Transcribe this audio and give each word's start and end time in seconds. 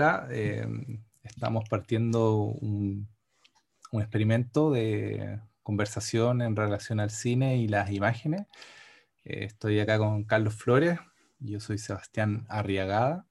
Hola, 0.00 0.28
eh, 0.30 0.64
estamos 1.24 1.68
partiendo 1.68 2.42
un, 2.42 3.08
un, 3.90 4.00
experimento 4.00 4.70
de 4.70 5.40
conversación 5.64 6.40
en 6.40 6.54
relación 6.54 7.00
al 7.00 7.10
cine 7.10 7.56
y 7.56 7.66
las 7.66 7.90
imágenes. 7.90 8.42
Eh, 9.24 9.46
estoy 9.46 9.80
acá 9.80 9.98
con 9.98 10.22
Carlos 10.22 10.54
Flores, 10.54 11.00
yo 11.40 11.58
soy 11.58 11.78
Sebastián 11.78 12.46
Arriagada 12.48 13.26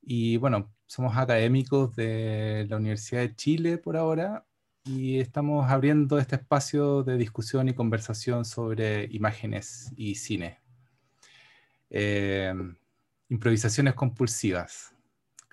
y 0.00 0.38
bueno, 0.38 0.72
somos 0.86 1.18
académicos 1.18 1.94
de 1.96 2.66
la 2.70 2.78
Universidad 2.78 3.20
de 3.20 3.36
Chile 3.36 3.76
por 3.76 3.98
ahora 3.98 4.46
y 4.86 5.18
estamos 5.20 5.70
abriendo 5.70 6.18
este 6.18 6.36
espacio 6.36 7.02
de 7.02 7.18
discusión 7.18 7.68
y 7.68 7.74
conversación 7.74 8.46
sobre 8.46 9.04
imágenes 9.10 9.92
y 9.98 10.14
cine. 10.14 10.62
Eh, 11.90 12.54
improvisaciones 13.28 13.92
compulsivas. 13.92 14.93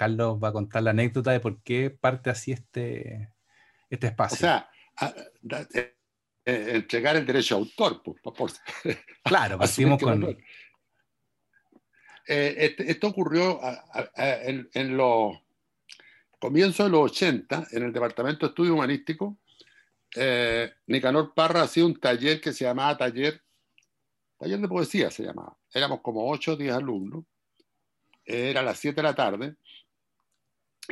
Carlos 0.02 0.40
va 0.44 0.48
a 0.48 0.54
contar 0.54 0.82
la 0.82 0.90
anécdota 0.90 1.32
de 1.32 1.40
por 1.40 1.62
qué 1.62 1.92
parte 1.92 2.32
así 2.32 2.52
este, 2.52 3.30
este 3.88 4.08
espacio. 4.08 4.36
O 4.36 4.40
sea, 4.40 4.70
eh, 5.76 5.96
eh, 6.44 6.72
entregar 6.74 7.16
el 7.18 7.26
derecho 7.26 7.54
a 7.54 7.60
autor. 7.60 8.02
Por, 8.02 8.20
por, 8.34 8.52
claro, 9.24 9.60
partimos 9.60 10.02
con... 10.02 10.38
Este, 12.26 12.90
esto 12.90 13.08
ocurrió 13.10 13.60
en, 14.16 14.70
en 14.74 14.98
los 14.98 15.38
comienzo 16.40 16.86
de 16.86 16.90
los 16.90 17.12
80, 17.12 17.68
en 17.72 17.84
el 17.84 17.94
Departamento 17.94 18.48
de 18.48 18.50
Estudio 18.50 18.74
Humanístico, 18.74 19.38
eh, 20.16 20.72
Nicanor 20.88 21.36
Parra 21.36 21.62
hacía 21.62 21.86
un 21.86 22.00
taller 22.00 22.42
que 22.42 22.54
se 22.54 22.66
llamaba 22.66 22.98
Taller, 22.98 23.40
taller 24.40 24.60
de 24.60 24.68
poesía 24.68 25.12
se 25.12 25.24
llamaba. 25.24 25.56
Éramos 25.72 26.02
como 26.02 26.28
8 26.28 26.54
o 26.54 26.56
10 26.56 26.74
alumnos. 26.74 27.24
Era 28.26 28.62
a 28.62 28.64
las 28.64 28.80
7 28.80 28.96
de 28.96 29.04
la 29.04 29.14
tarde. 29.14 29.56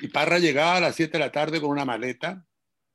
Y 0.02 0.08
Parra 0.08 0.40
llegaba 0.40 0.78
a 0.78 0.80
las 0.80 0.96
7 0.96 1.14
de 1.14 1.20
la 1.20 1.32
tarde 1.32 1.60
con 1.60 1.70
una 1.70 1.86
maleta 1.86 2.46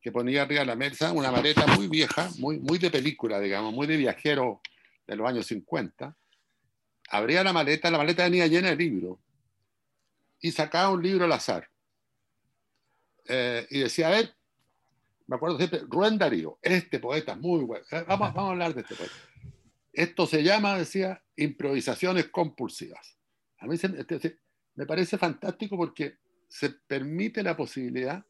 que 0.00 0.12
ponía 0.12 0.42
arriba 0.42 0.60
de 0.60 0.66
la 0.66 0.77
mesa, 0.77 1.12
una 1.12 1.30
maleta 1.30 1.66
muy 1.66 1.88
vieja, 1.88 2.30
muy, 2.38 2.58
muy 2.58 2.78
de 2.78 2.91
película, 2.91 3.41
digamos, 3.41 3.72
muy 3.72 3.86
de 3.86 3.97
viajero 3.97 4.60
de 5.06 5.16
los 5.16 5.28
años 5.28 5.47
50. 5.47 6.16
Abría 7.08 7.44
la 7.44 7.52
maleta, 7.52 7.91
la 7.91 7.98
maleta 7.98 8.25
venía 8.25 8.47
llena 8.47 8.69
de 8.69 8.77
libros. 8.77 9.19
Y 10.41 10.52
sacaba 10.52 10.91
un 10.91 11.02
libro 11.02 11.25
al 11.25 11.32
azar 11.32 11.70
eh, 13.27 13.66
y 13.70 13.80
decía, 13.80 14.08
a 14.08 14.10
ver, 14.10 14.34
me 15.27 15.36
acuerdo 15.36 15.56
siempre, 15.56 15.80
Rubén 15.88 16.19
Darío, 16.19 16.58
este 16.60 16.98
poeta 16.98 17.32
es 17.32 17.38
muy 17.38 17.64
bueno, 17.64 17.84
eh, 17.91 18.05
vamos, 18.06 18.34
vamos 18.34 18.48
a 18.48 18.52
hablar 18.52 18.75
de 18.75 18.82
este 18.82 18.94
poeta. 18.94 19.14
Esto 19.92 20.27
se 20.27 20.42
llama, 20.42 20.77
decía, 20.77 21.22
improvisaciones 21.36 22.28
compulsivas. 22.28 23.16
A 23.58 23.66
mí 23.66 23.77
este, 23.77 24.38
me 24.75 24.86
parece 24.86 25.16
fantástico 25.16 25.77
porque 25.77 26.19
se 26.55 26.70
permite 26.70 27.42
la 27.42 27.56
posibilidad 27.56 28.24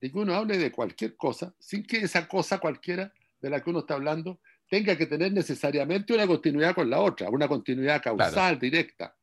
de 0.00 0.10
que 0.10 0.18
uno 0.18 0.34
hable 0.34 0.58
de 0.58 0.72
cualquier 0.72 1.16
cosa 1.16 1.54
sin 1.60 1.86
que 1.86 1.98
esa 1.98 2.26
cosa 2.26 2.58
cualquiera 2.58 3.12
de 3.40 3.50
la 3.50 3.60
que 3.60 3.70
uno 3.70 3.78
está 3.80 3.94
hablando 3.94 4.40
tenga 4.68 4.96
que 4.96 5.06
tener 5.06 5.32
necesariamente 5.32 6.12
una 6.12 6.26
continuidad 6.26 6.74
con 6.74 6.90
la 6.90 6.98
otra, 6.98 7.30
una 7.30 7.46
continuidad 7.46 8.02
causal, 8.02 8.58
directa. 8.58 9.14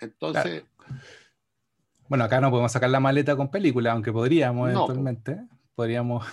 Entonces, 0.00 0.62
bueno, 2.08 2.22
acá 2.22 2.40
no 2.40 2.50
podemos 2.50 2.70
sacar 2.70 2.88
la 2.88 3.00
maleta 3.00 3.34
con 3.34 3.50
película, 3.50 3.90
aunque 3.90 4.12
podríamos 4.12 4.70
eventualmente. 4.70 5.40
Podríamos 5.74 6.24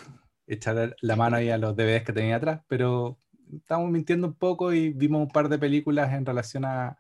echar 0.46 0.96
la 1.02 1.16
mano 1.16 1.38
ahí 1.38 1.50
a 1.50 1.58
los 1.58 1.76
DVDs 1.76 2.04
que 2.04 2.14
tenía 2.14 2.36
atrás, 2.36 2.62
pero 2.68 3.18
estamos 3.52 3.90
mintiendo 3.90 4.28
un 4.28 4.36
poco 4.36 4.72
y 4.72 4.92
vimos 4.92 5.22
un 5.22 5.30
par 5.30 5.50
de 5.50 5.58
películas 5.58 6.14
en 6.14 6.28
relación 6.28 6.64
a 6.64 6.96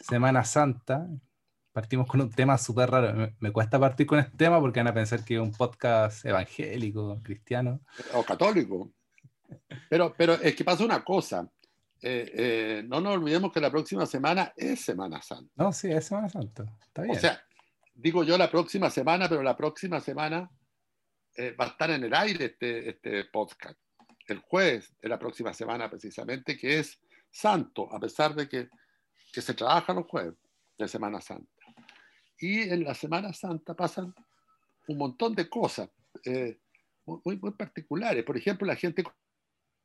Semana 0.00 0.44
Santa. 0.44 1.08
Partimos 1.72 2.08
con 2.08 2.20
un 2.20 2.30
tema 2.30 2.58
súper 2.58 2.90
raro. 2.90 3.32
Me, 3.38 3.52
cuesta 3.52 3.78
partir 3.78 4.06
con 4.06 4.18
este 4.18 4.36
tema 4.36 4.58
porque 4.60 4.80
van 4.80 4.88
a 4.88 4.94
pensar 4.94 5.24
que 5.24 5.34
es 5.34 5.40
un 5.40 5.52
podcast 5.52 6.24
evangélico, 6.24 7.20
cristiano. 7.22 7.80
O 8.14 8.24
católico. 8.24 8.90
Pero, 9.88 10.12
pero 10.16 10.34
es 10.34 10.54
que 10.56 10.64
pasa 10.64 10.84
una 10.84 11.04
cosa. 11.04 11.48
Eh, 12.02 12.32
eh, 12.34 12.82
no 12.86 13.00
nos 13.00 13.14
olvidemos 13.14 13.52
que 13.52 13.60
la 13.60 13.70
próxima 13.70 14.04
semana 14.06 14.52
es 14.56 14.80
Semana 14.80 15.22
Santa. 15.22 15.52
No, 15.56 15.72
sí, 15.72 15.90
es 15.90 16.06
Semana 16.06 16.28
Santa. 16.28 16.64
Está 16.82 17.02
bien. 17.02 17.16
O 17.16 17.20
sea, 17.20 17.40
digo 17.94 18.24
yo 18.24 18.36
la 18.36 18.50
próxima 18.50 18.90
semana, 18.90 19.28
pero 19.28 19.42
la 19.42 19.56
próxima 19.56 20.00
semana 20.00 20.50
eh, 21.36 21.52
va 21.52 21.66
a 21.66 21.68
estar 21.68 21.90
en 21.90 22.02
el 22.02 22.14
aire 22.14 22.46
este, 22.46 22.88
este 22.88 23.24
podcast. 23.26 23.78
El 24.26 24.38
jueves 24.38 24.92
de 25.00 25.08
la 25.08 25.18
próxima 25.18 25.52
semana, 25.52 25.88
precisamente, 25.88 26.56
que 26.56 26.80
es 26.80 27.00
santo, 27.30 27.92
a 27.94 28.00
pesar 28.00 28.34
de 28.34 28.48
que, 28.48 28.68
que 29.32 29.40
se 29.40 29.54
trabaja 29.54 29.92
los 29.92 30.06
jueves 30.06 30.34
de 30.78 30.88
Semana 30.88 31.20
Santa. 31.20 31.59
Y 32.40 32.62
en 32.62 32.84
la 32.84 32.94
Semana 32.94 33.32
Santa 33.32 33.74
pasan 33.74 34.14
un 34.88 34.98
montón 34.98 35.34
de 35.34 35.48
cosas 35.48 35.90
eh, 36.24 36.58
muy, 37.04 37.36
muy 37.36 37.52
particulares. 37.52 38.24
Por 38.24 38.36
ejemplo, 38.36 38.66
la 38.66 38.76
gente 38.76 39.04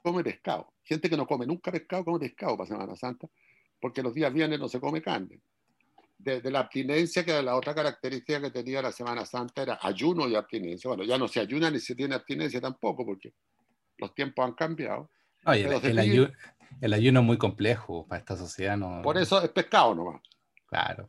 come 0.02 0.24
pescado. 0.24 0.74
Gente 0.84 1.10
que 1.10 1.18
no 1.18 1.28
come 1.28 1.46
nunca 1.46 1.72
pescado, 1.72 2.06
come 2.06 2.20
pescado 2.20 2.56
para 2.58 2.68
Semana 2.68 2.96
Santa, 2.96 3.28
porque 3.80 4.02
los 4.02 4.14
días 4.14 4.34
viernes 4.34 4.60
no 4.60 4.70
se 4.70 4.80
come 4.80 5.02
carne 5.02 5.42
de, 6.18 6.52
la 6.52 6.60
abstinencia, 6.60 7.24
que 7.24 7.42
la 7.42 7.56
otra 7.56 7.76
característica 7.76 8.42
que 8.42 8.52
tenía 8.52 8.82
la 8.82 8.92
Semana 8.92 9.26
Santa 9.26 9.62
era 9.62 9.80
ayuno 9.82 10.28
y 10.28 10.36
abstinencia. 10.36 10.88
Bueno, 10.88 11.04
ya 11.04 11.18
no 11.18 11.28
se 11.28 11.40
ayuna 11.40 11.70
ni 11.70 11.80
se 11.80 11.96
tiene 11.96 12.16
abstinencia 12.16 12.60
tampoco, 12.60 13.06
porque 13.06 13.34
los 13.98 14.14
tiempos 14.16 14.46
han 14.46 14.54
cambiado. 14.54 15.10
el, 15.46 16.94
ayuno, 16.94 17.20
es 17.20 17.26
muy 17.26 17.38
complejo 17.38 18.08
para 18.08 18.20
esta 18.20 18.36
sociedad. 18.36 18.78
No... 18.78 19.02
Por 19.04 19.18
eso 19.18 19.42
es 19.42 19.50
pescado 19.50 19.94
nomás. 19.94 20.22
Claro. 20.68 21.08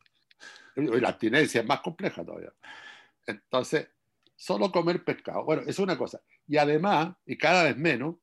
La 0.77 1.09
abstinencia 1.09 1.63
es 1.63 1.67
más 1.67 1.81
compleja 1.81 2.25
todavía. 2.25 2.53
Entonces, 3.27 3.89
solo 4.37 4.71
comer 4.71 5.03
pescado. 5.05 5.45
Bueno, 5.45 5.63
es 5.67 5.79
una 5.79 5.97
cosa. 5.97 6.21
Y 6.47 6.59
además, 6.59 7.17
y 7.25 7.37
cada 7.37 7.65
vez 7.65 7.77
menos, 7.77 8.17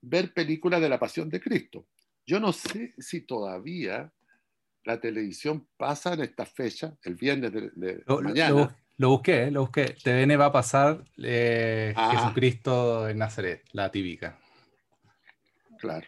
ver 0.00 0.34
películas 0.34 0.80
de 0.80 0.88
la 0.88 0.98
Pasión 0.98 1.30
de 1.30 1.40
Cristo. 1.40 1.86
Yo 2.26 2.40
no 2.40 2.52
sé 2.52 2.94
si 2.98 3.22
todavía 3.22 4.12
la 4.84 5.00
televisión 5.00 5.66
pasa 5.76 6.14
en 6.14 6.22
esta 6.22 6.44
fecha, 6.44 6.96
el 7.02 7.14
viernes 7.14 7.52
de, 7.52 8.02
mañana. 8.06 8.76
Lo, 8.96 9.08
busqué, 9.08 9.50
lo 9.50 9.62
busqué. 9.62 9.96
TVN 10.02 10.38
va 10.38 10.46
a 10.46 10.52
pasar 10.52 11.04
eh, 11.18 11.92
ah. 11.96 12.12
Jesucristo 12.12 13.08
en 13.08 13.18
Nazaret, 13.18 13.62
la 13.72 13.90
típica. 13.90 14.38
Claro. 15.78 16.06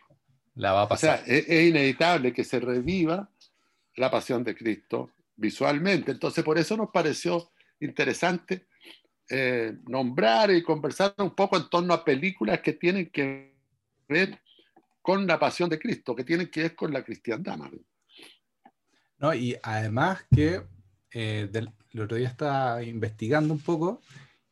La 0.55 0.73
va 0.73 0.83
a 0.83 0.89
pasar. 0.89 1.21
O 1.21 1.25
sea, 1.25 1.37
es, 1.37 1.69
inevitable 1.69 2.33
que 2.33 2.45
se 2.45 2.61
reviva 2.61 3.29
la 3.97 4.11
pasión 4.11 4.45
de 4.45 4.55
Cristo 4.55 5.11
visualmente. 5.37 6.13
Entonces, 6.13 6.43
por 6.45 6.59
eso 6.59 6.77
nos 6.77 6.91
pareció 6.91 7.51
interesante 7.81 8.67
eh, 9.29 9.77
nombrar 9.87 10.51
y 10.51 10.63
conversar 10.63 11.15
un 11.19 11.35
poco 11.35 11.57
en 11.57 11.69
torno 11.69 11.93
a 11.93 12.05
películas 12.05 12.61
que 12.61 12.73
tienen 12.75 13.11
que 13.11 13.57
ver 14.09 14.41
con 15.03 15.27
la 15.27 15.39
pasión 15.39 15.69
de 15.69 15.79
Cristo, 15.79 16.15
que 16.15 16.25
tienen 16.25 16.49
que 16.49 16.63
ver 16.63 16.75
con 16.75 16.93
la 16.93 17.05
cristiandad. 17.05 17.59
No, 19.19 19.35
y 19.35 19.57
además 19.63 20.25
que 20.35 20.63
eh, 21.13 21.51
el 21.53 22.01
otro 22.01 22.17
día 22.17 22.29
estaba 22.29 22.83
investigando 22.83 23.53
un 23.53 23.61
poco 23.61 24.01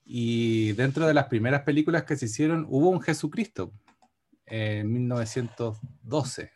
y 0.04 0.72
dentro 0.72 1.06
de 1.06 1.14
las 1.14 1.26
primeras 1.26 1.62
películas 1.62 2.04
que 2.04 2.16
se 2.16 2.26
hicieron 2.26 2.66
hubo 2.68 2.90
un 2.90 3.00
Jesucristo 3.00 3.72
en 4.46 4.92
1912. 4.92 6.52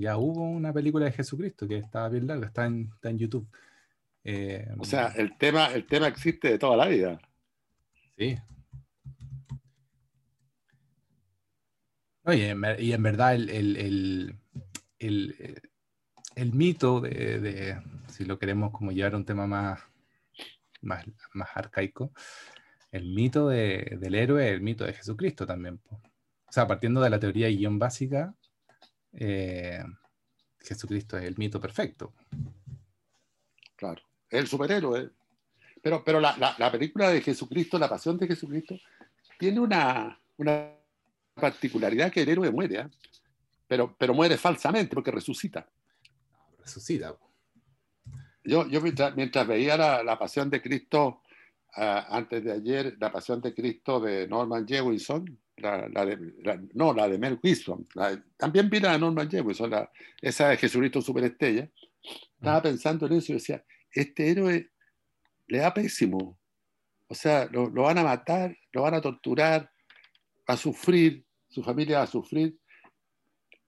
Ya 0.00 0.16
hubo 0.16 0.42
una 0.42 0.72
película 0.72 1.06
de 1.06 1.12
Jesucristo 1.12 1.66
que 1.66 1.78
estaba 1.78 2.08
bien 2.08 2.26
larga, 2.26 2.46
está 2.46 2.66
en, 2.66 3.18
YouTube. 3.18 3.48
Eh, 4.24 4.66
o 4.78 4.84
sea, 4.84 5.08
el 5.16 5.36
tema, 5.36 5.72
el 5.72 5.86
tema 5.86 6.08
existe 6.08 6.48
de 6.48 6.58
toda 6.58 6.76
la 6.76 6.86
vida. 6.86 7.20
Sí. 8.16 8.36
y, 12.26 12.42
en, 12.42 13.02
verdad 13.02 13.34
el, 13.34 14.38
el 16.38 16.52
mito 16.52 17.00
de, 17.00 17.80
si 18.06 18.24
lo 18.24 18.38
queremos 18.38 18.70
como 18.70 18.92
llevar 18.92 19.14
a 19.14 19.16
un 19.16 19.24
tema 19.24 19.46
más, 19.48 19.80
más, 20.80 21.04
más 21.34 21.48
arcaico, 21.54 22.12
el 22.92 23.12
mito 23.12 23.48
del 23.48 24.14
héroe, 24.14 24.48
el 24.48 24.60
mito 24.60 24.84
de 24.84 24.92
Jesucristo 24.92 25.46
también. 25.46 25.80
O 25.90 26.52
sea, 26.52 26.66
partiendo 26.68 27.00
de 27.00 27.10
la 27.10 27.18
teoría 27.18 27.48
y 27.48 27.58
guion 27.58 27.78
básica, 27.78 28.34
eh, 29.12 29.82
Jesucristo 30.60 31.16
es 31.18 31.24
el 31.24 31.36
mito 31.36 31.60
perfecto. 31.60 32.14
Claro, 33.76 34.02
el 34.30 34.46
superhéroe. 34.46 35.10
Pero, 35.80 36.02
pero 36.04 36.20
la, 36.20 36.56
la, 36.58 36.72
película 36.72 37.10
de 37.10 37.20
Jesucristo, 37.20 37.78
la 37.78 37.88
pasión 37.88 38.18
de 38.18 38.26
Jesucristo, 38.26 38.76
tiene 39.38 39.60
una, 39.60 40.20
una 40.36 40.72
particularidad 41.34 42.10
que 42.10 42.22
el 42.22 42.28
héroe 42.28 42.50
muere, 42.50 42.80
¿eh? 42.80 42.88
pero, 43.68 43.94
pero 43.96 44.12
muere 44.12 44.36
falsamente 44.36 44.94
porque 44.94 45.12
resucita 45.12 45.68
resucita. 46.68 47.16
Yo, 48.44 48.66
yo 48.68 48.80
mientras, 48.80 49.46
veía 49.46 49.76
la, 49.76 50.18
Pasión 50.18 50.50
de 50.50 50.62
Cristo 50.62 51.22
ah, 51.74 52.06
antes 52.10 52.44
de 52.44 52.52
ayer, 52.52 52.96
la 53.00 53.10
Pasión 53.10 53.40
de 53.40 53.54
Cristo 53.54 54.00
de 54.00 54.28
Norman 54.28 54.66
Jewison, 54.66 55.38
la, 55.60 55.88
no, 56.74 56.92
la 56.92 57.08
de 57.08 57.18
Mel 57.18 57.38
Gibson, 57.42 57.86
también 58.36 58.70
vi 58.70 58.80
la 58.80 58.92
de 58.92 58.98
Norman 58.98 59.30
Jewison, 59.30 59.72
esa 60.20 60.48
de 60.48 60.56
Jesucristo 60.56 61.02
Superestrella, 61.02 61.70
estaba 62.34 62.60
mm. 62.60 62.62
pensando 62.62 63.06
en 63.06 63.12
eso 63.14 63.32
y 63.32 63.36
decía, 63.36 63.64
este 63.90 64.30
héroe 64.30 64.70
le 65.46 65.58
da 65.58 65.74
pésimo. 65.74 66.38
O 67.08 67.14
sea, 67.14 67.46
lo, 67.50 67.68
lo, 67.70 67.82
van 67.82 67.98
a 67.98 68.04
matar, 68.04 68.56
lo 68.72 68.82
van 68.82 68.94
a 68.94 69.00
torturar, 69.00 69.70
a 70.46 70.56
sufrir, 70.56 71.24
su 71.48 71.62
familia 71.62 71.98
va 71.98 72.04
a 72.04 72.08
sufrir. 72.08 72.58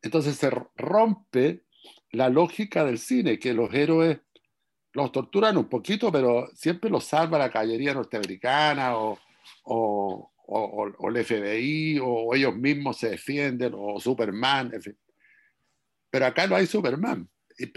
Entonces 0.02 0.36
se 0.36 0.50
rompe 0.76 1.64
la 2.12 2.28
lógica 2.28 2.84
del 2.84 2.98
cine, 2.98 3.38
que 3.38 3.54
los 3.54 3.72
héroes 3.72 4.20
los 4.92 5.12
torturan 5.12 5.56
un 5.56 5.68
poquito, 5.68 6.10
pero 6.10 6.48
siempre 6.54 6.90
los 6.90 7.04
salva 7.04 7.38
la 7.38 7.50
caballería 7.50 7.94
norteamericana 7.94 8.96
o, 8.96 9.18
o, 9.64 10.32
o, 10.52 11.08
el 11.08 11.24
FBI 11.24 12.00
o 12.02 12.34
ellos 12.34 12.54
mismos 12.56 12.98
se 12.98 13.10
defienden 13.10 13.72
o 13.76 14.00
Superman, 14.00 14.72
en 14.74 14.82
fin. 14.82 14.98
Pero 16.10 16.26
acá 16.26 16.46
no 16.46 16.56
hay 16.56 16.66
Superman. 16.66 17.28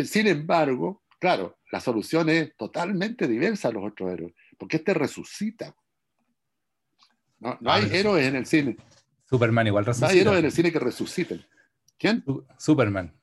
Sin 0.03 0.27
embargo, 0.27 1.03
claro, 1.19 1.59
la 1.71 1.79
solución 1.79 2.29
es 2.29 2.55
totalmente 2.57 3.27
diversa 3.27 3.67
a 3.67 3.71
los 3.71 3.83
otros 3.85 4.11
héroes, 4.11 4.33
porque 4.57 4.77
este 4.77 4.93
resucita. 4.93 5.75
No, 7.39 7.57
no 7.61 7.71
hay 7.71 7.89
héroes 7.91 8.27
en 8.27 8.37
el 8.37 8.45
cine. 8.45 8.77
Superman 9.29 9.67
igual 9.67 9.85
resucita. 9.85 10.07
No 10.07 10.13
hay 10.13 10.19
héroes 10.19 10.39
en 10.39 10.45
el 10.45 10.51
cine 10.51 10.71
que 10.71 10.79
resuciten. 10.79 11.45
¿Quién? 11.99 12.23
Superman. 12.57 13.13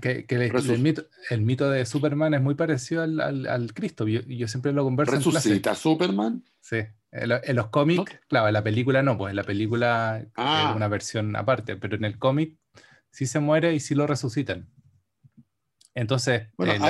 que, 0.00 0.26
el, 0.28 1.42
mito, 1.42 1.70
de 1.70 1.86
Superman 1.86 2.34
es 2.34 2.40
muy 2.40 2.54
parecido 2.54 3.02
al, 3.02 3.46
al, 3.46 3.74
Cristo. 3.74 4.06
Yo, 4.06 4.20
yo, 4.20 4.46
siempre 4.46 4.72
lo 4.72 4.84
converso. 4.84 5.16
¿Resucita 5.16 5.74
Superman? 5.74 6.44
Sí. 6.60 6.78
En, 7.16 7.54
los 7.54 7.68
cómics, 7.68 8.20
claro, 8.26 8.48
en 8.48 8.54
la 8.54 8.64
película 8.64 9.00
no, 9.00 9.16
pues 9.16 9.30
en 9.30 9.36
la 9.36 9.44
película 9.44 10.18
es 10.20 10.32
ah. 10.34 10.72
una 10.74 10.88
versión 10.88 11.36
aparte, 11.36 11.76
pero 11.76 11.94
en 11.94 12.04
el 12.04 12.18
cómic 12.18 12.58
sí 13.10 13.26
se 13.26 13.38
muere 13.38 13.72
y 13.72 13.78
sí 13.78 13.94
lo 13.94 14.08
resucitan. 14.08 14.68
Entonces, 15.94 16.48
en 16.58 16.82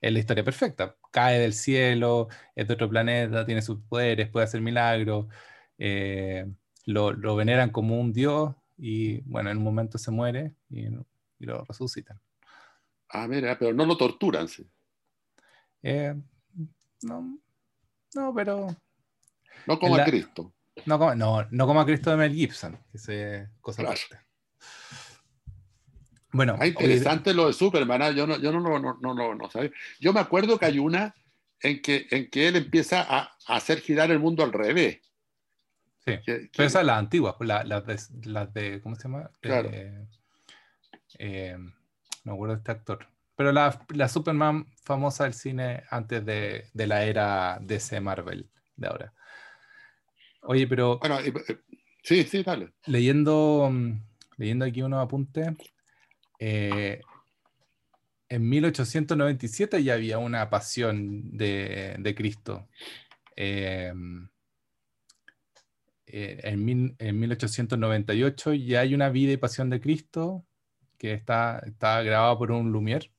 es 0.00 0.12
la 0.12 0.18
historia 0.18 0.42
perfecta. 0.42 0.96
Cae 1.10 1.38
del 1.38 1.52
cielo, 1.52 2.28
es 2.54 2.66
de 2.66 2.74
otro 2.74 2.88
planeta, 2.88 3.44
tiene 3.44 3.60
sus 3.60 3.78
poderes, 3.82 4.30
puede 4.30 4.44
hacer 4.44 4.62
milagros, 4.62 5.26
eh, 5.76 6.50
lo, 6.86 7.12
lo, 7.12 7.36
veneran 7.36 7.68
como 7.68 8.00
un 8.00 8.12
dios 8.12 8.54
y 8.78 9.20
bueno, 9.20 9.50
en 9.50 9.58
un 9.58 9.64
momento 9.64 9.98
se 9.98 10.10
muere 10.10 10.54
y, 10.70 10.86
lo 11.40 11.64
resucitan. 11.64 12.18
Ah, 13.10 13.28
mira, 13.28 13.58
pero 13.58 13.74
no 13.74 13.84
lo 13.84 13.98
torturan, 13.98 14.48
sí. 14.48 14.66
Eh, 15.82 16.14
no, 17.02 17.38
no, 18.14 18.34
pero 18.34 18.74
no 19.66 19.78
como 19.78 19.96
a 19.96 20.04
Cristo. 20.04 20.52
No 20.86 20.98
como, 20.98 21.14
no, 21.14 21.46
no 21.50 21.66
como 21.66 21.80
a 21.80 21.86
Cristo 21.86 22.10
de 22.10 22.16
Mel 22.16 22.34
Gibson, 22.34 22.78
que 22.92 23.46
cosa 23.60 23.82
aparte. 23.82 24.18
Bueno, 26.32 26.56
es 26.60 26.68
interesante 26.68 27.34
lo 27.34 27.46
de 27.46 27.52
Superman, 27.52 28.02
¿ah? 28.02 28.10
yo 28.10 28.26
no, 28.26 28.38
yo 28.38 28.52
no, 28.52 28.60
no, 28.60 28.78
no, 28.78 29.14
no, 29.14 29.34
no 29.34 29.50
sabía. 29.50 29.70
Yo 30.00 30.14
me 30.14 30.20
acuerdo 30.20 30.58
que 30.58 30.64
hay 30.64 30.78
una 30.78 31.14
en 31.60 31.82
que, 31.82 32.06
en 32.10 32.30
que 32.30 32.48
él 32.48 32.56
empieza 32.56 33.02
a, 33.02 33.36
hacer 33.46 33.80
girar 33.80 34.10
el 34.10 34.18
mundo 34.18 34.42
al 34.42 34.52
revés. 34.52 35.00
Sí, 36.04 36.18
pero 36.24 36.66
esa 36.66 36.80
es 36.80 36.86
la 36.86 36.96
antigua, 36.96 37.36
las 37.40 37.66
la 37.66 37.80
de, 37.82 37.98
la 38.24 38.46
de, 38.46 38.80
¿cómo 38.80 38.96
se 38.96 39.04
llama? 39.04 39.30
Claro. 39.40 39.70
Eh, 41.18 41.56
no 41.56 42.32
me 42.32 42.32
acuerdo 42.32 42.54
de 42.54 42.58
este 42.58 42.72
actor. 42.72 43.06
Pero 43.36 43.52
la, 43.52 43.84
la, 43.88 44.08
Superman 44.08 44.66
famosa 44.82 45.24
del 45.24 45.34
cine 45.34 45.84
antes 45.90 46.24
de, 46.24 46.66
de 46.72 46.86
la 46.86 47.04
era 47.04 47.58
DC 47.60 48.00
Marvel 48.00 48.48
de 48.76 48.86
ahora. 48.88 49.12
Oye, 50.42 50.66
pero. 50.66 50.98
Bueno, 50.98 51.18
eh, 51.20 51.32
sí, 52.02 52.24
sí, 52.24 52.42
dale. 52.42 52.72
Leyendo, 52.86 53.68
mm, 53.70 54.00
leyendo 54.36 54.64
aquí 54.64 54.82
unos 54.82 55.02
apuntes. 55.02 55.48
Eh, 56.38 57.00
en 58.28 58.48
1897 58.48 59.82
ya 59.84 59.94
había 59.94 60.18
una 60.18 60.48
pasión 60.50 61.36
de, 61.36 62.14
Cristo. 62.16 62.68
Eh, 63.36 63.92
en, 66.06 66.96
en, 66.98 67.20
1898 67.20 68.54
ya 68.54 68.80
hay 68.80 68.94
una 68.94 69.10
vida 69.10 69.32
y 69.32 69.36
pasión 69.36 69.70
de 69.70 69.80
Cristo 69.80 70.44
que 70.98 71.12
está, 71.12 71.60
está 71.66 72.02
grabada 72.02 72.36
por 72.38 72.50
un 72.52 72.72
Lumière. 72.72 73.10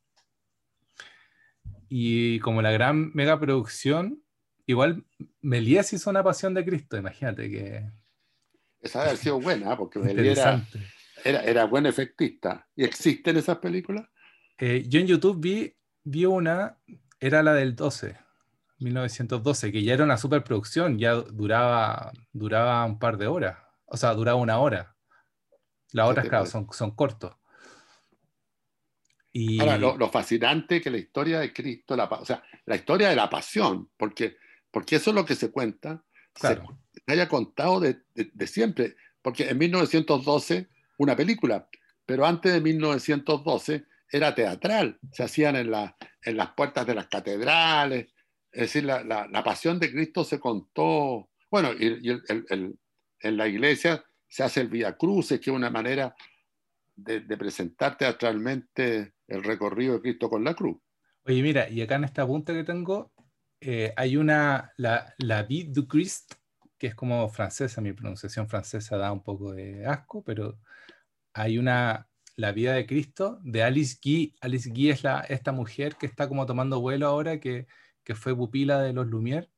Y 1.89 2.39
como 2.39 2.61
la 2.61 2.71
gran 2.71 3.11
megaproducción 3.13 4.22
Igual 4.65 5.03
Melías 5.41 5.91
hizo 5.93 6.09
una 6.09 6.23
pasión 6.23 6.53
de 6.53 6.63
Cristo, 6.65 6.97
imagínate 6.97 7.49
que. 7.49 7.91
Esa 8.81 8.99
debe 8.99 9.09
haber 9.11 9.21
sido 9.21 9.39
buena, 9.39 9.77
porque 9.77 9.99
Melías 9.99 10.61
era, 11.23 11.43
era, 11.43 11.65
buen 11.65 11.85
efectista. 11.85 12.67
¿Y 12.75 12.83
existen 12.83 13.37
esas 13.37 13.57
películas? 13.57 14.07
Eh, 14.57 14.85
yo 14.87 14.99
en 14.99 15.07
YouTube 15.07 15.39
vi, 15.39 15.75
vi 16.03 16.25
una, 16.25 16.77
era 17.19 17.43
la 17.43 17.53
del 17.53 17.75
12, 17.75 18.17
1912, 18.79 19.71
que 19.71 19.83
ya 19.83 19.93
era 19.93 20.03
una 20.03 20.17
superproducción, 20.17 20.99
ya 20.99 21.13
duraba, 21.13 22.11
duraba 22.31 22.85
un 22.85 22.99
par 22.99 23.17
de 23.17 23.27
horas, 23.27 23.57
o 23.85 23.97
sea, 23.97 24.13
duraba 24.13 24.39
una 24.39 24.59
hora. 24.59 24.95
Las 25.91 26.09
otras, 26.09 26.27
claro, 26.27 26.45
son, 26.45 26.67
son 26.71 26.91
cortos. 26.91 27.35
Y... 29.31 29.59
Ahora, 29.59 29.77
lo, 29.77 29.97
lo, 29.97 30.09
fascinante 30.09 30.81
que 30.81 30.91
la 30.91 30.97
historia 30.97 31.39
de 31.39 31.53
Cristo, 31.53 31.95
la, 31.95 32.05
o 32.05 32.25
sea, 32.25 32.43
la 32.65 32.75
historia 32.75 33.09
de 33.09 33.15
la 33.15 33.29
pasión, 33.29 33.89
porque 33.97 34.37
porque 34.73 34.95
eso 34.95 35.11
es 35.11 35.15
lo 35.15 35.23
que 35.23 35.35
se 35.35 35.51
cuenta, 35.51 36.03
se, 36.33 36.59
haya 37.05 37.29
contado 37.29 37.79
de, 37.79 38.01
siempre, 38.47 38.95
porque 39.21 39.47
en 39.47 39.59
1912 39.59 40.67
una 40.97 41.15
película, 41.15 41.69
pero 42.07 42.25
antes 42.25 42.51
de 42.51 42.59
1912 42.59 43.85
era 44.11 44.33
teatral, 44.33 44.97
se 45.11 45.23
hacían 45.23 45.55
en, 45.55 45.69
la, 45.69 45.95
en 46.23 46.37
las 46.37 46.53
puertas 46.53 46.87
de 46.87 46.95
las 46.95 47.07
catedrales, 47.07 48.07
es 48.51 48.61
decir, 48.61 48.83
la, 48.83 49.03
la, 49.03 49.43
pasión 49.43 49.79
de 49.79 49.91
Cristo 49.91 50.23
se 50.23 50.39
contó, 50.39 51.29
bueno, 51.51 51.71
y, 51.73 52.09
en 52.09 53.37
la 53.37 53.47
iglesia 53.47 54.03
se 54.27 54.43
hace 54.43 54.61
el 54.61 54.69
Via 54.69 54.97
Cruces, 54.97 55.39
que 55.39 55.51
es 55.51 55.55
una 55.55 55.69
manera 55.69 56.15
de, 56.95 57.19
de, 57.21 57.37
presentar 57.37 57.95
teatralmente 57.95 59.13
el 59.27 59.43
recorrido 59.43 59.93
de 59.93 60.01
Cristo 60.01 60.29
con 60.29 60.43
la 60.43 60.55
cruz. 60.55 60.77
Oye, 61.25 61.41
mira, 61.41 61.69
y 61.69 61.81
acá 61.81 61.95
en 61.95 62.03
esta 62.03 62.25
punta 62.27 62.53
que 62.53 62.63
tengo, 62.63 63.12
eh, 63.65 63.93
hay 63.95 64.17
una, 64.17 64.73
la, 64.77 65.13
la 65.19 65.43
Vie 65.43 65.65
du 65.69 65.87
Christ, 65.87 66.33
que 66.77 66.87
es 66.87 66.95
como 66.95 67.29
francesa, 67.29 67.79
mi 67.79 67.93
pronunciación 67.93 68.49
francesa 68.49 68.97
da 68.97 69.11
un 69.11 69.23
poco 69.23 69.53
de 69.53 69.85
asco, 69.85 70.21
pero 70.23 70.59
hay 71.33 71.57
una, 71.57 72.09
La 72.35 72.51
vida 72.51 72.73
de 72.73 72.85
Cristo, 72.85 73.39
de 73.43 73.63
Alice 73.63 73.97
Guy. 74.03 74.35
Alice 74.41 74.69
Guy 74.69 74.89
es 74.89 75.03
la, 75.03 75.21
esta 75.21 75.51
mujer 75.51 75.95
que 75.95 76.07
está 76.07 76.27
como 76.27 76.45
tomando 76.45 76.81
vuelo 76.81 77.07
ahora, 77.07 77.39
que, 77.39 77.67
que 78.03 78.15
fue 78.15 78.35
pupila 78.35 78.81
de 78.81 78.91
los 78.91 79.07
Lumière. 79.07 79.49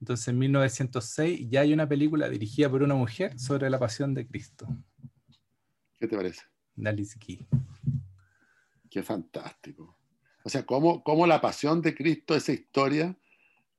Entonces 0.00 0.28
en 0.28 0.38
1906 0.38 1.46
ya 1.48 1.60
hay 1.60 1.72
una 1.72 1.88
película 1.88 2.28
dirigida 2.28 2.68
por 2.68 2.82
una 2.82 2.94
mujer 2.94 3.38
sobre 3.38 3.70
la 3.70 3.78
pasión 3.78 4.14
de 4.14 4.26
Cristo. 4.26 4.66
¿Qué 5.98 6.08
te 6.08 6.16
parece? 6.16 6.42
De 6.74 6.88
Alice 6.88 7.16
Guy. 7.24 7.46
Qué 8.90 9.02
fantástico. 9.02 9.96
O 10.42 10.48
sea, 10.48 10.64
cómo, 10.64 11.04
cómo 11.04 11.26
la 11.26 11.40
pasión 11.40 11.82
de 11.82 11.94
Cristo, 11.94 12.34
esa 12.34 12.52
historia, 12.52 13.16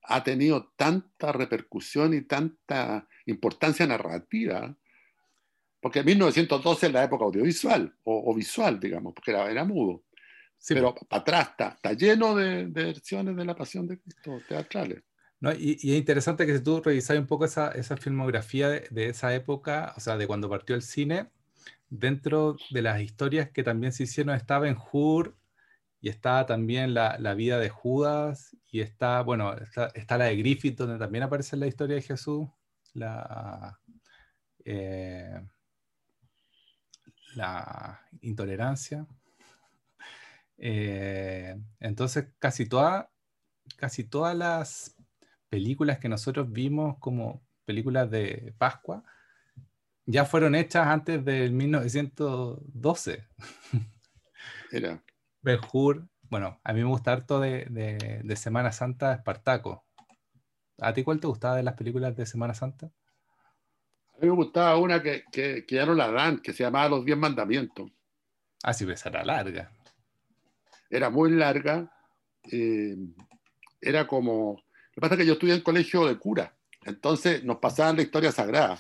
ha 0.04 0.24
tenido 0.24 0.74
tanta 0.76 1.32
repercusión 1.32 2.14
y 2.14 2.22
tanta 2.22 3.08
importancia 3.26 3.86
narrativa, 3.86 4.76
porque 5.80 6.00
en 6.00 6.06
1912 6.06 6.88
es 6.88 6.94
la 6.94 7.04
época 7.04 7.26
audiovisual 7.26 7.96
o, 8.04 8.34
visual, 8.36 8.80
digamos, 8.80 9.14
porque 9.14 9.32
era, 9.32 9.50
era 9.50 9.64
mudo. 9.64 10.04
pero 10.68 10.94
para 10.94 11.22
atrás 11.22 11.50
está, 11.50 11.94
lleno 11.94 12.36
de, 12.36 12.66
versiones 12.66 13.36
de 13.36 13.46
la 13.46 13.56
Pasión 13.56 13.88
de 13.88 14.00
Cristo 14.00 14.40
teatrales. 14.48 15.04
No, 15.40 15.52
y, 15.54 15.74
es 15.74 15.98
interesante 15.98 16.46
que 16.46 16.58
si 16.58 16.64
tú 16.64 16.82
revisas 16.82 17.18
un 17.18 17.26
poco 17.26 17.46
esa, 17.46 17.72
esa 17.72 17.98
filmografía 17.98 18.70
de, 18.70 18.88
de, 18.92 19.10
esa 19.10 19.34
época, 19.34 19.94
o 19.98 20.00
sea, 20.00 20.18
de 20.18 20.28
cuando 20.28 20.50
partió 20.50 20.76
el 20.76 20.84
cine, 20.84 21.32
dentro 21.90 22.58
de 22.70 22.82
las 22.84 23.02
historias 23.02 23.50
que 23.50 23.64
también 23.64 23.92
se 23.92 24.04
hicieron 24.04 24.36
estaba 24.36 24.68
en 24.68 24.78
Hur, 24.92 25.36
y 26.02 26.10
está 26.10 26.46
también 26.48 26.96
la, 26.96 27.18
la, 27.20 27.36
vida 27.36 27.60
de 27.60 27.70
Judas, 27.70 28.58
y 28.72 28.82
está, 28.82 29.22
bueno, 29.22 29.54
está, 29.94 30.18
la 30.18 30.26
de 30.26 30.36
Griffith, 30.36 30.78
donde 30.78 30.98
también 30.98 31.24
aparece 31.24 31.56
la 31.58 31.68
historia 31.68 31.96
de 31.96 32.02
Jesús, 32.02 32.50
la, 32.94 33.80
eh, 34.66 35.42
la 37.36 38.02
intolerancia. 38.22 39.06
Eh, 40.58 41.56
entonces, 41.80 42.30
casi, 42.40 42.68
toda, 42.68 43.12
casi 43.78 44.04
todas 44.04 44.36
las 44.36 44.96
películas 45.50 46.00
que 46.00 46.10
nosotros 46.10 46.52
vimos 46.52 46.98
como 46.98 47.46
películas 47.66 48.10
de 48.10 48.56
Pascua, 48.58 49.04
ya 50.08 50.26
fueron 50.26 50.56
hechas 50.56 50.88
antes 50.88 51.24
del 51.24 51.52
1912. 51.52 53.28
Era. 54.72 55.04
Benjur, 55.42 56.08
bueno, 56.30 56.62
a 56.64 56.72
mí 56.72 56.82
me 56.82 56.88
gusta 56.88 57.12
harto 57.12 57.40
de, 57.40 58.36
Semana 58.36 58.72
Santa 58.72 59.14
Espartaco. 59.14 59.86
¿A 60.80 60.94
ti 60.94 61.04
cuál 61.04 61.20
te 61.20 61.28
gustaba 61.28 61.56
de 61.56 61.64
las 61.64 61.74
películas 61.74 62.16
de 62.16 62.26
Semana 62.26 62.54
Santa? 62.54 62.86
A 62.86 64.20
mí 64.22 64.28
me 64.28 64.36
gustaba 64.36 64.78
una 64.78 65.02
que, 65.02 65.66
ya 65.68 65.86
no 65.86 65.96
la 65.96 66.12
dan, 66.12 66.40
que 66.40 66.54
se 66.54 66.64
llamaba 66.64 66.90
Los 66.90 67.06
Diez 67.06 67.18
Mandamientos. 67.18 67.92
Ah, 68.64 68.74
sí, 68.74 68.86
pues 68.86 69.04
era 69.06 69.26
larga. 69.26 69.72
Era 70.90 71.10
muy 71.10 71.32
larga. 71.32 71.92
Eh, 72.52 72.96
era 73.82 74.06
como, 74.06 74.54
Lo 74.54 74.94
que 74.94 75.02
pasa 75.02 75.16
es 75.16 75.20
que 75.20 75.26
yo 75.26 75.34
estudié 75.34 75.56
en 75.56 75.62
colegio 75.62 76.06
de 76.06 76.18
cura, 76.18 76.56
entonces 76.86 77.44
nos 77.44 77.58
pasaban 77.58 77.96
la 77.96 78.04
historia 78.04 78.32
sagrada. 78.32 78.80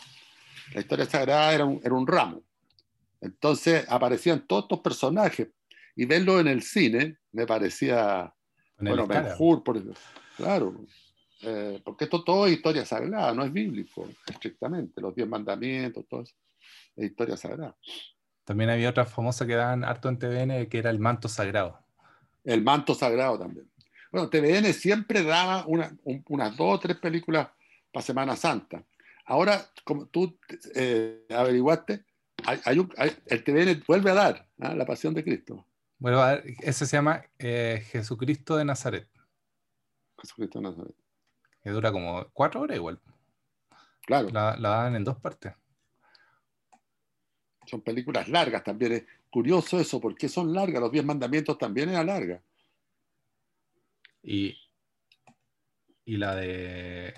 La 0.74 0.82
historia 0.82 1.06
sagrada 1.06 1.54
era 1.54 1.66
un, 1.66 1.82
era 1.84 1.94
un 1.96 2.06
ramo. 2.06 2.44
Entonces 3.20 3.86
aparecían 3.90 4.46
todos 4.48 4.64
estos 4.64 4.80
personajes 4.80 5.50
y 6.02 6.06
verlo 6.06 6.40
en 6.40 6.48
el 6.48 6.64
cine 6.64 7.18
me 7.32 7.46
parecía, 7.46 8.34
bueno, 8.80 9.06
mejor, 9.06 9.64
por, 9.64 9.80
claro, 10.36 10.84
eh, 11.44 11.80
porque 11.86 12.06
esto 12.06 12.24
todo 12.24 12.48
es 12.48 12.54
historia 12.54 12.84
sagrada, 12.88 13.36
no 13.36 13.44
es 13.44 13.54
bíblico, 13.54 14.10
estrictamente, 14.26 15.00
los 15.00 15.14
diez 15.14 15.28
mandamientos, 15.28 16.08
todo 16.10 16.24
eso, 16.24 16.34
es 16.96 17.06
historia 17.06 17.38
sagrada. 17.38 17.78
También 18.46 18.72
había 18.72 18.90
otra 18.90 19.06
famosa 19.06 19.46
que 19.46 19.54
daban 19.54 19.84
harto 19.84 20.10
en 20.10 20.18
TVN, 20.18 20.68
que 20.70 20.80
era 20.80 20.90
el 20.90 20.98
manto 20.98 21.28
sagrado. 21.28 21.78
El 22.44 22.64
manto 22.64 22.96
sagrado 22.96 23.38
también. 23.38 23.70
Bueno, 24.12 24.28
TVN 24.28 24.74
siempre 24.74 25.22
daba 25.22 25.66
unas 25.68 26.58
dos 26.58 26.78
o 26.78 26.80
tres 26.80 26.98
películas 26.98 27.48
para 27.94 28.04
Semana 28.04 28.36
Santa. 28.36 28.84
Ahora, 29.26 29.70
como 29.84 30.08
tú 30.08 30.36
eh, 30.74 31.28
averiguaste, 31.30 32.06
hay, 32.44 32.88
el 33.28 33.44
TVN 33.44 33.84
vuelve 33.88 34.10
a 34.10 34.16
dar 34.16 34.48
¿ah? 34.62 34.74
La 34.74 34.88
Pasión 34.88 35.14
de 35.14 35.24
Cristo. 35.24 35.68
Bueno, 36.02 36.20
ese 36.62 36.88
se 36.88 36.98
llama 36.98 37.24
eh, 37.38 37.86
Jesucristo 37.92 38.58
de 38.58 38.66
Nazaret. 38.66 39.08
Jesucristo 40.18 40.58
de 40.58 40.64
Nazaret. 40.64 40.96
Que 41.62 41.70
dura 41.70 41.92
como 41.92 42.28
cuatro 42.34 42.62
horas 42.62 42.76
igual. 42.76 43.00
Claro. 44.08 44.30
La, 44.30 44.58
la 44.58 44.70
dan 44.70 44.96
en 44.96 45.04
dos 45.04 45.20
partes. 45.20 45.54
Son 47.68 47.82
películas 47.82 48.28
largas 48.30 48.64
también. 48.64 48.94
Es 48.94 49.04
curioso 49.30 49.80
eso, 49.80 50.02
porque 50.02 50.28
son 50.28 50.52
largas. 50.52 50.82
Los 50.82 50.92
diez 50.92 51.06
mandamientos 51.06 51.60
también 51.60 51.90
eran 51.90 52.08
largas. 52.08 52.42
Y, 54.24 54.58
y 56.04 56.18
la 56.18 56.36
de 56.36 57.14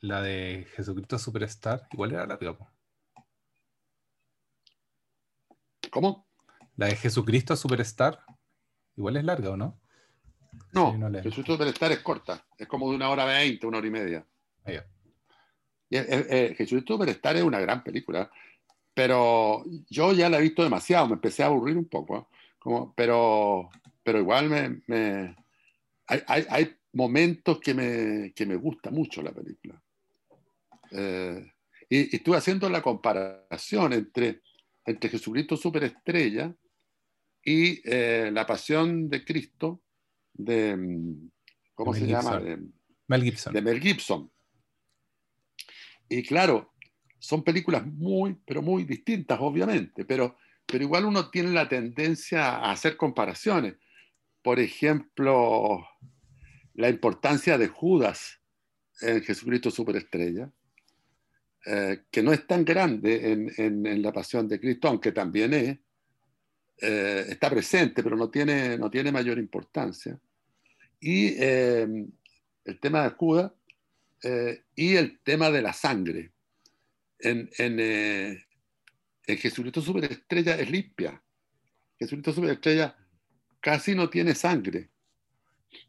la 0.00 0.22
de 0.22 0.66
Jesucristo 0.74 1.18
Superstar 1.18 1.86
igual 1.92 2.12
era 2.12 2.26
larga. 2.26 2.56
¿Cómo? 5.90 6.26
La 6.76 6.86
de 6.86 6.96
Jesucristo 6.96 7.54
Superstar 7.56 8.20
igual 8.96 9.16
es 9.16 9.24
larga, 9.24 9.50
¿o 9.50 9.56
no? 9.56 9.80
No, 10.72 10.92
Jesucristo 11.22 11.52
Superstar 11.52 11.92
es 11.92 12.00
corta. 12.00 12.44
Es 12.56 12.66
como 12.66 12.90
de 12.90 12.96
una 12.96 13.10
hora 13.10 13.24
veinte, 13.24 13.66
una 13.66 13.78
hora 13.78 13.86
y 13.86 13.90
media. 13.90 14.26
Ah, 14.64 14.72
y, 15.90 15.96
Jesucristo 16.54 16.94
Superstar 16.94 17.36
es 17.36 17.42
una 17.42 17.60
gran 17.60 17.82
película, 17.84 18.30
pero 18.92 19.64
yo 19.88 20.12
ya 20.12 20.28
la 20.28 20.38
he 20.38 20.42
visto 20.42 20.62
demasiado, 20.62 21.08
me 21.08 21.14
empecé 21.14 21.42
a 21.42 21.46
aburrir 21.46 21.76
un 21.76 21.86
poco. 21.86 22.28
Como, 22.58 22.94
pero, 22.94 23.68
pero 24.02 24.18
igual 24.18 24.48
me, 24.48 25.36
hay, 26.06 26.22
hay, 26.26 26.46
hay, 26.48 26.76
momentos 26.92 27.58
que 27.58 27.74
me, 27.74 28.32
que 28.32 28.46
me 28.46 28.56
gusta 28.56 28.90
mucho 28.90 29.20
la 29.20 29.32
película. 29.32 29.80
Eh, 30.92 31.52
y, 31.88 32.16
estuve 32.16 32.36
haciendo 32.36 32.68
la 32.68 32.80
comparación 32.80 33.92
entre, 33.92 34.40
entre 34.84 35.10
Jesucristo 35.10 35.56
Superestrella 35.56 36.54
y 37.44 37.80
eh, 37.84 38.30
La 38.32 38.46
Pasión 38.46 39.08
de 39.08 39.24
Cristo 39.24 39.82
de, 40.32 40.76
mm, 40.76 41.30
¿cómo 41.74 41.94
se 41.94 42.06
llama? 42.06 42.40
De, 42.40 42.58
Mel 43.06 43.22
Gibson. 43.22 43.52
De 43.52 43.62
Mel 43.62 43.80
Gibson. 43.80 44.30
Y 46.08 46.22
claro, 46.22 46.74
son 47.18 47.42
películas 47.42 47.86
muy, 47.86 48.36
pero 48.46 48.62
muy 48.62 48.84
distintas, 48.84 49.38
obviamente, 49.40 50.04
pero, 50.04 50.36
pero 50.66 50.84
igual 50.84 51.04
uno 51.04 51.30
tiene 51.30 51.50
la 51.50 51.68
tendencia 51.68 52.56
a 52.56 52.72
hacer 52.72 52.96
comparaciones. 52.96 53.76
Por 54.42 54.58
ejemplo, 54.60 55.86
la 56.74 56.88
importancia 56.88 57.56
de 57.58 57.68
Judas 57.68 58.40
en 59.00 59.22
Jesucristo 59.22 59.70
Superestrella 59.70 60.52
eh, 61.66 62.02
que 62.10 62.22
no 62.22 62.32
es 62.32 62.46
tan 62.46 62.62
grande 62.62 63.32
en, 63.56 64.02
la 64.02 64.12
pasión 64.12 64.46
de 64.46 64.60
Cristo, 64.60 64.86
aunque 64.88 65.12
también 65.12 65.54
es, 65.54 65.78
eh, 66.80 67.26
está 67.28 67.50
presente, 67.50 68.02
pero 68.02 68.16
no 68.16 68.30
tiene, 68.30 68.76
no 68.78 68.90
tiene 68.90 69.12
mayor 69.12 69.38
importancia. 69.38 70.18
Y 71.00 71.34
eh, 71.38 71.86
el 72.64 72.80
tema 72.80 73.04
de 73.04 73.10
Judas 73.10 73.52
y 74.74 74.96
el 74.96 75.20
tema 75.20 75.50
de 75.50 75.60
la 75.60 75.74
sangre. 75.74 76.32
En, 77.18 77.50
en, 77.58 78.42
Jesucristo 79.26 79.82
Superestrella 79.82 80.58
es 80.58 80.70
limpia. 80.70 81.22
Jesucristo 81.98 82.32
Superestrella 82.32 82.96
casi 83.60 83.94
no 83.94 84.08
tiene 84.08 84.34
sangre. 84.34 84.88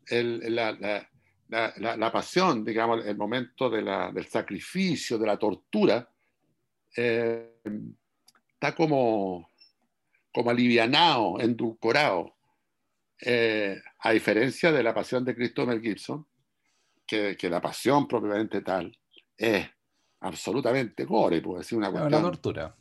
la, 0.10 1.08
la, 1.48 2.12
pasión, 2.12 2.66
digamos, 2.66 3.06
el 3.06 3.18
momento 3.18 3.70
del 3.70 4.28
sacrificio, 4.28 5.18
de 5.18 5.28
la 5.28 5.38
tortura, 5.38 6.10
eh, 6.96 7.62
está 8.54 8.74
como, 8.74 9.52
como 10.36 10.50
alivianado, 10.50 11.40
endulcorado, 11.40 12.36
eh, 13.22 13.82
a 14.00 14.12
diferencia 14.12 14.70
de 14.70 14.84
la 14.84 14.94
pasión 14.94 15.24
de 15.24 15.34
Cristo 15.34 15.66
Mel 15.66 15.80
Gibson, 15.80 16.28
que, 17.08 17.38
la 17.44 17.62
pasión 17.62 18.06
propiamente 18.06 18.62
tal 18.62 18.92
es 19.38 19.66
absolutamente 20.20 21.06
gore, 21.06 21.40
puede 21.40 21.60
decir 21.60 21.78
una 21.78 21.90
cuestión. 21.90 22.22
tortura. 22.22 22.76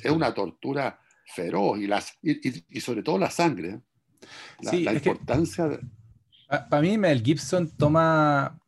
Es 0.00 0.12
una 0.12 0.32
tortura 0.32 1.00
feroz 1.26 1.80
y, 1.80 1.88
las, 1.88 2.16
y, 2.22 2.80
sobre 2.80 3.02
todo 3.02 3.18
la 3.18 3.32
sangre. 3.32 3.80
¿eh? 4.62 4.80
La, 4.80 4.92
importancia 4.92 5.66
de 5.66 5.80
para 6.68 6.82
mí, 6.82 6.96
Mel 6.96 7.20
Gibson 7.20 7.68
toma. 7.76 8.60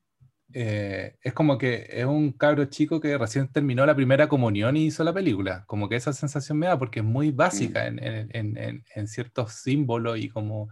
Eh, 0.55 1.17
es 1.23 1.33
como 1.33 1.57
que 1.57 1.87
es 1.89 2.05
un 2.05 2.33
cabro 2.33 2.65
chico 2.67 3.01
que 3.01 3.17
recién 3.17 3.49
terminó 3.49 3.87
la 3.87 3.95
primera 3.95 4.29
comunión 4.29 4.77
y 4.77 4.87
hizo 4.87 5.03
la 5.05 5.13
película. 5.13 5.65
Como 5.67 5.89
que 5.89 5.97
esa 5.97 6.13
sensación 6.13 6.59
me 6.59 6.67
da 6.67 6.79
porque 6.79 7.01
es 7.01 7.05
muy 7.05 7.31
básica 7.31 7.91
mm. 7.91 7.99
en, 8.01 9.09
ciertos 9.09 9.55
símbolos 9.55 10.19
y 10.19 10.29
como, 10.29 10.69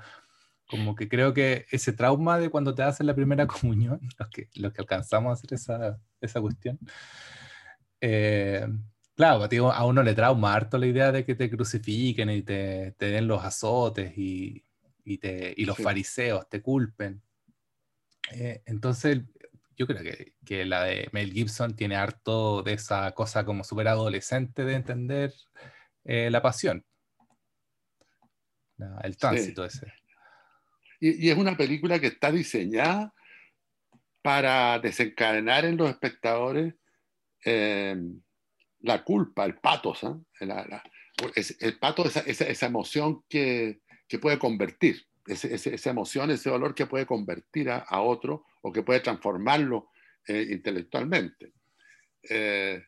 como 0.69 0.95
que 0.95 1.09
creo 1.09 1.33
que 1.33 1.67
ese 1.71 1.93
trauma 1.93 2.39
de 2.39 2.51
cuando 2.51 2.75
te 2.75 2.83
hacen 2.83 3.07
la 3.07 3.15
primera 3.15 3.47
comunión, 3.47 4.01
los 4.19 4.29
que, 4.29 4.49
los 4.55 4.73
que 4.73 4.83
alcanzamos 4.83 5.31
a 5.31 5.33
hacer 5.35 5.55
esa, 5.55 6.01
esa 6.21 6.41
cuestión, 6.41 6.79
eh, 8.01 8.67
claro, 9.15 9.49
a 9.73 9.85
uno 9.85 10.03
le 10.03 10.15
trauma 10.15 10.55
harto 10.55 10.79
la 10.79 10.87
idea 10.87 11.13
de 11.13 11.25
que 11.25 11.35
te 11.35 11.51
crucifiquen 11.51 12.31
y 12.31 12.43
te, 12.43 12.93
te 12.99 13.11
den 13.11 13.29
los 13.29 13.45
azotes 13.45 14.17
y, 14.17 14.65
y, 15.05 15.19
te, 15.19 15.55
y 15.57 15.65
los 15.65 15.79
fariseos 15.79 16.49
te 16.49 16.63
culpen. 16.63 17.23
Eh, 18.33 18.63
entonces, 18.67 19.21
yo 19.81 19.87
creo 19.87 20.03
que, 20.03 20.35
que, 20.45 20.67
la 20.67 20.85
de 20.85 21.09
Mel 21.13 21.33
Gibson 21.33 21.75
tiene 21.75 21.97
harto 21.97 22.63
de 22.63 22.75
esa 22.75 23.13
cosa 23.13 23.47
como 23.47 23.65
súper 23.65 23.89
adolescente 23.89 24.63
de 24.67 24.75
entender 24.75 25.33
eh, 26.05 26.29
la 26.31 26.43
pasión, 26.43 26.85
el 29.03 29.17
tránsito 29.17 29.65
ese. 29.65 29.91
Y, 31.01 31.27
y, 31.27 31.31
es 31.31 31.39
una 31.39 31.57
película 31.57 31.99
que 31.99 32.09
está 32.09 32.31
diseñada 32.31 33.15
para 34.21 34.79
desencadenar 34.81 35.65
en 35.65 35.79
los 35.79 35.89
espectadores 35.89 36.75
eh, 37.47 37.97
la 38.81 39.03
culpa, 39.03 39.47
el 39.47 39.55
patos, 39.61 40.05
¿ah? 40.05 40.21
el 40.41 41.79
pato, 41.79 42.05
esa, 42.05 42.21
esa, 42.21 42.45
esa 42.45 42.67
emoción 42.67 43.25
que, 43.31 43.81
que 44.07 44.19
puede 44.19 44.39
convertir, 44.39 45.07
esa 45.25 45.89
emoción, 45.89 46.31
ese 46.31 46.51
valor 46.51 46.75
que 46.75 46.85
puede 46.85 47.07
convertir 47.07 47.71
a, 47.71 48.03
otro 48.03 48.45
o 48.62 48.73
que 48.73 48.83
puede 48.83 49.00
transformarlo 49.00 49.90
eh, 50.26 50.49
intelectualmente. 50.50 51.52
Eh, 52.23 52.83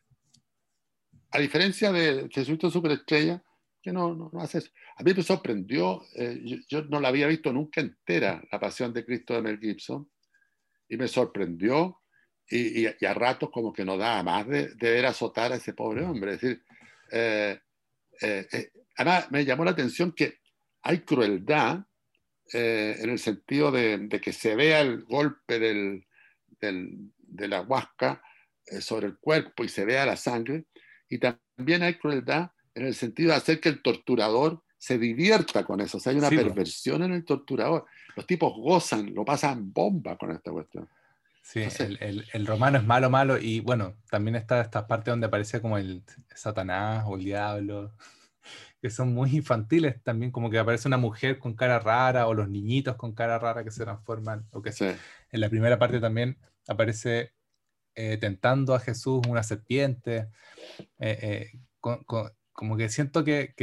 a 1.31 1.39
diferencia 1.39 1.91
de 1.91 2.29
Jesucristo 2.29 2.69
Superestrella, 2.69 3.43
que 3.81 3.91
no, 3.91 4.13
no, 4.13 4.31
hace 4.39 4.59
eso. 4.59 4.71
A 4.97 5.03
mí 5.03 5.13
me 5.15 5.23
sorprendió, 5.23 6.03
eh, 6.15 6.41
yo, 6.69 6.83
no 6.83 6.99
la 6.99 7.09
había 7.09 7.27
visto 7.27 7.51
nunca 7.51 7.81
entera, 7.81 8.41
La 8.51 8.59
Pasión 8.59 8.93
de 8.93 9.03
Cristo 9.03 9.33
de 9.33 9.41
Mel 9.41 9.59
Gibson, 9.59 10.09
y 10.87 10.97
me 10.97 11.07
sorprendió, 11.07 11.99
y, 12.47 12.85
a 12.85 13.13
ratos 13.13 13.49
como 13.49 13.73
que 13.73 13.83
no 13.83 13.97
daba 13.97 14.21
más 14.21 14.47
de, 14.47 14.75
ver 14.79 15.05
azotar 15.05 15.51
a 15.51 15.55
ese 15.55 15.73
pobre 15.73 16.05
hombre. 16.05 16.33
Es 16.33 16.41
decir, 16.41 16.63
además 18.95 19.31
me 19.31 19.43
llamó 19.43 19.65
la 19.65 19.71
atención 19.71 20.11
que 20.11 20.39
hay 20.83 20.99
crueldad 20.99 21.83
eh, 22.51 22.97
en 22.99 23.09
el 23.09 23.19
sentido 23.19 23.71
de, 23.71 24.09
que 24.21 24.33
se 24.33 24.55
vea 24.55 24.81
el 24.81 25.03
golpe 25.03 25.59
del, 25.59 26.05
de 26.59 27.47
la 27.47 27.61
huasca 27.61 28.21
eh, 28.65 28.81
sobre 28.81 29.07
el 29.07 29.17
cuerpo 29.17 29.63
y 29.63 29.69
se 29.69 29.85
vea 29.85 30.05
la 30.05 30.17
sangre, 30.17 30.65
y 31.09 31.19
también 31.19 31.83
hay 31.83 31.95
crueldad 31.95 32.51
en 32.75 32.85
el 32.85 32.95
sentido 32.95 33.31
de 33.31 33.37
hacer 33.37 33.59
que 33.59 33.69
el 33.69 33.81
torturador 33.81 34.63
se 34.77 34.97
divierta 34.97 35.63
con 35.63 35.79
eso. 35.79 35.97
O 35.97 35.99
sea, 36.01 36.11
hay 36.11 36.17
una 36.17 36.29
perversión 36.29 37.03
en 37.03 37.13
el 37.13 37.23
torturador. 37.23 37.85
Los 38.15 38.27
tipos 38.27 38.53
gozan, 38.57 39.13
lo 39.13 39.23
pasan 39.23 39.71
bomba 39.71 40.17
con 40.17 40.31
esta 40.31 40.51
cuestión. 40.51 40.89
Sí, 41.41 41.61
el, 41.79 42.25
el, 42.31 42.45
romano 42.47 42.77
es 42.77 42.85
malo, 42.85 43.09
malo, 43.09 43.37
y 43.37 43.59
bueno, 43.59 43.95
también 44.09 44.35
está 44.35 44.61
esta 44.61 44.87
parte 44.87 45.11
donde 45.11 45.27
aparece 45.27 45.61
como 45.61 45.77
el 45.77 46.03
Satanás 46.33 47.03
o 47.05 47.15
el 47.15 47.23
diablo 47.25 47.93
que 48.83 48.89
son 48.89 49.13
muy 49.13 49.33
infantiles 49.33 50.03
también, 50.03 50.29
como 50.29 50.49
que 50.49 50.59
aparece 50.59 50.89
una 50.89 50.97
mujer 50.97 51.39
con 51.39 51.53
cara 51.53 51.79
rara 51.79 52.27
o 52.27 52.33
los 52.33 52.49
niñitos 52.49 52.97
con 52.97 53.13
cara 53.13 53.39
rara 53.39 53.63
que 53.63 53.71
se 53.71 53.85
transforman. 53.85 54.45
O 54.51 54.61
que 54.61 54.71
en 55.31 55.39
la 55.39 55.49
primera 55.49 55.79
parte 55.79 56.01
también 56.01 56.37
aparece 56.67 57.31
eh, 57.95 58.17
tentando 58.17 58.75
a 58.75 58.81
Jesús 58.81 59.21
una 59.25 59.41
serpiente. 59.41 60.27
Eh, 60.99 61.49
eh, 61.49 61.59
como 61.79 62.75
que 62.75 62.89
siento 62.89 63.23
que, 63.23 63.53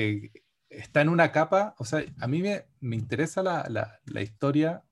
está 0.71 1.03
en 1.03 1.11
una 1.11 1.33
capa, 1.33 1.75
o 1.77 1.85
sea, 1.85 2.03
a 2.19 2.27
mí 2.27 2.41
me, 2.41 2.65
interesa 2.81 3.43
la, 3.43 4.01
historia 4.23 4.85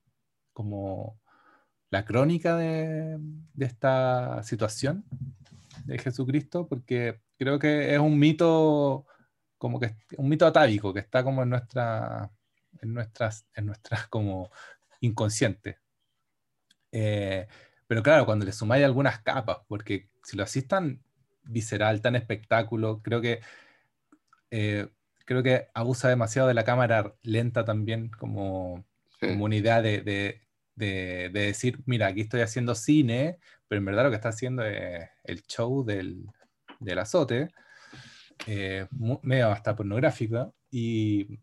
como 0.53 1.19
la 1.89 2.05
crónica 2.05 2.55
de, 2.55 3.17
de, 3.55 3.65
esta 3.65 4.43
situación 4.43 5.05
de 5.85 5.97
Jesucristo, 5.97 6.67
porque 6.67 7.19
creo 7.39 7.57
que 7.57 7.95
es 7.95 7.99
un 7.99 8.19
mito, 8.19 9.07
como 9.59 9.79
que 9.79 9.95
un 10.17 10.27
mito 10.27 10.47
atávico, 10.47 10.91
que 10.91 11.01
está 11.01 11.23
como 11.23 11.43
en 11.43 11.49
nuestra, 11.49 12.31
en 12.81 12.93
nuestras, 12.95 13.45
en 13.53 13.67
nuestras 13.67 14.07
como 14.09 14.49
inconsciente. 15.01 15.77
Pero 17.89 18.03
claro, 18.03 18.25
cuando 18.27 18.45
le 18.45 18.51
sumáis 18.51 18.85
algunas 18.85 19.19
capas, 19.21 19.59
porque 19.67 20.09
si 20.23 20.37
lo 20.37 20.43
hacís 20.43 20.67
tan 20.67 21.01
visceral, 21.41 22.01
tan 22.01 22.15
espectáculo, 22.15 23.01
creo 23.01 23.19
que, 23.19 23.41
eh, 24.51 24.87
creo 25.25 25.41
que 25.41 25.69
abusa 25.73 26.07
demasiado 26.07 26.47
de 26.47 26.53
la 26.53 26.63
cámara 26.63 27.15
lenta 27.23 27.65
también 27.65 28.09
como, 28.09 28.85
como 29.19 29.45
una 29.45 29.55
idea 29.55 29.81
de, 29.81 30.01
de, 30.01 30.39
de, 30.75 31.29
decir, 31.31 31.79
mira, 31.87 32.05
aquí 32.05 32.21
estoy 32.21 32.41
haciendo 32.41 32.75
cine, 32.75 33.39
pero 33.67 33.79
en 33.79 33.85
verdad 33.85 34.03
lo 34.03 34.11
que 34.11 34.17
está 34.17 34.29
haciendo 34.29 34.63
es 34.63 35.09
el 35.23 35.41
show 35.47 35.83
del, 35.83 36.27
del 36.79 36.99
azote, 36.99 37.49
eh, 38.47 38.87
medio 39.23 39.51
hasta 39.51 39.75
pornográfico, 39.75 40.53
y, 40.71 41.39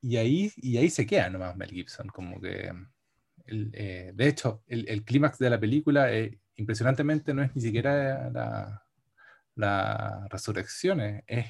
y, 0.00 0.16
ahí, 0.16 0.52
y 0.56 0.76
ahí 0.78 0.90
se 0.90 1.06
queda 1.06 1.30
nomás 1.30 1.56
Mel 1.56 1.70
Gibson, 1.70 2.08
como 2.08 2.40
que 2.40 2.72
eh, 3.50 4.12
de 4.14 4.28
hecho, 4.28 4.62
el, 4.66 5.04
clímax 5.04 5.38
de 5.38 5.50
la 5.50 5.58
película, 5.58 6.12
eh, 6.12 6.38
impresionantemente, 6.56 7.32
no 7.32 7.42
es 7.42 7.54
ni 7.54 7.62
siquiera 7.62 8.30
la, 8.30 8.84
la 9.54 10.26
resurrección, 10.30 11.00
es, 11.00 11.46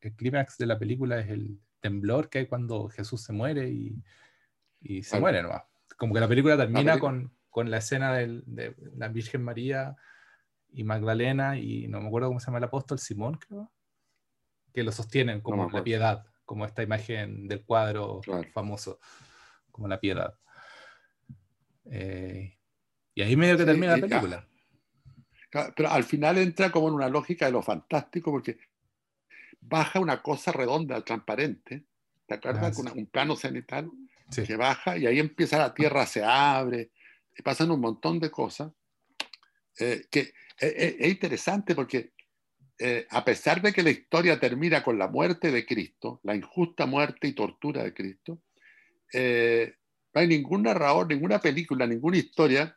el 0.00 0.14
clímax 0.14 0.56
de 0.58 0.66
la 0.66 0.78
película 0.78 1.20
es 1.20 1.28
el 1.28 1.60
temblor 1.80 2.30
que 2.30 2.40
hay 2.40 2.46
cuando 2.46 2.88
Jesús 2.88 3.22
se 3.22 3.32
muere 3.32 3.68
y, 3.68 4.02
y 4.80 5.02
se 5.02 5.20
muere 5.20 5.42
nomás. 5.42 5.62
Como 5.96 6.14
que 6.14 6.20
la 6.20 6.28
película 6.28 6.56
termina 6.56 6.98
Con, 6.98 7.36
con, 7.50 7.70
la 7.70 7.78
escena 7.78 8.14
de 8.14 8.74
la 8.96 9.08
Virgen 9.08 9.42
María 9.42 9.94
y 10.70 10.84
Magdalena 10.84 11.58
y 11.58 11.86
no 11.88 12.00
me 12.00 12.08
acuerdo 12.08 12.28
cómo 12.28 12.40
se 12.40 12.46
llama 12.46 12.58
el 12.58 12.64
apóstol, 12.64 12.98
Simón 12.98 13.34
creo, 13.34 13.70
que 14.72 14.82
lo 14.82 14.92
sostienen 14.92 15.40
como 15.40 15.68
la 15.70 15.84
piedad, 15.84 16.26
como 16.44 16.64
esta 16.64 16.82
imagen 16.82 17.48
del 17.48 17.64
cuadro 17.64 18.20
famoso, 18.52 18.98
como 19.70 19.88
la 19.88 20.00
piedad. 20.00 20.34
Eh, 21.86 22.56
y 23.14 23.22
ahí 23.22 23.36
medio 23.36 23.56
que 23.56 23.64
termina 23.64 23.96
la 23.96 24.06
película. 24.06 24.48
pero 25.76 25.90
al 25.90 26.04
final 26.04 26.38
entra 26.38 26.70
como 26.70 26.88
en 26.88 26.94
una 26.94 27.08
lógica 27.08 27.46
de 27.46 27.52
lo 27.52 27.62
fantástico 27.62 28.30
porque 28.30 28.58
baja 29.60 30.00
una 30.00 30.22
cosa 30.22 30.52
redonda, 30.52 31.00
transparente, 31.02 31.84
¿te 32.26 32.34
acuerdas? 32.34 32.78
Ah, 32.86 32.92
un 32.94 33.06
plano 33.06 33.36
cenital 33.36 33.90
que 34.34 34.56
baja 34.56 34.96
y 34.96 35.06
ahí 35.06 35.18
empieza 35.18 35.58
la 35.58 35.74
tierra, 35.74 36.06
se 36.06 36.24
abre, 36.24 36.90
y 37.36 37.42
pasan 37.42 37.70
un 37.70 37.80
montón 37.80 38.18
de 38.18 38.30
cosas. 38.30 38.72
Eh, 39.78 40.06
que 40.10 40.32
e, 40.60 40.66
e, 40.66 40.96
es, 41.00 41.10
interesante 41.10 41.74
porque 41.74 42.11
eh, 42.84 43.06
a 43.10 43.24
pesar 43.24 43.62
de 43.62 43.72
que 43.72 43.82
la 43.82 43.90
historia 43.90 44.40
termina 44.40 44.82
con 44.82 44.98
la 44.98 45.08
muerte 45.08 45.52
de 45.52 45.64
Cristo, 45.64 46.20
la 46.24 46.34
injusta 46.34 46.84
muerte 46.86 47.28
y 47.28 47.32
tortura 47.32 47.84
de 47.84 47.94
Cristo, 47.94 48.42
eh, 49.12 49.76
no 50.12 50.20
hay 50.20 50.26
ningún 50.26 50.62
narrador, 50.62 51.06
ninguna 51.06 51.40
película, 51.40 51.86
ninguna 51.86 52.18
historia 52.18 52.76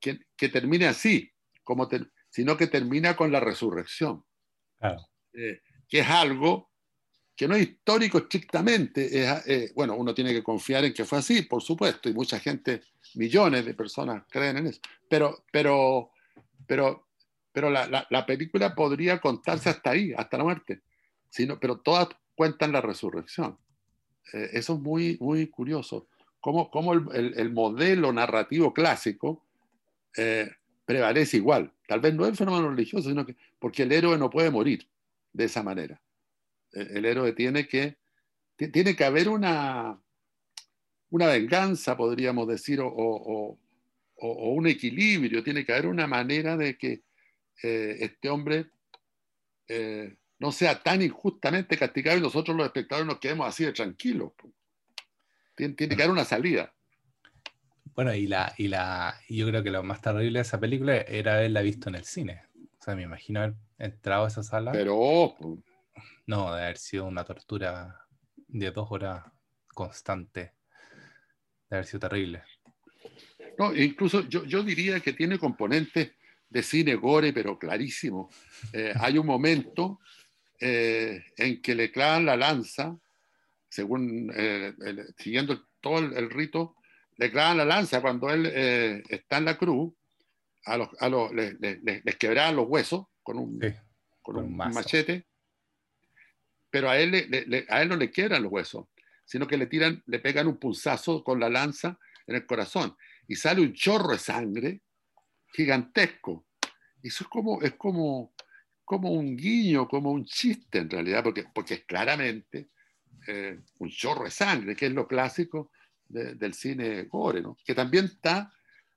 que, 0.00 0.18
que 0.36 0.48
termine 0.48 0.86
así, 0.86 1.32
como 1.62 1.88
sino 2.28 2.56
que 2.56 2.66
termina 2.66 3.16
con 3.16 3.32
la 3.32 3.40
resurrección. 3.40 4.24
Eh, 5.32 5.60
que 5.88 6.00
es 6.00 6.08
algo 6.08 6.70
que 7.34 7.46
no 7.46 7.54
es 7.54 7.62
histórico 7.62 8.18
estrictamente. 8.18 9.08
Eh, 9.12 9.72
bueno, 9.74 9.94
uno 9.94 10.14
tiene 10.14 10.32
que 10.32 10.42
confiar 10.42 10.84
en 10.84 10.94
que 10.94 11.04
fue 11.04 11.18
así, 11.18 11.42
por 11.42 11.62
supuesto, 11.62 12.08
y 12.08 12.14
mucha 12.14 12.38
gente, 12.40 12.82
millones 13.14 13.64
de 13.64 13.74
personas 13.74 14.24
creen 14.28 14.58
en 14.58 14.66
eso. 14.68 14.80
Pero, 15.08 15.44
pero, 15.52 16.10
pero, 16.66 17.05
pero 17.56 17.70
la, 17.70 18.06
la, 18.10 18.26
película 18.26 18.74
podría 18.74 19.18
contarse 19.18 19.70
hasta 19.70 19.88
ahí, 19.88 20.12
hasta 20.14 20.36
la 20.36 20.44
muerte, 20.44 20.82
sino, 21.30 21.58
pero 21.58 21.78
todas 21.78 22.08
cuentan 22.34 22.70
la 22.70 22.82
resurrección. 22.82 23.56
Eh, 24.30 24.50
eso 24.52 24.74
es 24.74 24.80
muy, 24.80 25.16
muy 25.22 25.46
curioso 25.46 26.06
cómo, 26.38 26.92
el, 27.14 27.52
modelo 27.54 28.12
narrativo 28.12 28.74
clásico 28.74 29.42
eh, 30.18 30.50
prevalece 30.84 31.38
igual. 31.38 31.72
Tal 31.88 32.00
vez 32.00 32.12
no 32.12 32.24
es 32.24 32.32
el 32.32 32.36
fenómeno 32.36 32.68
religioso, 32.68 33.08
sino 33.08 33.24
que 33.24 33.36
porque 33.58 33.84
el 33.84 33.92
héroe 33.92 34.18
no 34.18 34.28
puede 34.28 34.50
morir 34.50 34.86
de 35.32 35.44
esa 35.44 35.62
manera. 35.62 35.98
El, 36.72 37.06
héroe 37.06 37.32
tiene 37.32 37.66
que, 37.66 37.96
tiene 38.58 38.94
que 38.94 39.04
haber 39.06 39.30
una, 39.30 39.98
una 41.08 41.26
venganza, 41.28 41.96
podríamos 41.96 42.46
decir, 42.48 42.80
o, 42.82 43.58
un 44.18 44.66
equilibrio, 44.66 45.42
tiene 45.42 45.64
que 45.64 45.72
haber 45.72 45.86
una 45.86 46.06
manera 46.06 46.58
de 46.58 46.76
que 46.76 47.06
eh, 47.62 47.96
este 48.00 48.28
hombre 48.28 48.66
eh, 49.68 50.16
no 50.38 50.52
sea 50.52 50.82
tan 50.82 51.02
injustamente 51.02 51.76
castigado 51.76 52.18
y 52.18 52.20
nosotros 52.20 52.56
los 52.56 52.66
espectadores 52.66 53.06
nos 53.06 53.18
quedemos 53.18 53.48
así 53.48 53.64
de 53.64 53.72
tranquilos. 53.72 54.32
Tiene, 55.54 55.74
que 55.74 55.94
haber 55.94 56.10
una 56.10 56.24
salida. 56.24 56.72
Bueno, 57.94 58.14
y, 58.14 58.26
la, 58.26 58.52
y, 58.58 58.68
la, 58.68 59.18
yo 59.28 59.46
creo 59.46 59.62
que 59.62 59.70
lo 59.70 59.82
más 59.82 60.02
terrible 60.02 60.38
de 60.38 60.42
esa 60.42 60.60
película 60.60 60.96
era 60.96 61.36
haberla 61.36 61.62
visto 61.62 61.88
en 61.88 61.94
el 61.94 62.04
cine. 62.04 62.42
O 62.78 62.82
sea, 62.82 62.94
me 62.94 63.02
imagino 63.02 63.40
haber 63.40 63.54
entrado 63.78 64.26
a 64.26 64.28
esa 64.28 64.42
sala. 64.42 64.72
Pero. 64.72 65.34
No, 66.26 66.54
de 66.54 66.62
haber 66.62 66.76
sido 66.76 67.06
una 67.06 67.24
tortura 67.24 68.06
de 68.48 68.70
dos 68.70 68.88
horas 68.90 69.24
constante. 69.68 70.52
De 71.70 71.76
haber 71.76 71.86
sido 71.86 72.00
terrible. 72.00 72.42
No, 73.58 73.74
incluso 73.74 74.28
yo, 74.28 74.44
yo 74.44 74.62
diría 74.62 75.00
que 75.00 75.14
tiene 75.14 75.38
componentes 75.38 76.12
de 76.48 76.62
cine 76.62 76.94
gore, 76.94 77.32
pero 77.32 77.58
clarísimo. 77.58 78.30
Eh, 78.72 78.92
hay 78.98 79.18
un 79.18 79.26
momento 79.26 80.00
eh, 80.60 81.24
en 81.36 81.60
que 81.60 81.74
le 81.74 81.90
clavan 81.90 82.26
la 82.26 82.36
lanza 82.36 82.96
según, 83.68 84.32
eh, 84.34 84.72
siguiendo 85.18 85.66
todo 85.80 85.98
el, 85.98 86.30
rito, 86.30 86.76
le 87.16 87.30
clavan 87.30 87.58
la 87.58 87.64
lanza 87.64 88.00
cuando 88.00 88.30
él 88.30 88.46
está 89.08 89.38
en 89.38 89.44
la 89.44 89.58
cruz, 89.58 89.92
a 90.64 90.78
los, 90.78 90.88
a 90.98 91.08
los, 91.08 91.32
les, 91.34 91.60
les, 91.60 92.16
quebraban 92.16 92.56
los 92.56 92.66
huesos 92.68 93.06
con 93.22 93.38
un, 93.38 93.60
con 94.22 94.36
un, 94.36 94.56
machete, 94.56 95.26
pero 96.70 96.88
a 96.88 96.98
él, 96.98 97.66
a 97.68 97.82
él 97.82 97.88
no 97.88 97.96
le 97.96 98.10
quiebran 98.10 98.42
los 98.42 98.50
huesos, 98.50 98.86
sino 99.24 99.46
que 99.46 99.58
le 99.58 99.66
tiran, 99.66 100.02
le 100.06 100.20
pegan 100.20 100.46
un 100.46 100.58
pulsazo 100.58 101.22
con 101.22 101.38
la 101.38 101.50
lanza 101.50 101.98
en 102.26 102.36
el 102.36 102.46
corazón 102.46 102.96
y 103.28 103.36
sale 103.36 103.60
un 103.60 103.74
chorro 103.74 104.12
de 104.12 104.18
sangre 104.18 104.80
gigantesco. 105.56 106.46
Eso 107.02 107.24
es 107.24 107.28
como, 107.28 107.62
es 107.62 107.74
como, 107.74 108.34
como 108.84 109.10
un 109.10 109.36
guiño, 109.36 109.88
como 109.88 110.10
un 110.10 110.24
chiste 110.24 110.78
en 110.78 110.90
realidad, 110.90 111.24
porque, 111.24 111.44
porque 111.52 111.84
claramente 111.84 112.70
eh, 113.26 113.60
un 113.78 113.88
chorro 113.88 114.24
de 114.24 114.30
sangre, 114.30 114.76
que 114.76 114.86
es 114.86 114.92
lo 114.92 115.08
clásico 115.08 115.70
del 116.08 116.54
cine 116.54 117.04
gore, 117.04 117.42
¿no? 117.42 117.56
que 117.64 117.74
también 117.74 118.04
está 118.04 118.52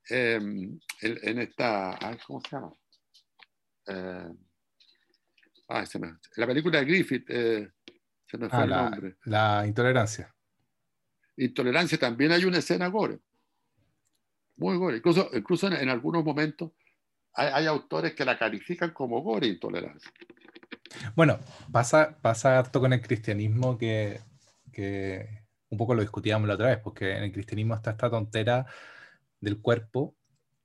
em, 0.07 0.79
en, 1.01 1.39
esta, 1.39 1.97
¿cómo 2.27 2.39
se 2.41 2.49
llama? 2.51 2.73
Eh, 3.87 4.29
la 6.35 6.47
película 6.47 6.79
de 6.79 6.85
Griffith, 6.85 7.25
eh, 7.29 7.71
se 8.27 8.37
me 8.37 8.47
fue 8.49 8.59
ah, 8.59 8.63
el 8.63 8.69
la, 8.69 8.89
nombre. 8.89 9.15
La 9.25 9.63
intolerancia. 9.65 10.35
Intolerancia 11.37 11.97
también 11.97 12.31
hay 12.31 12.45
una 12.45 12.59
escena 12.59 12.87
gore. 12.87 13.19
Muy 14.59 14.77
gore. 14.77 14.97
Incluso, 14.97 15.29
incluso 15.33 15.67
en, 15.67 15.89
algunos 15.89 16.23
momentos 16.23 16.71
hay, 17.33 17.49
hay, 17.53 17.65
autores 17.65 18.13
que 18.13 18.25
la 18.25 18.37
califican 18.37 18.91
como 18.91 19.21
gore 19.21 19.47
intolerancia. 19.47 20.11
Bueno, 21.15 21.39
pasa, 21.71 22.17
pasa 22.21 22.59
harto 22.59 22.79
con 22.79 22.93
el 22.93 23.01
cristianismo 23.01 23.77
que, 23.77 24.19
un 25.69 25.77
poco 25.77 25.93
lo 25.93 26.01
discutíamos 26.01 26.47
la 26.47 26.55
otra 26.55 26.67
vez, 26.67 26.79
porque 26.79 27.15
en 27.15 27.23
el 27.23 27.31
cristianismo 27.31 27.75
está 27.75 27.91
esta 27.91 28.09
tontera 28.09 28.65
del 29.39 29.61
cuerpo 29.61 30.15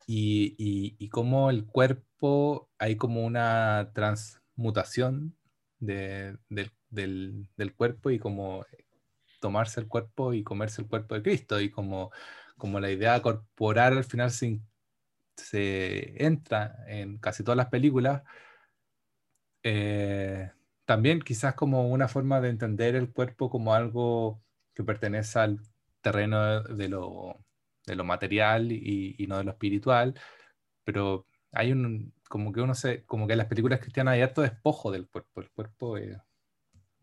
y, 0.06 0.54
y, 0.98 1.08
cómo 1.08 1.50
el 1.50 1.64
cuerpo 1.66 2.68
hay 2.78 2.96
como 2.96 3.24
una 3.24 3.90
transmutación 3.94 5.36
del, 5.78 6.38
cuerpo 7.76 8.10
y 8.10 8.18
como 8.18 8.64
tomarse 9.40 9.80
el 9.80 9.88
cuerpo 9.88 10.32
y 10.32 10.42
comerse 10.42 10.82
el 10.82 10.88
cuerpo 10.88 11.14
de 11.14 11.22
Cristo 11.22 11.60
y 11.60 11.70
como, 11.70 12.10
como 12.56 12.80
la 12.80 12.90
idea 12.90 13.20
corporal 13.22 13.98
al 13.98 14.04
final 14.04 14.30
se, 14.30 14.60
entra 16.24 16.76
en 16.86 17.18
casi 17.18 17.42
todas 17.42 17.56
las 17.56 17.68
películas 17.68 18.22
eh, 19.62 20.50
también 20.84 21.20
quizás 21.20 21.54
como 21.54 21.88
una 21.88 22.08
forma 22.08 22.40
de 22.40 22.50
entender 22.50 22.94
el 22.94 23.12
cuerpo 23.12 23.50
como 23.50 23.74
algo 23.74 24.42
que 24.74 24.84
pertenece 24.84 25.38
al 25.38 25.60
terreno 26.02 26.62
de 26.62 26.88
lo, 26.88 27.44
de 27.86 27.96
lo 27.96 28.04
material 28.04 28.72
y, 28.72 29.24
no 29.28 29.38
de 29.38 29.44
lo 29.44 29.52
espiritual, 29.52 30.14
pero 30.84 31.26
hay 31.52 31.72
un, 31.72 32.12
como 32.28 32.52
que 32.52 32.60
uno 32.60 32.74
se, 32.74 33.04
como 33.04 33.26
que 33.26 33.32
en 33.34 33.38
las 33.38 33.46
películas 33.48 33.80
cristianas 33.80 34.14
hay 34.14 34.22
harto 34.22 34.42
despojo 34.42 34.90
del 34.90 35.08
cuerpo, 35.08 35.40
el 35.40 35.50
cuerpo 35.50 35.96
es 35.96 36.18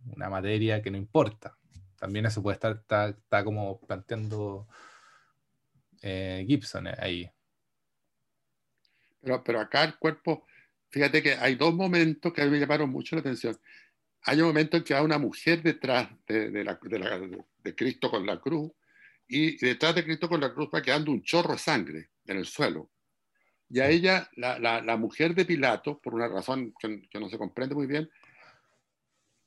una 0.05 0.29
materia 0.29 0.81
que 0.81 0.91
no 0.91 0.97
importa. 0.97 1.57
También 1.97 2.25
eso 2.25 2.41
puede 2.41 2.55
estar, 2.55 2.77
está, 2.77 3.43
como 3.43 3.79
planteando 3.81 4.67
eh, 6.01 6.43
Gibson 6.47 6.87
ahí. 6.87 7.29
Pero, 9.21 9.43
pero 9.43 9.59
acá 9.59 9.83
el 9.83 9.97
cuerpo, 9.97 10.45
fíjate 10.89 11.21
que 11.21 11.33
hay 11.33 11.55
dos 11.55 11.73
momentos 11.73 12.33
que 12.33 12.41
a 12.41 12.45
mí 12.45 12.51
me 12.51 12.59
llamaron 12.59 12.89
mucho 12.89 13.15
la 13.15 13.21
atención. 13.21 13.57
Hay 14.23 14.41
un 14.41 14.47
momento 14.47 14.77
en 14.77 14.83
que 14.83 14.93
hay 14.93 15.03
una 15.03 15.17
mujer 15.17 15.61
detrás 15.61 16.09
de, 16.27 16.51
de, 16.51 16.63
la, 16.63 16.79
de, 17.63 17.75
Cristo 17.75 18.09
con 18.09 18.25
la 18.25 18.39
cruz 18.39 18.71
y 19.27 19.57
detrás 19.57 19.95
de 19.95 20.03
Cristo 20.03 20.29
con 20.29 20.41
la 20.41 20.53
cruz 20.53 20.69
va 20.73 20.81
quedando 20.81 21.11
un 21.11 21.23
chorro 21.23 21.53
de 21.53 21.59
sangre 21.59 22.09
en 22.25 22.37
el 22.37 22.45
suelo. 22.45 22.91
Y 23.69 23.79
a 23.79 23.89
ella, 23.89 24.29
la, 24.35 24.59
la, 24.59 24.97
mujer 24.97 25.33
de 25.33 25.45
Pilato, 25.45 25.99
por 25.99 26.13
una 26.13 26.27
razón 26.27 26.73
que, 26.77 27.07
que, 27.09 27.19
no 27.19 27.29
se 27.29 27.37
comprende 27.37 27.73
muy 27.73 27.87
bien, 27.87 28.09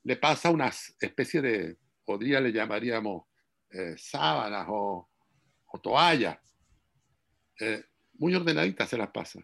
le 0.02 0.16
pasa 0.16 0.50
una 0.50 0.72
especie 0.98 1.42
de, 1.42 1.76
podría 2.04 2.40
le 2.40 2.50
llamaríamos 2.50 3.26
eh, 3.70 3.94
sábanas 3.98 4.66
o, 4.68 5.10
o 5.74 5.80
toallas, 5.80 6.38
eh, 7.58 7.84
muy 8.14 8.32
ordenaditas 8.32 8.88
se 8.88 8.96
las 8.96 9.10
pasa. 9.10 9.40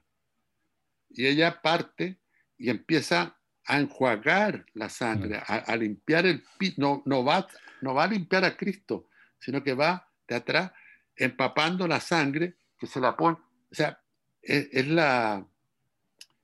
Y 1.09 1.27
ella 1.27 1.61
parte 1.61 2.21
y 2.57 2.71
empieza 2.71 3.37
a 3.65 3.81
enjuagar 3.81 4.65
la 4.75 4.89
sangre, 4.89 5.39
mm. 5.39 5.43
a, 5.67 5.77
limpiar 5.77 6.27
el 6.27 6.45
no, 6.77 7.03
no, 7.05 7.25
va, 7.25 7.49
no 7.81 7.95
va 7.95 8.05
a 8.05 8.07
limpiar 8.07 8.45
a 8.45 8.57
Cristo, 8.57 9.09
sino 9.41 9.65
que 9.65 9.75
va 9.75 10.09
de 10.29 10.37
atrás 10.37 10.71
empapando 11.17 11.89
la 11.89 11.99
sangre 11.99 12.55
que 12.79 12.87
se 12.87 13.01
la 13.01 13.17
pone. 13.17 13.37
O 13.71 13.75
sea, 13.75 14.01
es, 14.41 14.87
la. 14.87 15.45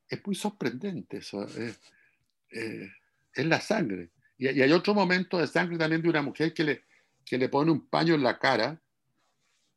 Es 0.09 0.27
muy 0.27 0.35
sorprendente 0.35 1.19
eso. 1.19 1.45
Es, 1.45 1.81
eh, 2.51 2.91
la 3.37 3.61
sangre. 3.61 4.11
Y, 4.37 4.49
hay 4.49 4.73
otro 4.73 4.95
momento 4.95 5.39
de 5.39 5.47
sangre 5.47 5.79
también 5.79 6.03
de 6.03 6.09
una 6.09 6.23
mujer 6.23 6.53
que 6.53 6.65
le, 6.65 6.85
que 7.25 7.39
le 7.39 7.49
pone 7.49 7.71
un 7.71 7.87
paño 7.87 8.15
en 8.15 8.25
la 8.25 8.37
cara 8.41 8.81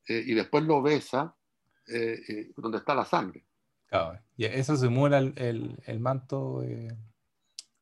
eh, 0.09 0.23
y 0.25 0.33
después 0.33 0.63
lo 0.65 0.81
besa 0.81 1.35
eh, 1.87 2.51
donde 2.57 2.79
está 2.79 2.93
la 2.93 3.05
sangre. 3.05 3.45
Claro, 3.87 4.19
y 4.35 4.45
eso 4.45 4.75
simula 4.75 5.17
el, 5.19 5.33
el, 5.37 5.77
el 5.85 5.99
manto, 5.99 6.61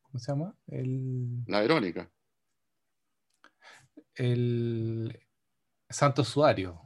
¿cómo 0.01 0.19
se 0.19 0.31
llama? 0.31 0.55
La 0.67 1.61
Verónica. 1.61 2.09
El 4.15 5.19
Santo 5.89 6.23
Sudario. 6.23 6.81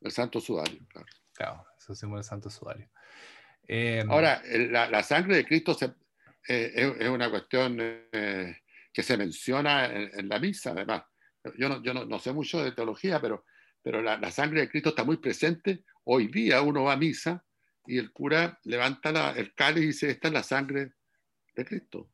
El 0.00 0.10
Santo 0.10 0.40
Sudario, 0.40 0.80
claro. 0.88 1.06
Claro, 1.32 1.66
eso 1.78 1.94
simula 1.94 2.20
el 2.20 2.24
Santo 2.24 2.50
Sudario. 2.50 2.88
Em, 3.66 4.10
Ahora, 4.10 4.42
la, 4.44 4.88
la, 4.88 5.02
sangre 5.02 5.36
de 5.36 5.44
Cristo 5.46 5.74
se, 5.74 5.94
eh, 6.48 6.94
es, 6.98 7.08
una 7.08 7.30
cuestión 7.30 7.78
eh, 7.80 8.58
que 8.92 9.02
se 9.02 9.16
menciona 9.16 9.86
en, 9.86 10.28
la 10.28 10.38
misa, 10.38 10.70
además. 10.70 11.04
Yo, 11.58 11.68
no, 11.68 11.82
yo 11.82 11.94
no, 11.94 12.04
no, 12.04 12.18
sé 12.18 12.32
mucho 12.32 12.62
de 12.62 12.72
teología, 12.72 13.20
pero, 13.20 13.44
pero 13.84 14.00
la, 14.00 14.16
la, 14.16 14.30
sangre 14.30 14.62
de 14.62 14.68
Cristo 14.70 14.88
está 14.88 15.04
muy 15.04 15.18
presente. 15.18 15.84
Hoy 16.04 16.28
día 16.28 16.62
uno 16.62 16.84
va 16.84 16.94
a 16.94 16.96
misa 16.96 17.44
y 17.86 17.98
el 17.98 18.12
cura 18.12 18.58
levanta 18.64 19.32
el 19.36 19.54
cáliz 19.54 19.84
y 19.84 19.86
dice, 19.88 20.10
esta 20.10 20.28
es 20.28 20.34
la 20.34 20.42
sangre 20.42 20.94
de 21.54 21.64
Cristo. 21.66 22.10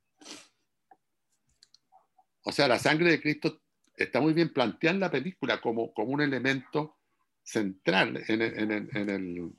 O 2.42 2.50
sea, 2.50 2.66
la 2.66 2.78
sangre 2.80 3.12
de 3.12 3.20
Cristo 3.22 3.62
está 3.96 4.20
muy 4.20 4.32
bien 4.32 4.52
planteada 4.52 4.94
en 4.94 5.00
la 5.00 5.10
película 5.12 5.60
como, 5.60 5.94
como 5.94 6.10
un 6.10 6.22
elemento 6.22 6.98
central 7.40 8.20
en, 8.26 8.42
en, 8.42 8.88
en, 8.92 9.08
el... 9.08 9.52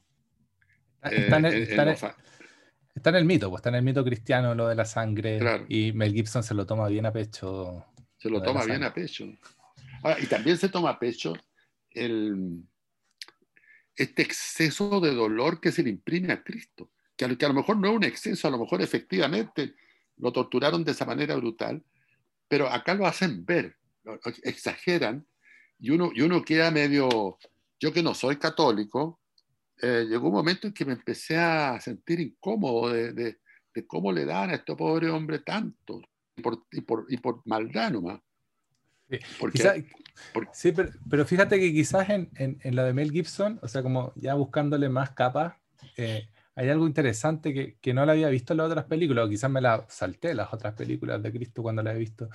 Está, 1.01 1.37
en, 1.37 1.45
el, 1.45 1.53
está, 1.63 3.09
en 3.09 3.15
el 3.15 3.25
mito, 3.25 3.49
pues 3.49 3.59
está 3.59 3.69
en 3.69 3.75
el 3.75 3.83
mito 3.83 4.03
cristiano 4.03 4.53
lo 4.53 4.67
de 4.67 4.75
la 4.75 4.85
sangre 4.85 5.39
y 5.69 5.93
Mel 5.93 6.13
Gibson 6.13 6.43
se 6.43 6.53
lo 6.53 6.65
toma 6.65 6.89
bien 6.89 7.05
a 7.05 7.13
pecho. 7.13 7.85
Se 8.17 8.29
lo, 8.29 8.41
toma 8.41 8.65
bien 8.65 8.83
a 8.83 8.93
pecho. 8.93 9.25
y 10.21 10.25
también 10.27 10.57
se 10.57 10.67
toma 10.67 10.89
a 10.89 10.99
pecho 10.99 11.33
el, 11.91 12.63
este 13.95 14.21
exceso 14.21 14.99
de 14.99 15.13
dolor 15.13 15.59
que 15.59 15.71
se 15.71 15.83
le 15.83 15.89
imprime 15.89 16.33
a 16.33 16.43
Cristo, 16.43 16.91
que 17.15 17.25
a, 17.25 17.35
que 17.35 17.45
a 17.45 17.49
lo 17.49 17.53
mejor 17.53 17.77
no 17.77 17.89
es 17.89 17.95
un 17.95 18.03
exceso, 18.03 18.47
a 18.47 18.51
lo 18.51 18.59
mejor 18.59 18.81
efectivamente 18.81 19.75
lo 20.17 20.31
torturaron 20.31 20.83
de 20.83 20.91
esa 20.91 21.05
manera 21.05 21.35
brutal, 21.35 21.83
pero 22.47 22.67
acá 22.67 22.93
lo 22.93 23.05
hacen 23.05 23.45
ver, 23.45 23.77
exageran, 24.43 25.25
y 25.79 25.89
uno, 25.89 26.11
y 26.13 26.21
uno 26.21 26.43
queda 26.43 26.69
medio, 26.69 27.37
yo 27.79 27.91
que 27.91 28.03
no 28.03 28.13
soy 28.13 28.37
católico, 28.37 29.19
eh, 29.81 30.05
llegó 30.07 30.27
un 30.27 30.35
momento 30.35 30.67
en 30.67 30.73
que 30.73 30.85
me 30.85 30.93
empecé 30.93 31.37
a 31.37 31.79
sentir 31.79 32.19
incómodo 32.19 32.89
de, 32.89 33.13
de, 33.13 33.37
cómo 33.87 34.11
le 34.11 34.25
dan 34.25 34.51
a 34.51 34.55
este 34.55 34.75
pobre 34.75 35.09
hombre 35.09 35.39
tanto, 35.39 36.01
y 36.35 36.41
por, 36.41 36.65
y 36.71 36.81
por, 36.81 37.05
y 37.09 37.17
por 37.17 37.41
maldad 37.45 37.91
nomás. 37.91 38.21
Sí, 40.53 40.73
pero, 41.09 41.25
fíjate 41.25 41.59
que 41.59 41.71
quizás 41.71 42.09
en, 42.09 42.29
en, 42.35 42.75
la 42.75 42.83
de 42.83 42.93
Mel 42.93 43.11
Gibson, 43.11 43.59
o 43.61 43.67
sea, 43.67 43.83
como 43.83 44.13
ya 44.15 44.33
buscándole 44.33 44.89
más 44.89 45.11
capas, 45.11 45.55
eh, 45.97 46.27
hay 46.55 46.69
algo 46.69 46.87
interesante 46.87 47.53
que, 47.53 47.77
que, 47.79 47.93
no 47.93 48.05
la 48.05 48.11
había 48.11 48.29
visto 48.29 48.53
en 48.53 48.57
las 48.57 48.67
otras 48.67 48.85
películas, 48.85 49.25
o 49.25 49.29
quizás 49.29 49.49
me 49.49 49.61
la 49.61 49.85
salté 49.89 50.33
las 50.33 50.53
otras 50.53 50.73
películas 50.73 51.21
de 51.21 51.31
Cristo 51.31 51.61
cuando 51.61 51.81
la 51.81 51.93
he 51.93 51.97
visto, 51.97 52.29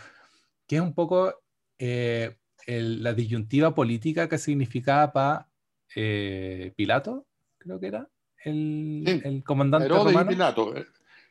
que 0.67 0.77
es 0.77 0.83
un 0.83 0.95
poco 0.95 1.35
eh, 1.79 2.37
la 2.67 3.13
disyuntiva 3.13 3.75
política 3.75 4.29
que 4.29 4.39
significaba 4.39 5.13
para 5.13 5.49
eh, 5.95 6.73
Pilato, 6.77 7.27
creo 7.59 7.79
que 7.79 7.87
era, 7.87 8.09
el, 8.45 9.23
el 9.25 9.45
comandante 9.45 9.89
romano. 9.89 10.29
Pilato. 10.29 10.75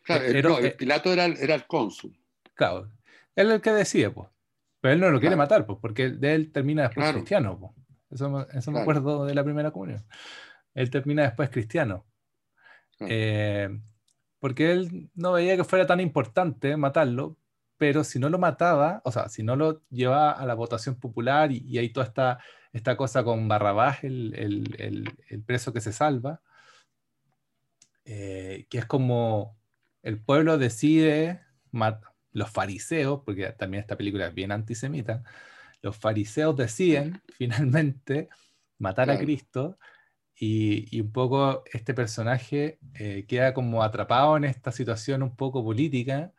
Claro, 0.04 0.58
el, 0.60 0.74
Pilato 0.74 1.12
era, 1.12 1.26
era 1.26 1.56
el 1.56 1.66
cónsul. 1.66 2.16
Claro, 2.54 2.92
él 3.36 3.48
es 3.48 3.56
el 3.56 3.62
que 3.62 3.72
decide, 3.72 4.10
pues. 4.12 4.30
Pero 4.86 4.94
él 4.94 5.02
no 5.02 5.10
lo 5.10 5.20
quiere 5.20 5.36
matar, 5.36 5.66
pues, 5.66 5.80
porque 5.82 6.12
de 6.12 6.36
él 6.36 6.52
termina 6.52 6.84
después 6.84 7.12
cristiano. 7.12 7.58
Pues. 7.60 7.72
Eso, 8.12 8.48
eso 8.52 8.72
me 8.72 8.82
acuerdo 8.82 9.26
de 9.26 9.34
la 9.34 9.44
primera 9.44 9.72
comunión. 9.72 10.06
Él 10.76 10.92
termina 10.92 11.24
después 11.24 11.50
cristiano. 11.50 12.06
Eh, 13.00 13.68
porque 14.38 14.72
él 14.72 15.10
no 15.16 15.32
veía 15.32 15.58
que 15.58 15.64
fuera 15.64 15.88
tan 15.88 16.02
importante 16.02 16.78
matarlo, 16.78 17.36
pero 17.78 18.04
si 18.04 18.20
no 18.20 18.30
lo 18.30 18.38
mataba, 18.38 19.02
o 19.06 19.12
sea, 19.12 19.28
si 19.28 19.42
no 19.42 19.56
lo 19.56 19.82
llevaba 19.90 20.34
a 20.34 20.46
la 20.46 20.54
votación 20.54 21.00
popular 21.00 21.52
y, 21.52 21.66
y 21.66 21.80
hay 21.80 21.90
toda 21.90 22.06
esta, 22.06 22.38
esta 22.72 22.96
cosa 22.96 23.24
con 23.24 23.48
Barrabás, 23.48 24.04
el, 24.04 24.36
el, 24.36 25.12
el, 25.30 25.42
preso 25.42 25.74
que 25.74 25.82
se 25.82 25.94
salva, 25.94 26.44
eh, 28.04 28.68
que 28.70 28.78
es 28.78 28.86
como 28.86 29.58
el 30.04 30.22
pueblo 30.22 30.60
decide 30.60 31.42
matar 31.72 32.15
los 32.36 32.52
fariseos, 32.52 33.22
porque 33.24 33.48
también 33.54 33.82
esta 33.82 33.96
película 33.96 34.28
es 34.28 34.34
bien 34.34 34.52
antisemita, 34.52 35.24
los 35.82 35.96
fariseos 35.96 36.56
deciden 36.56 37.22
finalmente 37.38 38.30
matar 38.78 39.10
a 39.10 39.18
Cristo 39.18 39.80
y, 40.38 41.00
un 41.00 41.14
poco 41.14 41.64
este 41.72 41.94
personaje 41.94 42.78
eh, 43.00 43.26
queda 43.26 43.54
como 43.54 43.82
atrapado 43.82 44.36
en 44.36 44.44
esta 44.44 44.74
situación 44.74 45.24
un 45.24 45.34
poco 45.34 45.64
política, 45.64 46.34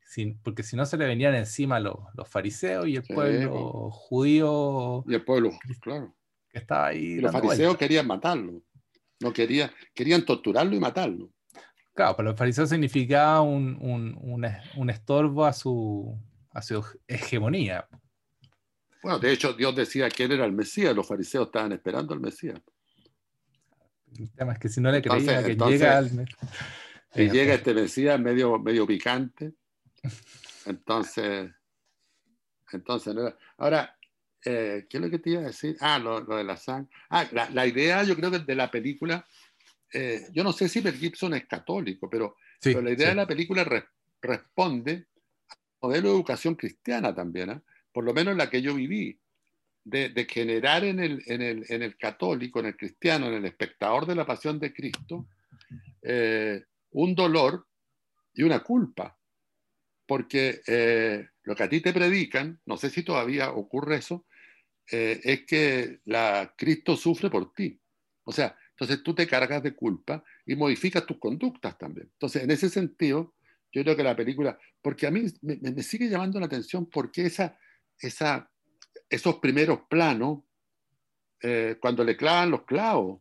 sin, 0.00 0.38
porque 0.38 0.62
si 0.62 0.74
no 0.74 0.86
se 0.86 0.96
le 0.96 1.04
venían 1.06 1.34
encima 1.34 1.78
los, 1.80 1.96
los 2.14 2.26
fariseos 2.26 2.88
y 2.88 2.96
el 2.96 3.02
pueblo 3.02 3.90
judío. 3.90 5.04
Y 5.06 5.14
el 5.14 5.22
pueblo, 5.22 5.50
claro. 5.80 6.14
Que 6.48 6.60
estaba 6.60 6.86
ahí. 6.86 7.16
los 7.16 7.30
fariseos 7.30 7.76
querían 7.76 8.06
matarlo, 8.06 8.62
no 9.20 9.32
querían, 9.34 9.70
querían 9.92 10.24
torturarlo 10.24 10.74
y 10.74 10.80
matarlo. 10.80 11.30
Claro, 11.94 12.16
para 12.16 12.30
los 12.30 12.38
fariseos 12.38 12.70
significaba 12.70 13.42
un, 13.42 13.76
un, 13.80 14.18
un, 14.76 14.90
estorbo 14.90 15.44
a 15.44 15.52
su, 15.52 16.18
a 16.50 16.62
su 16.62 16.82
hegemonía. 17.06 17.86
Bueno, 19.02 19.18
de 19.18 19.32
hecho, 19.32 19.52
Dios 19.52 19.76
decía 19.76 20.08
que 20.08 20.24
él 20.24 20.32
era 20.32 20.46
el 20.46 20.52
Mesías, 20.52 20.96
los 20.96 21.06
fariseos 21.06 21.46
estaban 21.46 21.72
esperando 21.72 22.14
al 22.14 22.20
Mesías. 22.20 22.60
El 24.18 24.30
tema 24.30 24.54
es 24.54 24.58
que 24.58 24.68
si 24.68 24.80
no 24.80 24.90
le 24.90 25.02
creía 25.02 25.42
que 25.42 25.54
llega 25.54 25.98
al 25.98 26.10
Si 27.14 27.28
llega 27.28 27.54
este 27.54 27.74
Mesías 27.74 28.18
medio, 28.18 28.58
medio 28.58 28.86
picante, 28.86 29.52
entonces, 30.64 31.50
entonces 32.72 33.14
Ahora, 33.58 33.98
eh, 34.44 34.86
¿qué 34.88 34.96
es 34.96 35.02
lo 35.02 35.10
que 35.10 35.18
te 35.18 35.30
iba 35.30 35.42
a 35.42 35.44
decir? 35.44 35.76
Ah, 35.80 35.98
lo, 35.98 36.20
lo 36.20 36.36
de 36.36 36.44
la 36.44 36.56
sangre. 36.56 36.90
Ah, 37.10 37.26
la, 37.32 37.50
la, 37.50 37.66
idea, 37.66 38.02
yo 38.02 38.16
creo 38.16 38.30
que 38.30 38.38
de 38.38 38.54
la 38.54 38.70
película 38.70 39.26
eh, 39.92 40.28
yo 40.32 40.42
no 40.42 40.52
sé 40.52 40.68
si 40.68 40.80
Mel 40.80 40.96
Gibson 40.96 41.34
es 41.34 41.46
católico, 41.46 42.08
pero, 42.08 42.36
la 42.64 42.90
idea 42.90 43.08
de 43.08 43.14
la 43.14 43.26
película 43.26 43.66
responde 44.20 45.06
al 45.48 45.58
modelo 45.80 46.08
de 46.08 46.14
educación 46.14 46.54
cristiana 46.54 47.14
también, 47.14 47.50
¿eh? 47.50 47.60
por 47.92 48.04
lo 48.04 48.14
menos 48.14 48.36
la 48.36 48.48
que 48.48 48.62
yo 48.62 48.74
viví, 48.74 49.18
de, 49.84 50.26
generar 50.30 50.84
en 50.84 51.00
el, 51.00 51.22
en, 51.26 51.42
el, 51.42 51.64
en 51.68 51.82
el, 51.82 51.96
católico, 51.96 52.60
en 52.60 52.66
el 52.66 52.76
cristiano, 52.76 53.26
en 53.26 53.34
el 53.34 53.44
espectador 53.44 54.06
de 54.06 54.14
la 54.14 54.24
pasión 54.24 54.60
de 54.60 54.72
Cristo, 54.72 55.26
eh, 56.02 56.62
un 56.92 57.16
dolor 57.16 57.66
y 58.32 58.44
una 58.44 58.60
culpa. 58.60 59.18
Porque 60.06 60.60
lo 61.42 61.54
que 61.56 61.62
a 61.62 61.68
ti 61.68 61.80
te 61.80 61.92
predican, 61.92 62.60
no 62.66 62.76
sé 62.76 62.90
si 62.90 63.02
todavía 63.02 63.50
ocurre 63.50 63.96
eso, 63.96 64.26
es 64.86 65.46
que 65.46 66.00
la, 66.04 66.54
Cristo 66.56 66.96
sufre 66.96 67.30
por 67.30 67.54
ti 67.54 67.80
O 68.24 68.32
sea, 68.32 68.56
entonces 68.82 69.04
tú 69.04 69.14
te 69.14 69.28
cargas 69.28 69.62
de 69.62 69.76
culpa 69.76 70.24
y 70.44 70.56
modificas 70.56 71.06
tus 71.06 71.18
conductas 71.18 71.78
también. 71.78 72.08
Entonces, 72.12 72.42
en 72.42 72.50
ese 72.50 72.68
sentido, 72.68 73.34
yo 73.72 73.82
creo 73.82 73.96
que 73.96 74.02
la 74.02 74.16
película, 74.16 74.58
porque 74.80 75.06
a 75.06 75.10
mí 75.12 75.24
me, 75.40 75.82
sigue 75.84 76.08
llamando 76.08 76.40
la 76.40 76.46
atención 76.46 76.86
porque 76.86 77.26
esa, 77.26 77.56
esa, 77.98 78.50
esos 79.08 79.36
primeros 79.36 79.82
planos, 79.88 80.40
eh, 81.42 81.76
cuando 81.80 82.02
le 82.02 82.16
clavan 82.16 82.50
los 82.50 82.64
clavos, 82.64 83.20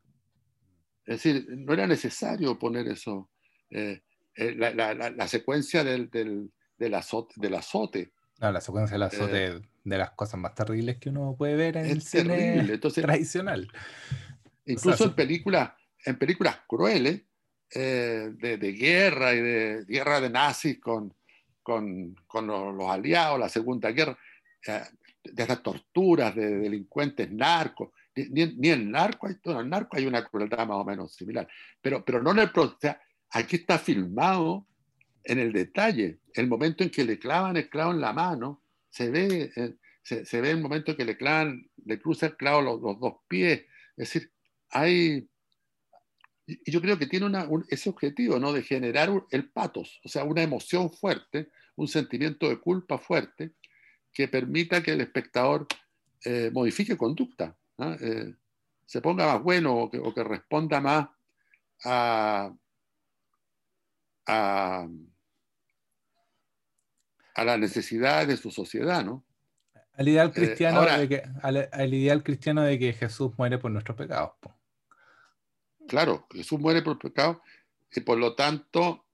es 1.06 1.24
decir, 1.24 1.46
no 1.50 1.74
era 1.74 1.86
necesario 1.86 2.58
poner 2.58 2.88
eso, 2.88 3.30
eh, 3.70 4.02
eh, 4.36 4.56
la, 4.56 4.74
la, 4.74 5.12
la, 5.12 5.28
secuencia 5.28 5.84
del, 5.84 6.10
del, 6.10 6.52
del, 6.78 6.94
azote, 6.96 7.36
del 7.38 7.54
azote. 7.54 8.14
No, 8.40 8.52
la 8.52 8.62
secuencia 8.62 8.96
del 8.96 9.04
azote 9.04 9.62
de 9.84 9.98
las 9.98 10.12
cosas 10.12 10.40
más 10.40 10.56
terribles 10.56 10.98
que 10.98 11.10
uno 11.10 11.36
puede 11.38 11.56
ver 11.56 11.78
en 11.78 11.86
el 11.86 12.02
cine 12.02 12.60
Entonces, 12.60 13.04
tradicional. 13.04 13.68
Incluso 14.66 15.06
en, 15.06 15.16
películas, 15.16 15.72
en 16.06 16.18
películas 16.18 16.60
crueles, 16.68 17.22
eh, 17.74 18.32
de, 18.34 18.58
de, 18.58 18.72
guerra 18.74 19.34
y 19.34 19.40
de 19.40 19.86
guerra 19.88 20.20
de 20.20 20.30
nazis 20.30 20.80
con, 20.80 21.14
con, 21.64 22.16
con 22.28 22.48
los, 22.48 22.90
aliados, 22.90 23.40
la 23.40 23.50
Segunda 23.50 23.92
Guerra, 23.92 24.18
eh, 24.68 24.82
de 25.24 25.44
esas 25.44 25.64
torturas 25.64 26.36
de, 26.36 26.58
delincuentes 26.60 27.32
narcos. 27.32 27.92
Ni, 28.16 28.46
ni, 28.58 28.70
el 28.70 28.92
narco, 28.92 29.28
hay, 29.28 29.38
el 29.46 29.70
narco 29.70 29.96
hay 29.96 30.06
una 30.06 30.26
crueldad 30.26 30.68
más 30.68 30.78
o 30.78 30.84
menos 30.84 31.14
similar, 31.14 31.48
pero, 31.82 32.04
pero 32.04 32.22
no 32.22 32.32
en 32.32 32.40
el... 32.40 32.52
O 32.56 32.78
sea, 32.80 33.02
aquí 33.30 33.56
está 33.56 33.80
filmado 33.80 34.68
en 35.24 35.40
el 35.40 35.54
detalle, 35.54 36.20
el 36.34 36.48
momento 36.48 36.84
en 36.84 36.90
que 36.90 37.06
le 37.06 37.20
clavan 37.20 37.56
el 37.56 37.70
clavo 37.70 37.92
en 37.92 38.02
la 38.02 38.12
mano, 38.12 38.64
se 38.90 39.10
ve, 39.10 39.52
eh, 39.56 39.76
se, 40.04 40.26
se, 40.26 40.42
ve 40.42 40.52
el 40.52 40.60
momento 40.60 40.92
en 40.92 40.98
que 40.98 41.06
le 41.06 41.16
clavan, 41.16 41.70
le 41.86 42.02
cruza 42.02 42.26
el 42.26 42.36
clavo 42.36 42.62
los, 42.62 42.82
los 42.82 43.00
dos 43.00 43.14
pies, 43.30 43.62
es 43.62 44.14
decir, 44.14 44.32
hay, 44.72 45.28
y 46.46 46.72
yo 46.72 46.82
creo 46.82 46.98
que 46.98 47.08
tiene 47.08 47.28
ese 47.70 47.90
objetivo, 47.90 48.40
¿no? 48.40 48.54
De 48.54 48.64
generar 48.64 49.10
el 49.30 49.50
patos, 49.52 50.00
o 50.04 50.10
sea, 50.10 50.24
una 50.24 50.42
emoción 50.42 50.92
fuerte, 50.92 51.50
un 51.76 51.88
sentimiento 51.88 52.50
de 52.50 52.60
culpa 52.60 52.98
fuerte, 52.98 53.54
que 54.14 54.28
permita 54.28 54.84
que 54.84 54.92
el 54.92 55.02
espectador 55.02 55.68
eh, 56.26 56.50
modifique 56.54 56.98
conducta, 56.98 57.56
eh, 57.80 58.34
se 58.86 59.02
ponga 59.02 59.26
más 59.26 59.42
bueno 59.42 59.76
o 59.76 60.14
que, 60.14 60.24
responda 60.24 60.82
más 60.82 61.08
a, 61.86 62.54
a, 64.28 64.88
a 67.36 67.44
las 67.46 67.60
necesidades 67.60 68.28
de 68.28 68.38
su 68.38 68.52
sociedad, 68.52 69.04
¿no? 69.04 69.26
Al 69.94 70.08
ideal 70.08 70.30
eh, 70.30 70.32
cristiano, 70.32 70.82
de 70.82 71.08
que, 71.08 71.24
al, 71.42 71.94
ideal 71.94 72.24
cristiano 72.24 72.62
de 72.64 72.80
que 72.80 72.94
Jesús 72.94 73.32
muere 73.38 73.58
por 73.58 73.72
nuestros 73.72 73.98
pecados. 73.98 74.32
Claro, 75.92 76.26
Jesús 76.32 76.58
muere 76.58 76.82
por 76.82 76.98
pecado 76.98 77.44
y 77.94 78.00
por 78.00 78.18
lo 78.18 78.34
tanto 78.34 79.08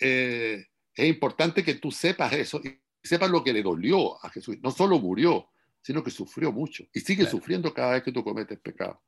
eh, 0.00 0.66
es 0.94 1.06
importante 1.06 1.62
que 1.62 1.74
tú 1.74 1.92
sepas 1.92 2.32
eso 2.32 2.58
y 2.64 2.80
sepas 3.02 3.30
lo 3.30 3.44
que 3.44 3.52
le 3.52 3.62
dolió 3.62 4.16
a 4.24 4.30
Jesús. 4.30 4.56
No 4.62 4.70
solo 4.70 4.98
murió, 4.98 5.50
sino 5.82 6.02
que 6.02 6.10
sufrió 6.10 6.50
mucho 6.50 6.84
y 6.94 7.00
sigue 7.00 7.26
sufriendo 7.26 7.74
cada 7.74 7.92
vez 7.92 8.02
que 8.02 8.12
tú 8.12 8.24
cometes 8.24 8.58
pecado. 8.60 9.02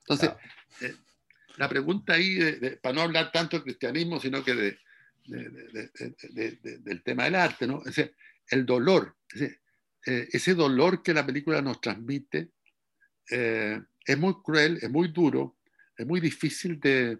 Entonces, 0.00 0.30
eh, 0.80 0.96
la 1.58 1.68
pregunta 1.68 2.14
ahí, 2.14 2.40
para 2.82 2.96
no 2.96 3.02
hablar 3.02 3.30
tanto 3.30 3.58
de 3.58 3.62
cristianismo, 3.62 4.18
sino 4.18 4.42
que 4.42 4.54
de, 4.56 4.78
del 5.26 7.02
tema 7.04 7.26
del 7.26 7.36
arte, 7.36 7.68
¿no? 7.68 7.84
el 8.48 8.66
dolor, 8.66 9.14
eh, 9.38 10.28
ese, 10.32 10.54
dolor 10.54 11.04
que 11.04 11.14
la 11.14 11.24
película 11.24 11.62
nos 11.62 11.80
transmite 11.80 12.50
es 13.28 14.18
muy 14.18 14.34
cruel, 14.42 14.80
es 14.82 14.90
muy 14.90 15.06
duro, 15.12 15.54
es 15.96 16.06
muy 16.06 16.20
difícil 16.20 16.80
de, 16.80 17.18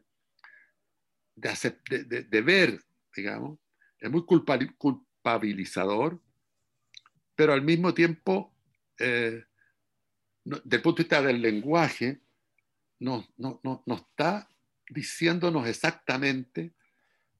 de, 1.37 2.43
ver, 2.43 2.81
digamos, 3.15 3.59
es 3.99 4.11
muy 4.11 4.25
culpabilizador, 4.25 6.21
pero 7.35 7.53
al 7.53 7.63
mismo 7.63 7.95
tiempo, 7.95 8.55
eh, 8.99 9.45
desde 10.45 10.77
el 10.77 10.83
punto 10.83 10.99
de 10.99 11.03
vista 11.05 11.23
del 11.23 11.41
lenguaje, 11.41 12.21
no, 13.01 13.27
no, 13.37 13.61
no, 13.63 13.83
está 13.95 14.49
diciéndonos 14.89 15.67
exactamente, 15.67 16.75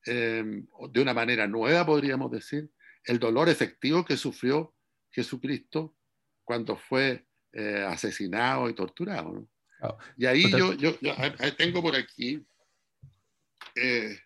em, 0.07 0.67
de 0.91 1.01
una 1.01 1.15
manera 1.15 1.47
nueva, 1.47 1.87
podríamos 1.87 2.31
decir, 2.31 2.71
el 3.05 3.19
dolor 3.19 3.49
efectivo 3.49 4.05
que 4.05 4.17
sufrió 4.17 4.75
Jesucristo 5.11 5.95
cuando 6.43 6.77
fue 6.77 7.27
eh, 7.53 7.85
asesinado 7.87 8.69
y 8.69 8.75
torturado. 8.75 9.47
Y 10.17 10.27
ahí 10.27 10.51
yo, 10.51 10.73
yo, 10.75 10.95
tengo 11.57 11.83
por 11.83 11.97
aquí 11.97 12.45
eh, 13.75 14.19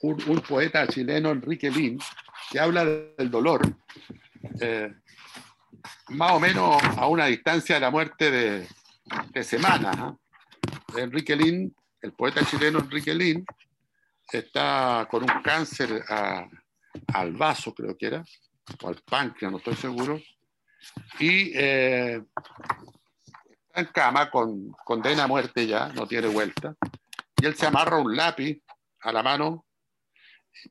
un, 0.00 0.40
poeta 0.40 0.86
chileno, 0.86 1.30
Enrique 1.30 1.70
Lin, 1.70 1.98
que 2.50 2.60
habla 2.60 2.84
del 2.84 3.30
dolor, 3.30 3.60
eh, 4.60 4.92
más 6.08 6.32
o 6.32 6.40
menos 6.40 6.82
a 6.82 7.06
una 7.08 7.26
distancia 7.26 7.76
de 7.76 7.80
la 7.80 7.90
muerte 7.90 8.30
de, 8.30 8.68
de 9.30 9.44
semanas. 9.44 9.96
¿ah? 9.98 10.16
Enrique 10.96 11.36
Lin, 11.36 11.74
el 12.00 12.12
poeta 12.12 12.44
chileno 12.44 12.78
Enrique 12.78 13.14
Lin, 13.14 13.44
está 14.30 15.06
con 15.10 15.22
un 15.22 15.42
cáncer 15.42 16.02
al 17.08 17.32
vaso, 17.36 17.74
creo 17.74 17.96
que 17.96 18.06
era, 18.06 18.24
o 18.82 18.88
al 18.88 18.96
páncreas, 19.04 19.52
no 19.52 19.58
estoy 19.58 19.76
seguro, 19.76 20.20
y 21.18 21.52
eh, 21.54 22.22
en 23.76 23.86
cama 23.86 24.30
con 24.30 24.72
condena 24.84 25.24
a 25.24 25.26
muerte 25.26 25.66
ya, 25.66 25.88
no 25.88 26.06
tiene 26.06 26.28
vuelta, 26.28 26.74
y 27.40 27.46
él 27.46 27.54
se 27.54 27.66
amarra 27.66 27.98
un 27.98 28.16
lápiz 28.16 28.62
a 29.00 29.12
la 29.12 29.22
mano 29.22 29.66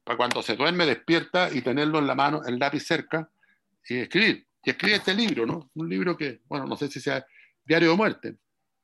para 0.03 0.17
cuando 0.17 0.41
se 0.41 0.55
duerme 0.55 0.85
despierta 0.85 1.49
y 1.51 1.61
tenerlo 1.61 1.99
en 1.99 2.07
la 2.07 2.15
mano, 2.15 2.41
el 2.45 2.57
lápiz 2.57 2.81
cerca 2.81 3.29
y 3.87 3.97
escribir. 3.97 4.47
Y 4.63 4.71
escribe 4.71 4.95
este 4.95 5.13
libro, 5.13 5.45
¿no? 5.45 5.69
Un 5.75 5.89
libro 5.89 6.17
que, 6.17 6.41
bueno, 6.47 6.65
no 6.65 6.75
sé 6.75 6.87
si 6.87 6.99
sea 6.99 7.23
Diario 7.63 7.91
de 7.91 7.97
Muerte. 7.97 8.35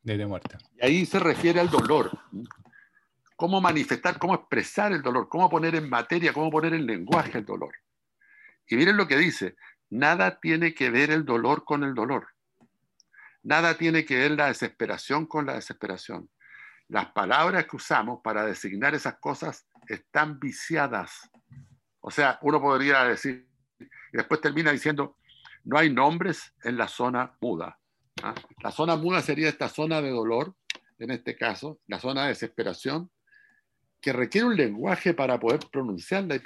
Diario 0.04 0.26
de 0.26 0.30
Muerte. 0.30 0.58
Y 0.76 0.86
ahí 0.86 1.06
se 1.06 1.20
refiere 1.20 1.60
al 1.60 1.70
dolor. 1.70 2.12
Cómo 3.36 3.60
manifestar, 3.60 4.20
cómo 4.20 4.36
expresar 4.36 4.92
el 4.92 5.02
dolor, 5.02 5.28
cómo 5.28 5.50
poner 5.50 5.74
en 5.74 5.90
materia, 5.90 6.34
cómo 6.34 6.52
poner 6.52 6.76
en 6.76 6.86
lenguaje 6.86 7.40
el 7.40 7.46
dolor. 7.46 7.74
Y 8.68 8.76
miren 8.76 8.96
lo 8.96 9.08
que 9.08 9.18
dice, 9.18 9.56
nada 9.90 10.40
tiene 10.40 10.76
que 10.76 10.92
ver 10.92 11.10
el 11.10 11.26
dolor 11.26 11.66
con 11.66 11.84
el 11.84 11.96
dolor. 11.96 12.28
Nada 13.44 13.78
tiene 13.78 14.06
que 14.06 14.18
ver 14.18 14.32
la 14.32 14.48
desesperación 14.48 15.26
con 15.26 15.46
la 15.46 15.56
desesperación. 15.56 16.30
Las 16.88 17.08
palabras 17.08 17.66
que 17.66 17.76
usamos 17.76 18.20
para 18.24 18.46
designar 18.46 18.94
esas 18.94 19.16
cosas 19.20 19.66
están 19.88 20.40
viciadas. 20.40 21.30
O 22.02 22.12
sea, 22.12 22.38
uno 22.42 22.62
podría 22.62 23.04
decir, 23.06 23.48
y 23.80 24.18
después 24.18 24.42
termina 24.42 24.72
diciendo, 24.72 25.18
no 25.64 25.78
hay 25.78 25.92
nombres 25.92 26.54
en 26.64 26.78
la 26.78 26.88
zona 26.88 27.36
muda. 27.42 27.80
¿ah? 28.24 28.36
La 28.62 28.72
zona 28.72 28.96
muda 28.96 29.22
sería 29.22 29.50
esta 29.50 29.70
zona 29.70 30.02
de 30.02 30.10
dolor, 30.10 30.56
en 31.00 31.12
este 31.12 31.36
caso, 31.36 31.80
la 31.88 32.00
zona 32.00 32.24
de 32.24 32.30
desesperación, 32.30 33.10
que 34.00 34.14
requiere 34.14 34.48
un 34.48 34.58
lenguaje 34.58 35.14
para 35.14 35.40
poder 35.40 35.62
pronunciarla, 35.72 36.36
y 36.36 36.42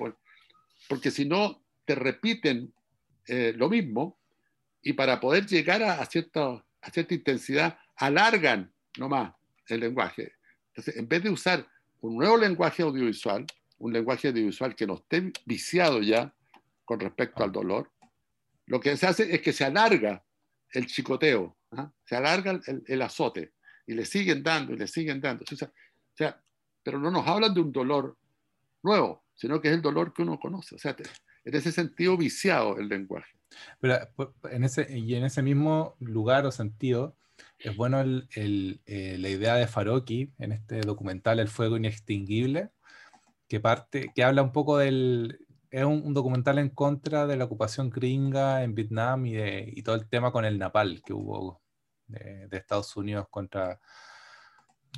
porque 0.87 1.11
si 1.11 1.25
no, 1.25 1.63
te 1.85 1.95
repiten 1.95 2.73
eh, 3.27 3.53
lo 3.55 3.69
mismo, 3.69 4.19
y 4.81 4.93
para 4.93 5.19
poder 5.19 5.45
llegar 5.45 5.81
a, 5.81 6.01
a 6.01 6.05
ciertos 6.05 6.64
a 6.85 6.91
cierta 6.91 7.15
intensidad, 7.15 7.77
alargan 7.95 8.71
nomás 8.97 9.33
el 9.67 9.79
lenguaje. 9.79 10.33
Entonces, 10.67 10.95
en 10.97 11.07
vez 11.07 11.23
de 11.23 11.29
usar 11.31 11.67
un 12.01 12.17
nuevo 12.17 12.37
lenguaje 12.37 12.83
audiovisual, 12.83 13.45
un 13.79 13.91
lenguaje 13.91 14.27
audiovisual 14.27 14.75
que 14.75 14.85
no 14.85 14.95
esté 14.95 15.31
viciado 15.45 16.01
ya 16.01 16.33
con 16.85 16.99
respecto 16.99 17.43
al 17.43 17.51
dolor, 17.51 17.91
lo 18.67 18.79
que 18.79 18.95
se 18.97 19.07
hace 19.07 19.33
es 19.33 19.41
que 19.41 19.51
se 19.51 19.65
alarga 19.65 20.23
el 20.71 20.85
chicoteo, 20.85 21.57
¿ah? 21.71 21.91
se 22.03 22.15
alarga 22.15 22.59
el, 22.85 23.01
azote 23.01 23.53
y 23.87 23.93
le 23.93 24.05
siguen 24.05 24.43
dando 24.43 24.73
y 24.73 24.77
le 24.77 24.87
siguen 24.87 25.19
dando. 25.19 25.43
O 25.51 25.55
sea, 25.55 25.67
o 25.67 26.17
sea, 26.17 26.43
pero 26.83 26.99
no 26.99 27.09
nos 27.09 27.27
hablan 27.27 27.53
de 27.53 27.61
un 27.61 27.71
dolor 27.71 28.17
nuevo, 28.83 29.25
sino 29.33 29.59
que 29.59 29.69
es 29.69 29.73
el 29.73 29.81
dolor 29.81 30.13
que 30.13 30.21
uno 30.21 30.39
conoce. 30.39 30.75
O 30.75 30.77
sea, 30.77 30.95
en 31.43 31.55
ese 31.55 31.71
sentido 31.71 32.15
viciado 32.15 32.77
el 32.77 32.87
lenguaje. 32.87 33.35
Pero 33.79 33.97
pues, 34.15 34.29
en 34.51 34.63
ese, 34.63 34.97
y 34.97 35.15
en 35.15 35.25
ese 35.25 35.41
mismo 35.41 35.95
lugar 35.99 36.45
o 36.45 36.51
sentido, 36.51 37.15
es 37.59 37.75
bueno 37.75 37.99
el, 37.99 38.81
eh, 38.85 39.17
la 39.19 39.29
idea 39.29 39.55
de 39.55 39.67
Faroki 39.67 40.33
en 40.37 40.51
este 40.51 40.81
documental 40.81 41.39
El 41.39 41.47
Fuego 41.47 41.77
Inextinguible, 41.77 42.71
que, 43.47 43.59
parte, 43.59 44.11
que 44.13 44.23
habla 44.23 44.41
un 44.41 44.51
poco 44.51 44.77
del... 44.77 45.39
Es 45.71 45.83
un, 45.83 46.13
documental 46.13 46.57
en 46.59 46.69
contra 46.69 47.27
de 47.27 47.35
la 47.35 47.45
ocupación 47.45 47.89
gringa 47.89 48.63
en 48.63 48.75
Vietnam 48.75 49.25
y, 49.25 49.33
de, 49.33 49.69
y 49.75 49.83
todo 49.83 49.95
el 49.95 50.07
tema 50.07 50.31
con 50.31 50.45
el 50.45 50.57
Napal 50.57 51.01
que 51.05 51.11
hubo 51.13 51.61
de, 52.07 52.47
de 52.47 52.57
Estados 52.57 52.95
Unidos 52.95 53.27
contra, 53.29 53.81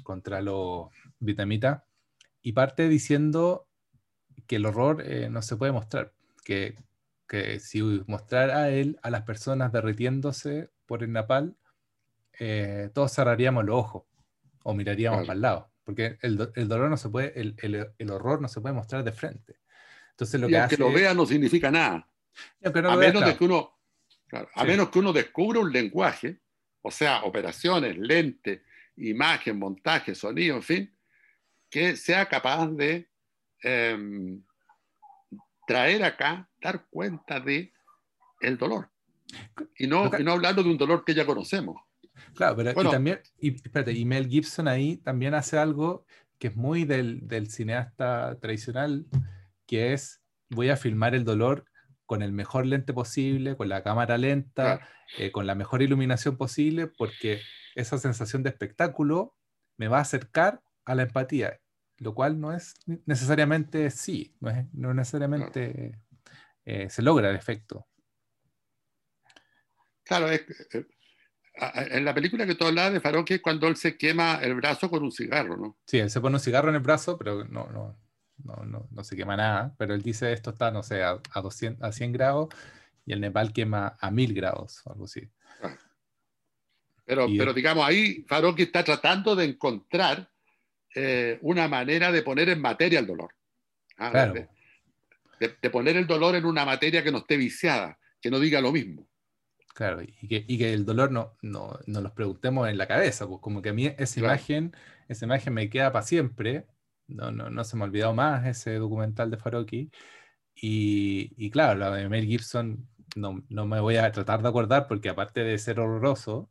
contra 0.03 0.41
los 0.41 0.89
vietnamitas. 1.19 1.83
Y 2.41 2.53
parte 2.53 2.89
diciendo 2.89 3.67
que 4.45 4.57
el 4.57 4.65
horror 4.65 5.03
eh, 5.05 5.29
no 5.29 5.41
se 5.41 5.57
puede 5.57 5.71
mostrar, 5.71 6.13
que 6.43 6.75
que 7.27 7.59
si 7.59 7.81
mostrara 8.07 8.63
a 8.63 8.69
él 8.69 8.99
a 9.03 9.09
las 9.09 9.23
personas 9.23 9.71
derritiéndose 9.71 10.69
por 10.85 11.03
el 11.03 11.11
napal, 11.11 11.55
eh, 12.39 12.89
todos 12.93 13.13
cerraríamos 13.13 13.65
los 13.65 13.75
ojos 13.75 14.03
o 14.63 14.73
miraríamos 14.73 15.21
para 15.21 15.33
el 15.33 15.41
lado, 15.41 15.71
porque 15.83 16.17
el, 16.21 16.37
dolor 16.37 16.89
no 16.89 16.97
se 16.97 17.09
puede, 17.09 17.33
el, 17.39 18.11
horror 18.11 18.41
no 18.41 18.47
se 18.47 18.61
puede 18.61 18.75
mostrar 18.75 19.03
de 19.03 19.11
frente. 19.11 19.59
Entonces 20.11 20.39
lo 20.39 20.49
y 20.49 20.67
que 20.67 20.77
lo 20.77 20.91
vea 20.91 21.13
no 21.13 21.25
significa 21.25 21.69
nada. 21.71 22.09
a 22.63 22.95
menos 22.95 23.25
de 23.25 23.35
que 23.35 23.43
uno, 23.43 23.77
a 24.53 24.63
menos 24.63 24.89
que 24.89 24.99
uno 24.99 25.13
descubra 25.13 25.59
un 25.59 25.71
lenguaje, 25.71 26.39
o 26.81 26.91
sea, 26.91 27.23
operaciones, 27.23 27.97
lente, 27.97 28.63
imagen, 28.97 29.59
montaje, 29.59 30.15
sonido, 30.15 30.55
en 30.55 30.63
fin, 30.63 30.97
que 31.69 31.95
sea 31.95 32.27
capaz 32.27 32.67
de 32.67 33.09
em, 33.61 34.41
traer 35.67 36.03
acá, 36.03 36.49
dar 36.61 36.87
cuenta 36.89 37.39
de 37.39 37.73
el 38.41 38.57
dolor. 38.57 38.89
Y 39.77 39.85
no, 39.85 40.09
y 40.17 40.23
no 40.23 40.31
hablando 40.31 40.63
de 40.63 40.69
un 40.69 40.77
dolor 40.77 41.03
que 41.05 41.13
ya 41.13 41.25
conocemos. 41.25 41.79
Claro, 42.33 42.55
pero 42.55 42.71
y 42.71 42.89
también, 42.89 43.19
y, 43.39 43.55
espérate, 43.55 43.91
y 43.91 44.05
Mel 44.05 44.27
Gibson 44.27 44.67
ahí 44.67 44.97
también 44.97 45.33
hace 45.33 45.57
algo 45.57 46.05
que 46.39 46.47
es 46.47 46.55
muy 46.55 46.85
del, 46.85 47.27
del 47.27 47.51
cineasta 47.51 48.39
tradicional, 48.39 49.05
que 49.65 49.93
es 49.93 50.21
voy 50.49 50.69
a 50.69 50.77
filmar 50.77 51.13
el 51.13 51.25
dolor 51.25 51.65
con 52.05 52.21
el 52.21 52.31
mejor 52.31 52.65
lente 52.65 52.93
posible, 52.93 53.57
con 53.57 53.67
la 53.69 53.83
cámara 53.83 54.17
lenta, 54.17 54.87
eh, 55.17 55.31
con 55.31 55.45
la 55.45 55.55
mejor 55.55 55.81
iluminación 55.81 56.37
posible, 56.37 56.87
porque 56.87 57.41
esa 57.75 57.97
sensación 57.97 58.43
de 58.43 58.49
espectáculo 58.49 59.35
me 59.75 59.89
va 59.89 59.97
a 59.97 60.01
acercar 60.01 60.61
a 60.85 60.95
la 60.95 61.03
empatía, 61.03 61.59
lo 61.99 62.13
cual 62.13 62.39
no 62.39 62.53
es 62.53 62.75
necesariamente 63.05 63.89
sí, 63.89 64.35
no, 64.39 64.49
es, 64.49 64.65
no 64.73 64.93
necesariamente 64.93 65.99
eh, 66.65 66.89
se 66.89 67.01
logra 67.01 67.29
el 67.29 67.35
efecto. 67.35 67.87
Claro, 70.03 70.29
es, 70.29 70.41
eh, 70.73 70.85
en 71.91 72.05
la 72.05 72.13
película 72.13 72.45
que 72.45 72.55
tú 72.55 72.65
hablabas 72.65 72.93
de 72.93 72.99
Farón, 72.99 73.25
que 73.25 73.35
es 73.35 73.41
cuando 73.41 73.67
él 73.67 73.75
se 73.75 73.97
quema 73.97 74.35
el 74.41 74.55
brazo 74.55 74.89
con 74.89 75.03
un 75.03 75.11
cigarro, 75.11 75.57
¿no? 75.57 75.77
Sí, 75.85 75.97
él 75.97 76.09
se 76.09 76.21
pone 76.21 76.35
un 76.35 76.39
cigarro 76.39 76.69
en 76.69 76.75
el 76.75 76.81
brazo, 76.81 77.17
pero 77.17 77.45
no, 77.45 77.67
no, 77.67 77.99
no, 78.43 78.63
no, 78.63 78.87
no 78.89 79.03
se 79.03 79.15
quema 79.15 79.35
nada. 79.35 79.73
Pero 79.77 79.93
él 79.93 80.01
dice 80.01 80.31
esto 80.31 80.51
está, 80.51 80.71
no 80.71 80.83
sé, 80.83 81.03
a, 81.03 81.19
a, 81.31 81.41
200, 81.41 81.83
a 81.83 81.91
100 81.91 82.11
grados 82.11 82.49
y 83.05 83.13
el 83.13 83.21
Nepal 83.21 83.53
quema 83.53 83.97
a 83.99 84.11
1000 84.11 84.33
grados 84.33 84.81
o 84.85 84.91
algo 84.91 85.05
así. 85.05 85.29
Pero, 87.05 87.25
pero 87.37 87.53
digamos, 87.53 87.85
ahí 87.85 88.25
Farón 88.27 88.55
está 88.57 88.83
tratando 88.83 89.33
de 89.35 89.45
encontrar 89.45 90.29
eh, 90.95 91.37
una 91.41 91.67
manera 91.67 92.11
de 92.11 92.23
poner 92.23 92.49
en 92.49 92.61
materia 92.61 92.99
el 92.99 93.07
dolor. 93.07 93.33
¿ah? 93.97 94.11
Claro. 94.11 94.33
De, 95.39 95.55
de, 95.61 95.69
poner 95.69 95.97
el 95.97 96.07
dolor 96.07 96.35
en 96.35 96.45
una 96.45 96.65
materia 96.65 97.03
que 97.03 97.11
no 97.11 97.19
esté 97.19 97.37
viciada, 97.37 97.99
que 98.21 98.31
no 98.31 98.39
diga 98.39 98.61
lo 98.61 98.71
mismo. 98.71 99.07
Claro, 99.75 100.01
y 100.01 100.27
que, 100.27 100.43
y 100.47 100.57
que 100.57 100.73
el 100.73 100.85
dolor 100.85 101.11
no, 101.11 101.37
no, 101.43 101.77
no, 101.85 102.01
los 102.01 102.11
preguntemos 102.13 102.67
en 102.67 102.79
la 102.79 102.87
cabeza, 102.87 103.27
pues 103.27 103.39
como 103.41 103.61
que 103.61 103.69
a 103.69 103.73
mí 103.73 103.93
esa 103.99 104.19
imagen, 104.19 104.75
esa 105.07 105.25
imagen 105.25 105.53
me 105.53 105.69
queda 105.69 105.91
para 105.91 106.03
siempre, 106.03 106.65
no, 107.05 107.31
no, 107.31 107.51
no, 107.51 107.63
se 107.63 107.77
me 107.77 107.83
ha 107.83 107.85
olvidado 107.85 108.15
más 108.15 108.47
ese 108.47 108.73
documental 108.75 109.29
de 109.29 109.37
Faroki, 109.37 109.91
y, 110.55 111.31
y 111.37 111.51
claro, 111.51 111.77
la 111.77 111.91
de 111.91 112.09
Mel 112.09 112.25
Gibson 112.25 112.87
no, 113.15 113.43
no, 113.49 113.67
me 113.67 113.79
voy 113.79 113.97
a 113.97 114.11
tratar 114.11 114.41
de 114.41 114.49
acordar 114.49 114.87
porque 114.87 115.09
aparte 115.09 115.43
de 115.43 115.57
ser 115.59 115.79
horroroso, 115.79 116.49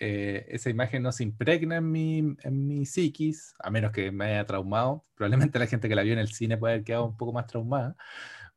eh, 0.00 0.46
esa 0.48 0.70
imagen 0.70 1.02
no 1.02 1.12
se 1.12 1.22
impregna 1.22 1.76
en 1.76 1.90
mi, 1.90 2.18
en 2.18 2.66
mi 2.66 2.86
psiquis, 2.86 3.54
a 3.58 3.70
menos 3.70 3.92
que 3.92 4.10
me 4.10 4.26
haya 4.26 4.46
traumado, 4.46 5.04
probablemente 5.14 5.58
la 5.58 5.66
gente 5.66 5.88
que 5.88 5.94
la 5.94 6.02
vio 6.02 6.12
en 6.12 6.18
el 6.18 6.32
cine 6.32 6.56
puede 6.56 6.74
haber 6.74 6.84
quedado 6.84 7.06
un 7.06 7.16
poco 7.16 7.32
más 7.32 7.46
traumada, 7.46 7.96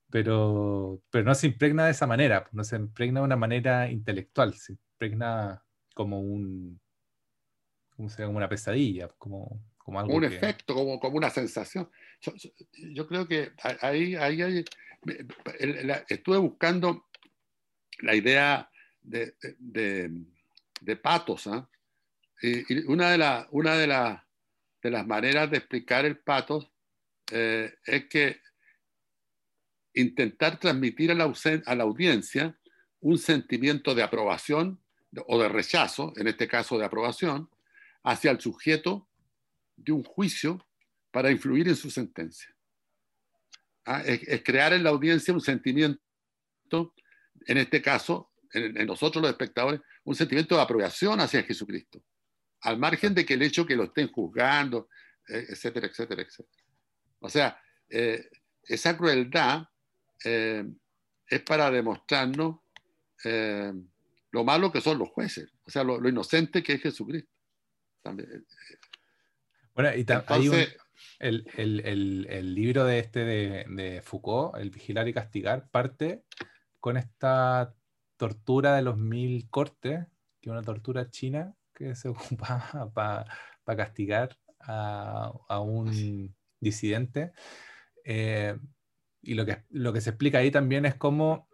pero, 0.10 1.02
pero 1.10 1.26
no 1.26 1.36
se 1.36 1.48
impregna 1.48 1.86
de 1.86 1.92
esa 1.92 2.08
manera, 2.08 2.48
no 2.52 2.64
se 2.64 2.76
impregna 2.76 3.20
de 3.20 3.26
una 3.26 3.36
manera 3.36 3.90
intelectual, 3.92 4.54
se 4.54 4.74
impregna 4.74 5.64
como 5.94 6.22
un, 6.22 6.80
como, 7.96 8.10
como 8.10 8.38
una 8.38 8.50
pesadilla, 8.50 9.10
como, 9.18 9.62
como 9.78 10.00
algo 10.00 10.16
un 10.16 10.24
efecto, 10.24 10.74
como, 10.74 11.00
como 11.00 11.18
una 11.18 11.30
sensación. 11.30 11.90
Yo, 12.74 13.08
creo 13.08 13.28
que 13.28 13.52
ahí, 13.82 14.16
ahí, 14.16 14.66
estuve 16.10 16.38
buscando 16.38 17.06
la 18.00 18.16
idea 18.16 18.70
de, 19.02 19.36
de, 19.40 19.56
de 19.60 20.12
patos, 20.96 21.48
¿ah? 21.48 21.70
y, 22.42 22.86
una, 22.86 23.12
de, 23.12 23.18
la, 23.18 23.48
una 23.52 23.76
de, 23.76 23.88
la, 23.88 24.28
de 24.82 24.92
las 24.92 25.06
maneras 25.06 25.50
de 25.50 25.58
explicar 25.58 26.06
el 26.06 26.18
patos 26.18 26.72
eh, 27.32 27.74
es 27.86 28.06
que 28.08 28.42
intentar 29.94 30.60
transmitir 30.60 31.12
a 31.12 31.16
la, 31.16 31.34
a 31.66 31.76
la 31.76 31.84
audiencia 31.84 32.58
un 33.00 33.18
sentimiento 33.18 33.96
de 33.96 34.04
aprobación 34.04 34.82
o 35.28 35.42
de 35.42 35.50
rechazo, 35.50 36.14
en 36.18 36.28
este 36.28 36.48
caso 36.48 36.78
de 36.78 36.86
aprobación, 36.86 37.50
hacia 38.04 38.32
el 38.32 38.40
sujeto 38.40 39.08
de 39.76 39.92
un 39.92 40.04
juicio 40.04 40.66
para 41.12 41.32
influir 41.32 41.68
en 41.68 41.76
su 41.76 41.90
sentencia. 41.90 42.54
Ah, 43.86 44.02
es, 44.06 44.44
crear 44.44 44.74
en 44.74 44.84
la 44.84 44.90
audiencia 44.90 45.34
un 45.34 45.42
sentimiento, 45.42 46.02
en 47.46 47.58
este 47.58 47.82
caso, 47.82 48.32
en, 48.54 48.86
nosotros 48.86 49.22
los 49.22 49.32
espectadores, 49.32 49.82
un 50.04 50.16
sentimiento 50.16 50.56
de 50.56 50.62
aprobación 50.62 51.20
hacia 51.20 51.44
Jesucristo, 51.44 52.04
al 52.62 52.78
margen 52.78 53.14
de 53.14 53.26
que 53.26 53.36
el 53.36 53.42
hecho 53.42 53.66
que 53.66 53.76
lo 53.76 53.86
estén 53.86 54.12
juzgando, 54.12 54.90
eh, 55.28 55.46
etcétera, 55.50 55.88
etcétera, 55.88 56.22
etcétera. 56.22 56.64
O 57.20 57.30
sea, 57.30 57.60
eh, 57.90 58.30
esa 58.64 58.98
crueldad 58.98 59.64
eh, 60.24 60.66
es 61.28 61.42
para 61.42 61.72
demostrarnos 61.72 62.60
eh, 63.24 63.74
lo 64.32 64.44
malo 64.44 64.72
que 64.72 64.82
son 64.82 65.00
los 65.00 65.10
jueces, 65.10 65.52
o 65.66 65.70
sea, 65.70 65.84
lo, 65.84 66.08
inocente 66.08 66.62
que 66.62 66.74
es 66.74 66.82
Jesucristo. 66.82 67.32
También. 68.02 68.46
Bueno, 69.74 69.96
y 69.96 70.02
Entonces, 70.02 70.78
el, 71.20 71.48
el, 71.56 72.28
el, 72.30 72.56
libro 72.56 72.86
de 72.86 73.00
este 73.00 73.20
de, 73.26 73.66
de, 73.70 74.02
Foucault, 74.02 74.56
El 74.58 74.70
vigilar 74.70 75.08
y 75.08 75.14
castigar, 75.14 75.70
parte 75.70 76.24
con 76.80 76.98
esta 76.98 77.74
tortura 78.18 78.76
de 78.76 78.82
los 78.82 78.98
mil 78.98 79.50
cortes, 79.50 80.06
que 80.42 80.50
es 80.50 80.52
una 80.52 80.64
tortura 80.64 81.10
china 81.10 81.56
que 81.74 81.96
se 81.96 82.10
ocupa 82.10 82.92
para 82.94 83.78
castigar 83.78 84.38
a, 84.60 85.60
un 85.62 86.36
disidente. 86.60 87.32
Eh, 88.04 88.58
y 89.22 89.34
lo 89.36 89.46
que, 89.46 89.64
lo 89.70 89.94
que 89.94 90.02
se 90.02 90.12
explica 90.12 90.40
ahí 90.40 90.52
también 90.52 90.86
es 90.86 90.96
cómo, 90.96 91.48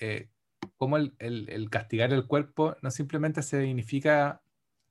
eh, 0.00 0.30
cómo 0.76 0.96
el, 0.96 1.68
castigar 1.70 2.12
el 2.12 2.26
cuerpo 2.26 2.76
no 2.82 2.90
simplemente 2.90 3.42
significa 3.42 4.42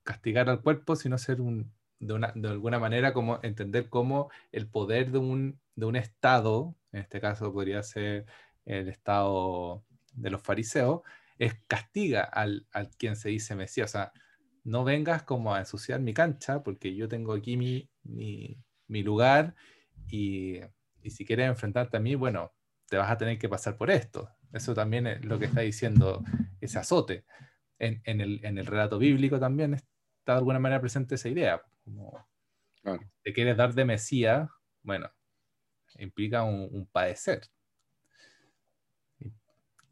castigar 0.02 0.48
al 0.50 0.62
cuerpo, 0.62 0.96
sino 0.96 1.18
ser 1.18 1.40
un, 1.40 1.72
de, 1.98 2.14
de 2.34 2.48
alguna 2.48 2.78
manera 2.78 3.12
como 3.12 3.40
entender 3.42 3.88
cómo 3.88 4.30
el 4.52 4.68
poder 4.68 5.10
de 5.10 5.18
un, 5.18 5.60
de 5.76 5.86
un 5.86 5.96
Estado, 5.96 6.74
en 6.92 7.00
este 7.00 7.20
caso 7.20 7.52
podría 7.52 7.82
ser 7.82 8.26
el 8.64 8.88
Estado 8.88 9.84
de 10.14 10.30
los 10.30 10.42
fariseos, 10.42 11.02
es 11.38 11.54
castiga 11.66 12.22
al, 12.22 12.66
al 12.72 12.90
quien 12.90 13.16
se 13.16 13.30
dice 13.30 13.54
Mesías. 13.54 13.90
O 13.90 13.92
sea, 13.92 14.12
no 14.64 14.84
vengas 14.84 15.24
como 15.24 15.54
a 15.54 15.60
ensuciar 15.60 16.00
mi 16.00 16.14
cancha 16.14 16.62
porque 16.62 16.94
yo 16.94 17.08
tengo 17.08 17.34
aquí 17.34 17.56
mi, 17.56 17.90
mi, 18.02 18.62
mi 18.88 19.02
lugar 19.02 19.54
y 20.08 20.60
y 21.04 21.10
si 21.10 21.24
quieres 21.26 21.46
enfrentarte 21.48 21.98
a 21.98 22.00
mí, 22.00 22.14
bueno, 22.14 22.54
te 22.88 22.96
vas 22.96 23.10
a 23.10 23.18
tener 23.18 23.38
que 23.38 23.48
pasar 23.48 23.76
por 23.76 23.90
esto. 23.90 24.30
Eso 24.52 24.74
también 24.74 25.06
es 25.06 25.24
lo 25.24 25.38
que 25.38 25.44
está 25.44 25.60
diciendo 25.60 26.24
ese 26.60 26.78
azote. 26.78 27.26
En, 27.78 28.00
en, 28.04 28.22
el, 28.22 28.40
en 28.42 28.56
el, 28.56 28.64
relato 28.64 28.98
bíblico 28.98 29.38
también 29.38 29.74
está 29.74 30.32
de 30.32 30.38
alguna 30.38 30.58
manera 30.58 30.80
presente 30.80 31.16
esa 31.16 31.28
idea. 31.28 31.62
Como 31.84 32.26
te 33.22 33.32
quieres 33.34 33.56
dar 33.56 33.74
de 33.74 33.84
Mesías, 33.84 34.48
bueno, 34.82 35.10
implica 35.98 36.42
un, 36.42 36.88
padecer. 36.90 37.42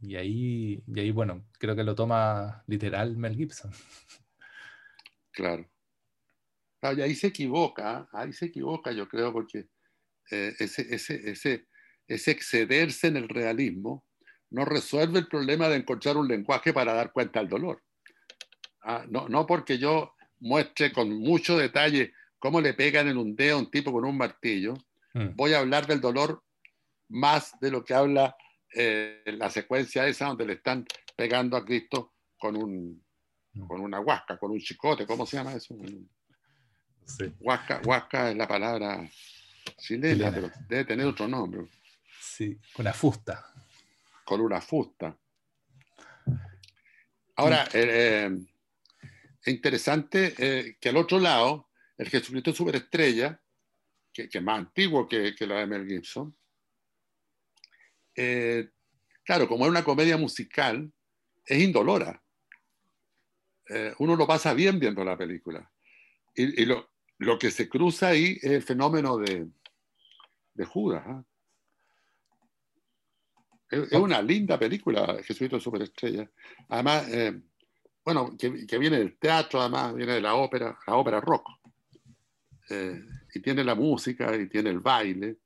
Y, 0.02 0.16
ahí, 0.16 0.82
y 0.86 1.00
ahí, 1.00 1.10
bueno, 1.12 1.46
creo 1.58 1.76
que 1.76 1.84
lo 1.84 1.94
toma 1.94 2.64
literal 2.66 3.16
Mel 3.16 3.36
Gibson. 3.36 3.70
Claro. 5.30 5.66
claro 6.80 6.98
y 6.98 7.02
ahí 7.02 7.14
se 7.14 7.28
equivoca, 7.28 8.08
ahí 8.12 8.32
se 8.32 8.46
equivoca, 8.46 8.92
yo 8.92 9.08
creo, 9.08 9.32
porque 9.32 9.68
eh, 10.30 10.54
ese, 10.58 10.94
ese, 10.94 11.30
ese, 11.30 11.68
ese 12.06 12.30
excederse 12.32 13.06
en 13.06 13.16
el 13.16 13.28
realismo 13.28 14.04
no 14.50 14.64
resuelve 14.64 15.20
el 15.20 15.28
problema 15.28 15.68
de 15.68 15.76
encontrar 15.76 16.16
un 16.16 16.28
lenguaje 16.28 16.72
para 16.72 16.92
dar 16.92 17.12
cuenta 17.12 17.40
del 17.40 17.48
dolor. 17.48 17.82
Ah, 18.82 19.06
no, 19.08 19.28
no 19.28 19.46
porque 19.46 19.78
yo 19.78 20.14
muestre 20.40 20.92
con 20.92 21.08
mucho 21.18 21.56
detalle 21.56 22.12
cómo 22.38 22.60
le 22.60 22.74
pegan 22.74 23.08
en 23.08 23.16
un 23.16 23.36
dedo 23.36 23.56
a 23.56 23.60
un 23.60 23.70
tipo 23.70 23.92
con 23.92 24.04
un 24.04 24.16
martillo, 24.16 24.74
mm. 25.14 25.36
voy 25.36 25.54
a 25.54 25.60
hablar 25.60 25.86
del 25.86 26.00
dolor 26.00 26.42
más 27.08 27.52
de 27.60 27.70
lo 27.70 27.84
que 27.84 27.94
habla 27.94 28.36
eh, 28.74 29.22
la 29.26 29.50
secuencia 29.50 30.06
esa 30.06 30.26
donde 30.26 30.46
le 30.46 30.54
están 30.54 30.84
pegando 31.16 31.56
a 31.56 31.64
Cristo 31.64 32.14
con, 32.38 32.56
un, 32.56 33.02
mm. 33.52 33.66
con 33.66 33.80
una 33.80 34.00
huasca, 34.00 34.38
con 34.38 34.50
un 34.50 34.58
chicote, 34.58 35.06
¿cómo 35.06 35.26
se 35.26 35.36
llama 35.36 35.54
eso? 35.54 35.76
Sí. 37.04 37.32
Huasca, 37.40 37.80
huasca 37.84 38.30
es 38.30 38.36
la 38.36 38.48
palabra 38.48 39.08
Chilena, 39.78 40.30
pero 40.32 40.50
debe 40.68 40.84
tener 40.84 41.06
otro 41.06 41.28
nombre. 41.28 41.66
Sí, 42.20 42.58
con 42.72 42.84
la 42.84 42.92
fusta. 42.92 43.44
Con 44.24 44.40
una 44.40 44.60
fusta. 44.60 45.16
Ahora, 47.36 47.64
eh, 47.72 48.28
eh, 48.28 48.38
es 49.44 49.54
interesante 49.54 50.34
eh, 50.38 50.76
que 50.80 50.88
al 50.88 50.96
otro 50.96 51.18
lado 51.18 51.70
el 51.96 52.08
Jesucristo 52.08 52.52
Superestrella, 52.52 53.40
que, 54.12 54.28
que 54.28 54.38
es 54.38 54.44
más 54.44 54.58
antiguo 54.58 55.08
que, 55.08 55.34
que 55.34 55.46
la 55.46 55.56
de 55.56 55.66
Mel 55.66 55.86
Gibson, 55.86 56.36
eh, 58.14 58.68
claro, 59.24 59.48
como 59.48 59.64
es 59.64 59.70
una 59.70 59.84
comedia 59.84 60.16
musical, 60.16 60.92
es 61.44 61.60
indolora. 61.60 62.22
Eh, 63.68 63.94
uno 63.98 64.16
lo 64.16 64.26
pasa 64.26 64.54
bien 64.54 64.78
viendo 64.78 65.04
la 65.04 65.16
película. 65.16 65.70
Y, 66.34 66.64
lo, 66.64 66.88
que 67.38 67.50
se 67.50 67.68
cruza 67.68 68.08
ahí 68.08 68.38
es 68.42 68.50
el 68.50 68.62
fenómeno 68.62 69.18
de, 69.18 69.50
Judas. 70.66 71.02
¿ah? 71.06 71.24
Es, 73.70 73.92
una 73.92 74.22
linda 74.22 74.58
película, 74.58 75.18
Jesucristo 75.22 75.60
Superestrella. 75.60 76.30
Además, 76.68 77.08
eh, 77.08 77.40
bueno, 78.04 78.36
que, 78.38 78.78
viene 78.78 78.98
del 78.98 79.18
teatro, 79.18 79.60
además, 79.60 79.94
viene 79.94 80.14
de 80.14 80.20
la 80.20 80.34
ópera, 80.34 80.78
la 80.86 80.96
ópera 80.96 81.20
rock. 81.20 81.48
Y 83.34 83.40
tiene 83.40 83.62
la 83.64 83.74
música, 83.74 84.34
y 84.34 84.48
tiene 84.48 84.70
el 84.70 84.80
baile. 84.80 85.36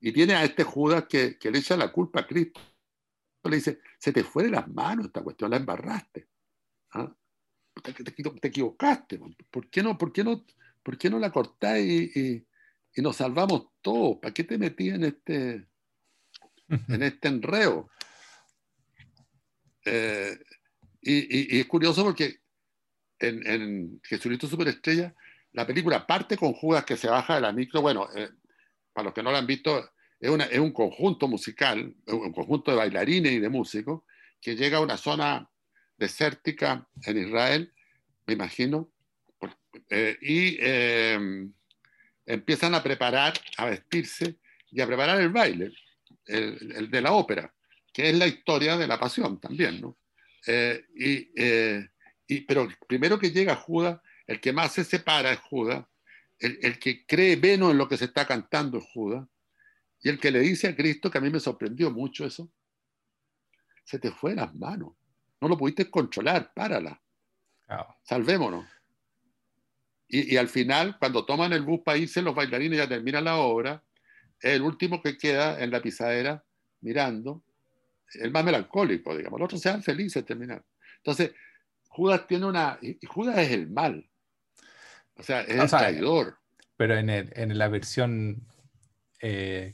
Y 0.00 0.12
tiene 0.12 0.34
a 0.34 0.44
este 0.44 0.64
Judas 0.64 1.06
que, 1.08 1.38
le 1.42 1.58
echa 1.58 1.76
la 1.76 1.90
culpa 1.90 2.20
a 2.20 2.26
Cristo. 2.26 2.60
Le 3.44 3.56
dice, 3.56 3.80
se 3.98 4.12
te 4.12 4.24
fue 4.24 4.44
de 4.44 4.50
las 4.50 4.68
manos 4.68 5.06
esta 5.06 5.22
cuestión, 5.22 5.50
la 5.50 5.56
embarraste. 5.56 6.28
¿Ah? 6.92 7.12
Te, 7.82 8.48
equivocaste. 8.48 9.20
¿Por 9.50 9.68
qué 9.70 9.82
no, 9.82 9.96
por 9.96 10.12
qué 10.12 10.24
no, 10.24 10.44
por 10.82 10.98
qué 10.98 11.10
no 11.10 11.18
la 11.18 11.30
cortás 11.30 11.78
y, 11.78 12.44
y, 12.94 13.02
nos 13.02 13.16
salvamos 13.16 13.68
todos? 13.82 14.18
¿Para 14.20 14.34
qué 14.34 14.44
te 14.44 14.58
metías 14.58 14.96
en 14.96 15.04
este, 15.04 15.66
en 16.68 17.02
este 17.02 17.28
enreo? 17.28 17.90
Eh, 19.84 20.38
y, 21.00 21.60
es 21.60 21.66
curioso 21.66 22.02
porque 22.02 22.40
en, 23.20 23.46
en 23.46 24.00
Jesucristo 24.02 24.48
Superestrella, 24.48 25.14
la 25.52 25.66
película 25.66 26.06
parte 26.06 26.36
con 26.36 26.52
Judas 26.52 26.84
que 26.84 26.96
se 26.96 27.08
baja 27.08 27.36
de 27.36 27.40
la 27.42 27.52
micro. 27.52 27.80
Bueno, 27.80 28.08
eh, 28.14 28.30
para 28.96 29.04
los 29.04 29.14
que 29.14 29.22
no 29.22 29.30
la 29.30 29.40
han 29.40 29.46
visto, 29.46 29.90
es, 30.18 30.30
una, 30.30 30.44
es 30.44 30.58
un 30.58 30.72
conjunto 30.72 31.28
musical, 31.28 31.94
un 32.06 32.32
conjunto 32.32 32.70
de 32.70 32.78
bailarines 32.78 33.30
y 33.30 33.40
de 33.40 33.50
músicos 33.50 34.04
que 34.40 34.56
llega 34.56 34.78
a 34.78 34.80
una 34.80 34.96
zona 34.96 35.50
desértica 35.98 36.88
en 37.04 37.18
Israel, 37.18 37.74
me 38.24 38.32
imagino, 38.32 38.90
eh, 39.90 40.16
y 40.22 40.56
eh, 40.60 41.46
empiezan 42.24 42.74
a 42.74 42.82
preparar, 42.82 43.34
a 43.58 43.66
vestirse 43.66 44.38
y 44.70 44.80
a 44.80 44.86
preparar 44.86 45.20
el 45.20 45.28
baile, 45.28 45.74
el, 46.24 46.72
el, 46.74 46.90
de 46.90 47.02
la 47.02 47.12
ópera, 47.12 47.52
que 47.92 48.08
es 48.08 48.16
la 48.16 48.26
historia 48.26 48.78
de 48.78 48.86
la 48.86 48.98
pasión 48.98 49.38
también, 49.38 49.82
¿no? 49.82 49.98
Eh, 50.46 50.86
eh, 51.36 51.86
y, 52.26 52.40
pero 52.46 52.66
primero 52.88 53.18
que 53.18 53.30
llega 53.30 53.56
Judas, 53.56 54.00
el 54.26 54.40
que 54.40 54.54
más 54.54 54.72
se 54.72 54.84
separa 54.84 55.32
es 55.32 55.40
Judas, 55.40 55.84
el, 56.38 56.78
que 56.78 57.06
cree 57.06 57.36
menos 57.36 57.70
en 57.70 57.78
lo 57.78 57.88
que 57.88 57.96
se 57.96 58.06
está 58.06 58.26
cantando 58.26 58.78
es 58.78 58.84
Judas, 58.92 59.26
y 60.02 60.08
el 60.08 60.18
que 60.20 60.30
le 60.30 60.40
dice 60.40 60.68
a 60.68 60.76
Cristo, 60.76 61.10
que 61.10 61.18
a 61.18 61.20
mí 61.20 61.30
me 61.30 61.40
sorprendió 61.40 61.90
mucho 61.90 62.24
eso, 62.26 62.50
se 63.84 63.98
te 63.98 64.10
fue 64.10 64.30
de 64.30 64.36
las 64.36 64.54
manos, 64.54 64.92
no 65.40 65.48
lo 65.48 65.56
pudiste 65.56 65.90
controlar, 65.90 66.52
párala, 66.54 67.00
salvémonos. 68.02 68.66
Y, 70.08 70.34
y, 70.34 70.36
al 70.36 70.48
final, 70.48 70.98
cuando 70.98 71.24
toman 71.24 71.52
el 71.52 71.62
bus 71.62 71.80
para 71.84 71.98
irse, 71.98 72.22
los 72.22 72.34
bailarines 72.34 72.78
ya 72.78 72.88
terminan 72.88 73.24
la 73.24 73.36
obra, 73.38 73.82
el 74.40 74.62
último 74.62 75.02
que 75.02 75.16
queda 75.16 75.60
en 75.60 75.70
la 75.70 75.82
pisadera 75.82 76.44
mirando, 76.80 77.42
el 78.14 78.30
más 78.30 78.44
melancólico, 78.44 79.16
digamos. 79.16 79.40
Los 79.40 79.46
otros 79.46 79.60
sean 79.60 79.82
felices 79.82 80.24
terminar. 80.24 80.64
Entonces, 80.98 81.32
Judas 81.88 82.26
tiene 82.26 82.46
una. 82.46 82.78
Y 82.80 83.04
Judas 83.06 83.38
es 83.38 83.50
el 83.50 83.68
mal. 83.68 84.08
O 85.16 85.22
sea, 85.22 85.42
es 85.42 85.58
el 85.58 85.70
traidor. 85.70 86.38
Pero 86.76 86.96
en, 86.96 87.10
en 87.10 87.58
la 87.58 87.68
versión 87.68 88.46
eh, 89.20 89.72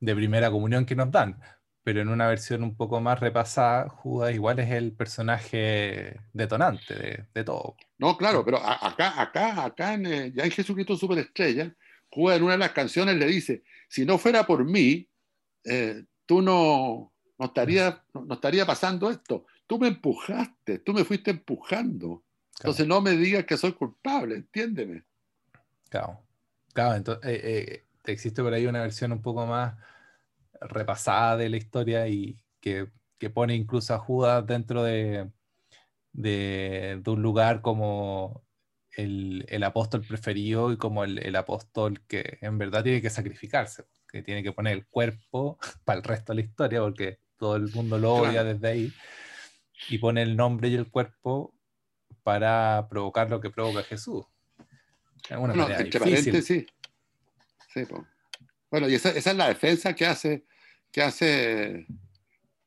de 0.00 0.14
primera 0.16 0.50
comunión 0.50 0.84
que 0.84 0.96
nos 0.96 1.10
dan, 1.10 1.40
pero 1.82 2.00
en 2.00 2.08
una 2.08 2.28
versión 2.28 2.62
un 2.62 2.76
poco 2.76 3.00
más 3.00 3.20
repasada, 3.20 3.88
Judas 3.88 4.34
igual 4.34 4.58
es 4.58 4.70
el 4.70 4.92
personaje 4.92 6.20
detonante 6.32 6.94
de, 6.94 7.26
de 7.32 7.44
todo. 7.44 7.76
No, 7.98 8.16
claro, 8.16 8.44
pero 8.44 8.58
acá, 8.58 9.20
acá, 9.20 9.64
acá, 9.64 9.94
en, 9.94 10.06
eh, 10.06 10.32
ya 10.34 10.44
en 10.44 10.50
Jesucristo 10.50 10.96
Superestrella, 10.96 11.74
Judas 12.10 12.38
en 12.38 12.44
una 12.44 12.52
de 12.52 12.58
las 12.58 12.72
canciones 12.72 13.16
le 13.16 13.26
dice: 13.26 13.62
Si 13.88 14.04
no 14.04 14.18
fuera 14.18 14.46
por 14.46 14.64
mí, 14.64 15.08
eh, 15.64 16.04
tú 16.26 16.42
no, 16.42 17.12
no 17.38 17.46
estaría, 17.46 18.02
no, 18.14 18.34
estaría 18.34 18.66
pasando 18.66 19.10
esto. 19.10 19.46
Tú 19.66 19.78
me 19.78 19.88
empujaste, 19.88 20.80
tú 20.80 20.92
me 20.92 21.04
fuiste 21.04 21.30
empujando. 21.30 22.24
Entonces 22.60 22.86
no 22.86 23.00
me 23.00 23.12
digas 23.12 23.46
que 23.46 23.56
soy 23.56 23.72
culpable, 23.72 24.34
entiéndeme. 24.34 25.04
Claro, 25.88 26.22
claro, 26.74 26.94
entonces 26.94 27.30
eh, 27.30 27.40
eh, 27.44 27.84
existe 28.04 28.42
por 28.42 28.52
ahí 28.52 28.66
una 28.66 28.82
versión 28.82 29.12
un 29.12 29.22
poco 29.22 29.46
más 29.46 29.76
repasada 30.60 31.38
de 31.38 31.48
la 31.48 31.56
historia 31.56 32.06
y 32.06 32.38
que, 32.60 32.88
que 33.18 33.30
pone 33.30 33.54
incluso 33.54 33.94
a 33.94 33.98
Judas 33.98 34.46
dentro 34.46 34.82
de, 34.82 35.30
de, 36.12 37.02
un 37.06 37.22
lugar 37.22 37.62
como 37.62 38.44
el, 38.94 39.46
el, 39.48 39.64
apóstol 39.64 40.04
preferido 40.06 40.70
y 40.70 40.76
como 40.76 41.04
el, 41.04 41.18
el, 41.18 41.36
apóstol 41.36 42.02
que 42.06 42.38
en 42.42 42.58
verdad 42.58 42.82
tiene 42.82 43.00
que 43.00 43.08
sacrificarse, 43.08 43.84
que 44.06 44.22
tiene 44.22 44.42
que 44.42 44.52
poner 44.52 44.74
el 44.74 44.86
cuerpo 44.86 45.58
para 45.84 45.98
el 45.98 46.04
resto 46.04 46.34
de 46.34 46.42
la 46.42 46.46
historia, 46.46 46.80
porque 46.80 47.20
todo 47.38 47.56
el 47.56 47.72
mundo 47.72 47.98
lo 47.98 48.16
odia 48.16 48.44
desde 48.44 48.68
ahí, 48.68 48.92
y 49.88 49.96
pone 49.96 50.20
el 50.20 50.36
nombre 50.36 50.68
y 50.68 50.74
el 50.74 50.90
cuerpo 50.90 51.54
para 52.22 52.86
provocar 52.88 53.28
lo 53.30 53.40
que 53.40 53.50
provoca 53.50 53.82
Jesús. 53.82 54.24
bueno, 55.28 55.68
entre 55.68 56.42
sí. 56.42 56.66
Bueno, 58.70 58.88
y 58.88 58.94
esa, 58.94 59.10
esa, 59.10 59.30
es 59.30 59.36
la 59.36 59.48
defensa 59.48 59.94
que 59.94 60.06
hace, 60.06 60.44
que 60.92 61.02
hace 61.02 61.86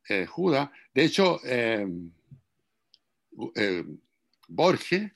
eh, 0.10 0.26
Judas. 0.26 0.70
De 0.94 1.04
hecho, 1.06 1.40
eh, 1.46 1.88
eh, 3.56 3.84
Borges, 4.48 5.12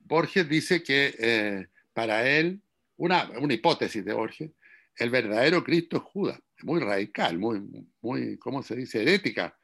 Borges 0.00 0.48
dice 0.48 0.82
que 0.82 1.66
para 1.92 2.28
él, 2.28 2.60
una, 2.96 3.30
una 3.38 3.54
hipótesis 3.54 4.04
de 4.04 4.12
Borges, 4.12 4.50
el 4.96 5.10
verdadero 5.10 5.64
Cristo 5.64 5.96
es 5.96 6.02
Judas 6.02 6.40
muy 6.64 6.80
radical, 6.80 7.38
muy, 7.38 7.62
muy, 8.00 8.38
¿cómo 8.38 8.62
se 8.62 8.74
dice? 8.76 9.02
Herética. 9.02 9.56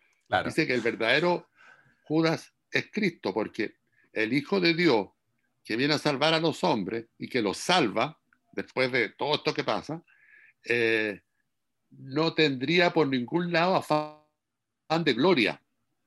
Dice 0.44 0.66
que 0.66 0.74
el 0.74 0.80
verdadero 0.80 1.48
Judas 2.04 2.52
es 2.70 2.90
Cristo, 2.92 3.34
porque 3.34 3.74
el 4.12 4.32
Hijo 4.32 4.60
de 4.60 4.74
Dios 4.74 5.08
que 5.64 5.76
viene 5.76 5.94
a 5.94 5.98
salvar 5.98 6.34
a 6.34 6.40
los 6.40 6.64
hombres 6.64 7.06
y 7.18 7.28
que 7.28 7.42
los 7.42 7.56
salva 7.56 8.18
después 8.52 8.90
de 8.90 9.10
todo 9.10 9.34
esto 9.36 9.54
que 9.54 9.64
pasa, 9.64 10.02
eh, 10.64 11.20
no 11.90 12.34
tendría 12.34 12.92
por 12.92 13.06
ningún 13.06 13.52
lado 13.52 13.76
afán 13.76 15.04
de 15.04 15.12
gloria 15.14 15.62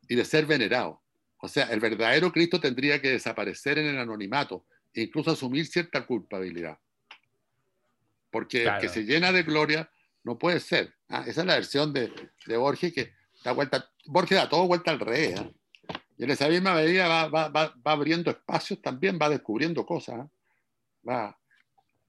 y 0.08 0.16
de 0.16 0.26
ser 0.26 0.46
venerado. 0.46 1.02
O 1.38 1.48
sea, 1.48 1.66
el 1.66 1.80
verdadero 1.80 2.32
Cristo 2.32 2.60
tendría 2.60 3.02
que 3.02 3.12
desaparecer 3.12 3.78
en 3.78 3.88
el 3.88 3.98
anonimato 3.98 4.66
e 4.94 5.04
incluso 5.04 5.32
asumir 5.32 5.66
cierta 5.66 6.06
culpabilidad. 6.06 6.78
Porque 8.30 8.64
el 8.64 8.80
que 8.80 8.90
se 8.90 9.04
llena 9.04 9.32
de 9.32 9.44
gloria 9.44 9.90
no 10.24 10.38
puede 10.38 10.60
ser. 10.60 10.96
¿ah? 11.10 11.24
Esa 11.28 11.42
es 11.42 11.48
la 11.48 11.56
versión 11.56 11.94
de, 11.94 12.12
de, 12.46 12.58
Borges 12.58 12.94
que 12.94 13.14
da 13.44 13.52
vuelta, 13.52 13.92
Borges 14.06 14.38
da 14.38 14.50
todo 14.50 14.68
vuelta 14.68 14.92
al 14.92 15.00
revés. 15.00 15.40
¿ah? 15.40 15.50
Y 16.18 16.24
en 16.24 16.32
esa 16.32 16.48
misma 16.48 16.76
medida 16.76 17.08
va, 17.08 17.28
va, 17.28 17.50
va, 17.50 17.74
va, 17.86 17.92
abriendo 17.92 18.32
espacios 18.32 18.82
también, 18.82 19.18
va 19.22 19.30
descubriendo 19.30 19.86
cosas. 19.86 20.28
Va. 21.08 21.38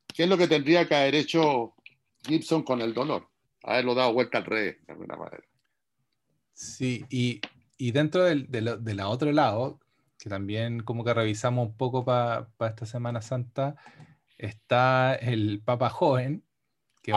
¿Qué 0.06 0.24
es 0.24 0.28
lo 0.28 0.36
que 0.36 0.46
tendría 0.46 0.86
que 0.86 0.94
haber 0.94 1.14
hecho 1.14 1.74
Gibson 2.22 2.62
con 2.62 2.80
el 2.80 2.94
dolor? 2.94 3.28
Haberlo 3.62 3.94
dado 3.94 4.12
vuelta 4.12 4.38
al 4.38 4.44
revés, 4.44 4.76
de 4.86 4.92
alguna 4.92 5.16
manera. 5.16 5.44
Sí, 6.52 7.04
y, 7.10 7.40
y 7.76 7.90
dentro 7.90 8.24
del, 8.24 8.50
de, 8.50 8.94
la 8.94 9.08
otro 9.08 9.32
lado, 9.32 9.80
que 10.18 10.28
también 10.30 10.80
como 10.80 11.04
que 11.04 11.14
revisamos 11.14 11.66
un 11.66 11.76
poco 11.76 12.04
para 12.04 12.48
esta 12.60 12.86
Semana 12.86 13.22
Santa, 13.22 13.76
está 14.38 15.14
el 15.14 15.62
Papa 15.64 15.90
Joven, 15.90 16.44
que 17.02 17.10
es 17.10 17.16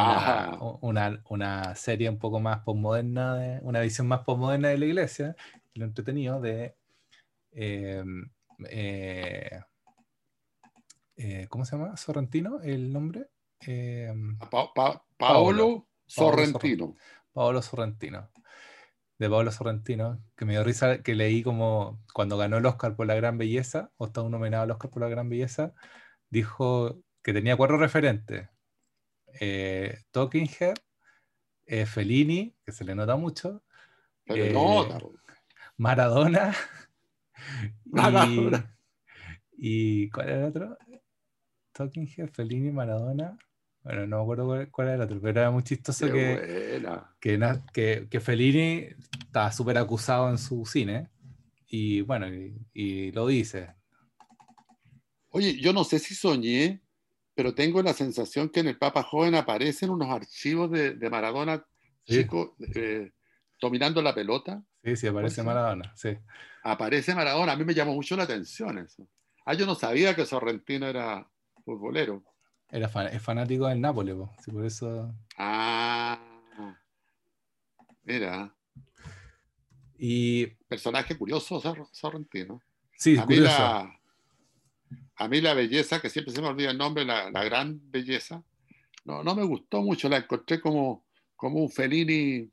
una, 0.81 1.21
una, 1.29 1.75
serie 1.75 2.09
un 2.09 2.17
poco 2.17 2.39
más 2.39 2.59
postmoderna, 2.59 3.59
una 3.61 3.79
visión 3.79 4.07
más 4.07 4.21
postmoderna 4.21 4.69
de 4.69 4.77
la 4.77 4.85
iglesia, 4.85 5.35
lo 5.77 5.85
entretenido 5.85 6.41
de... 6.41 6.75
Em, 7.51 8.29
eh, 8.69 9.61
eh, 11.15 11.47
¿Cómo 11.49 11.65
se 11.65 11.75
llama? 11.75 11.97
¿Sorrentino? 11.97 12.61
¿El 12.61 12.91
nombre? 12.91 13.29
Em, 13.61 14.37
Paolo, 15.17 15.87
Sorrentino. 16.05 16.95
Paolo 17.33 17.61
Sorrentino. 17.61 18.29
De 19.17 19.29
Paolo 19.29 19.51
Sorrentino, 19.51 20.21
que 20.35 20.45
me 20.45 20.53
dio 20.53 20.63
risa 20.63 21.01
que 21.01 21.15
leí 21.15 21.41
como 21.41 22.03
cuando 22.13 22.37
ganó 22.37 22.57
el 22.57 22.65
Oscar 22.67 22.95
por 22.95 23.07
la 23.07 23.15
gran 23.15 23.39
belleza, 23.39 23.91
o 23.97 24.05
está 24.05 24.21
un 24.21 24.31
nominado 24.31 24.63
al 24.63 24.71
Oscar 24.71 24.91
por 24.91 25.01
la 25.01 25.09
gran 25.09 25.27
belleza, 25.27 25.73
dijo 26.29 27.01
que 27.23 27.33
tenía 27.33 27.57
cuatro 27.57 27.77
referentes 27.77 28.47
eh, 29.39 29.99
Talking 30.11 30.49
Head, 30.59 30.75
eh, 31.65 31.85
Fellini, 31.85 32.55
que 32.65 32.71
se 32.71 32.83
le 32.83 32.95
nota 32.95 33.15
mucho, 33.15 33.63
eh, 34.25 34.53
Maradona, 35.77 36.55
Y, 39.57 40.09
¿cuál 40.09 40.29
era 40.29 40.37
el 40.39 40.43
otro? 40.45 40.77
Talking 41.71 42.09
Head, 42.15 42.29
Fellini, 42.29 42.71
Maradona. 42.71 43.37
Bueno, 43.83 44.07
no 44.07 44.17
me 44.17 44.23
acuerdo 44.23 44.71
cuál, 44.71 44.87
era 44.87 44.95
el 44.95 45.01
otro, 45.01 45.21
pero 45.21 45.39
era 45.39 45.51
muy 45.51 45.63
chistoso 45.63 46.11
que, 46.11 46.81
que, 47.19 47.39
que, 47.71 48.07
que, 48.09 48.19
Fellini 48.19 48.87
estaba 49.19 49.51
súper 49.51 49.77
acusado 49.77 50.29
en 50.29 50.37
su 50.37 50.65
cine. 50.65 51.09
Y 51.67 52.01
bueno, 52.01 52.27
y, 52.73 53.11
lo 53.11 53.27
dice. 53.27 53.75
Oye, 55.29 55.57
yo 55.59 55.71
no 55.73 55.83
sé 55.83 55.99
si 55.99 56.15
soñé, 56.15 56.81
pero 57.35 57.53
tengo 57.53 57.81
la 57.83 57.93
sensación 57.93 58.49
que 58.49 58.61
en 58.61 58.67
el 58.67 58.77
Papa 58.77 59.03
Joven 59.03 59.35
aparecen 59.35 59.91
unos 59.91 60.09
archivos 60.09 60.71
de, 60.71 60.95
de 60.95 61.09
Maradona 61.09 61.63
chico 62.03 62.55
eh, 62.75 63.11
dominando 63.61 64.01
la 64.01 64.15
pelota. 64.15 64.63
Sí, 64.87 64.95
sí, 64.95 65.07
aparece 65.07 65.43
Maradona, 65.43 65.91
sí. 65.97 66.17
Aparece 66.63 67.13
Maradona, 67.13 67.51
a 67.51 67.55
mí 67.57 67.65
me 67.65 67.73
llamó 67.73 67.93
mucho 67.93 68.15
la 68.15 68.23
atención 68.23 68.77
eso. 68.77 69.05
Ah, 69.45 69.53
yo 69.53 69.65
no 69.65 69.75
sabía 69.75 70.15
que 70.15 70.25
Sorrentino 70.25 70.87
era 70.87 71.27
futbolero. 71.65 72.23
Era 72.69 72.89
es 73.11 73.21
fanático 73.21 73.67
del 73.67 73.81
Nápoles, 73.81 74.15
sí, 74.39 74.49
por 74.49 74.65
eso. 74.65 75.13
Ah, 75.37 76.17
mira. 78.05 78.55
Y. 79.97 80.45
Personaje 80.69 81.17
curioso, 81.17 81.61
Sorrentino. 81.91 82.61
Sí, 82.95 83.17
a 83.17 83.25
mí, 83.25 83.35
la, 83.35 83.93
a 85.17 85.27
mí 85.27 85.41
la 85.41 85.53
belleza, 85.53 85.99
que 85.99 86.09
siempre 86.09 86.33
se 86.33 86.41
me 86.41 86.47
olvida 86.47 86.71
el 86.71 86.77
nombre, 86.77 87.03
la, 87.03 87.29
la 87.29 87.43
gran 87.43 87.77
belleza, 87.91 88.41
no, 89.03 89.21
no 89.21 89.35
me 89.35 89.43
gustó 89.43 89.81
mucho, 89.81 90.07
la 90.07 90.15
encontré 90.15 90.61
como, 90.61 91.03
como 91.35 91.59
un 91.59 91.69
Fellini 91.69 92.49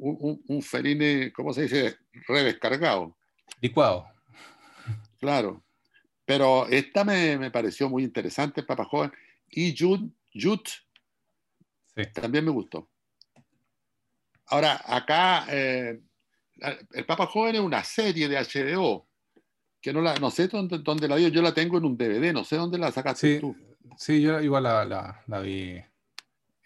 un, 0.00 0.42
un, 0.46 0.62
Fellini, 0.62 1.30
¿cómo 1.30 1.52
se 1.52 1.62
dice? 1.62 1.98
Redescargado. 2.26 3.16
Licuado. 3.60 4.06
Claro. 5.18 5.62
Pero 6.24 6.66
esta 6.68 7.04
me, 7.04 7.36
me 7.38 7.50
pareció 7.50 7.88
muy 7.88 8.04
interesante, 8.04 8.62
Papa 8.62 8.84
Joven. 8.84 9.12
Y 9.48 9.76
Jude, 9.76 10.10
también 12.14 12.44
me 12.44 12.50
gustó. 12.50 12.88
Ahora, 14.46 14.80
acá, 14.84 15.46
eh, 15.48 16.00
el 16.92 17.06
Papa 17.06 17.26
Joven 17.26 17.56
es 17.56 17.60
una 17.60 17.84
serie 17.84 18.28
de 18.28 18.36
HBO, 18.36 19.06
que 19.80 19.92
no, 19.92 20.00
la, 20.00 20.14
no 20.16 20.30
sé 20.30 20.48
dónde, 20.48 20.78
dónde 20.78 21.08
la 21.08 21.16
vi, 21.16 21.30
yo 21.30 21.42
la 21.42 21.54
tengo 21.54 21.78
en 21.78 21.84
un 21.84 21.96
DVD, 21.96 22.32
no 22.32 22.44
sé 22.44 22.56
dónde 22.56 22.78
la 22.78 22.92
sacaste 22.92 23.34
sí, 23.34 23.40
tú. 23.40 23.56
Sí, 23.96 24.20
yo 24.20 24.40
igual 24.40 24.64
la, 24.64 24.84
la, 24.84 25.22
la 25.26 25.40
vi 25.40 25.80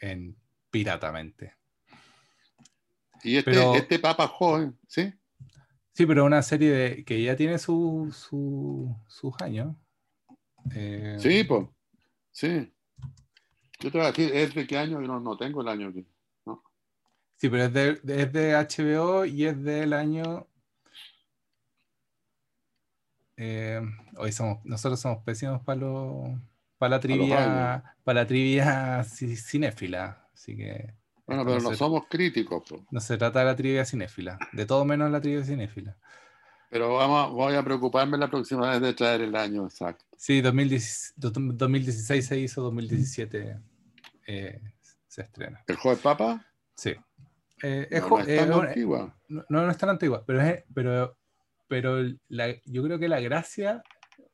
en 0.01 0.37
piratamente. 0.71 1.55
Y 3.25 3.39
este, 3.39 3.77
este 3.77 3.99
Papa 3.99 4.29
joven, 4.29 4.79
¿sí? 4.87 5.13
Sí, 5.95 6.07
pero 6.07 6.25
una 6.25 6.43
serie 6.43 6.71
de, 6.71 7.05
que 7.05 7.23
ya 7.23 7.37
tiene 7.37 7.59
su, 7.59 8.15
sus 9.09 9.35
años. 9.41 9.75
Eh, 10.75 11.17
sí, 11.19 11.45
pues. 11.45 11.67
Sí. 12.33 12.73
Yo 13.81 13.91
te 13.91 13.99
voy 13.99 14.07
a 14.07 14.11
decir, 14.11 14.31
¿es 14.35 14.55
de 14.55 14.67
qué 14.67 14.77
año? 14.77 15.01
Yo 15.01 15.07
no, 15.07 15.21
no 15.21 15.37
tengo 15.37 15.63
el 15.63 15.69
año 15.69 15.89
aquí. 15.89 16.07
¿no? 16.45 16.63
Sí, 17.37 17.49
pero 17.49 17.65
es 17.65 17.73
de, 17.73 17.91
es 18.23 18.33
de 18.33 18.55
HBO 18.55 19.25
y 19.25 19.47
es 19.47 19.63
del 19.63 19.93
año. 19.95 20.47
Eh, 23.37 23.81
hoy 24.17 24.33
somos, 24.33 24.65
nosotros 24.65 25.01
somos 25.01 25.23
pésimos 25.25 25.63
para, 25.63 25.87
para 26.77 26.91
la 26.91 27.01
trivia, 27.01 27.97
para 28.05 28.21
la 28.21 28.27
trivia 28.27 29.05
cinéfila. 29.05 30.29
Así 30.35 30.57
que. 30.57 30.95
Bueno, 31.27 31.45
pero 31.45 31.61
no, 31.61 31.75
somos 31.75 32.05
críticos. 32.09 32.65
No 32.91 33.01
se 33.01 33.17
trata 33.17 33.41
de 33.41 33.45
la 33.47 33.57
trivia 33.57 33.85
cinéfila, 33.85 34.39
de 34.53 34.67
todo 34.67 34.85
menos 34.85 35.11
la 35.11 35.21
trivia 35.21 35.45
cinéfila. 35.45 35.97
Pero 36.71 36.95
vamos, 36.95 37.33
voy 37.33 37.55
a 37.55 37.63
preocuparme 37.63 38.19
la 38.19 38.29
próxima 38.29 38.71
vez 38.71 38.81
de 38.81 38.95
traer 38.95 39.21
el 39.21 39.37
año 39.37 39.65
exacto. 39.65 40.05
Sí, 40.17 40.41
2016, 40.41 42.27
se 42.27 42.39
hizo, 42.39 42.63
2017 42.63 43.57
eh, 44.27 44.61
se 45.07 45.23
estrena. 45.23 45.63
¿El 45.67 45.77
de 45.77 45.97
papa? 45.97 46.45
Sí. 46.75 46.95
Eh, 47.63 47.89
no, 47.91 48.19
es, 48.19 48.27
tan 48.27 48.53
eh, 48.53 48.69
antigua. 48.69 49.17
No, 49.29 49.45
no, 49.49 49.71
es 49.71 49.79
tan 49.79 49.91
antigua, 49.91 50.25
pero, 50.27 50.43
es, 50.43 50.65
pero, 50.75 51.17
pero 51.69 52.03
yo 52.67 52.83
creo 52.83 52.99
que 52.99 53.09
la 53.09 53.21
gracia, 53.21 53.83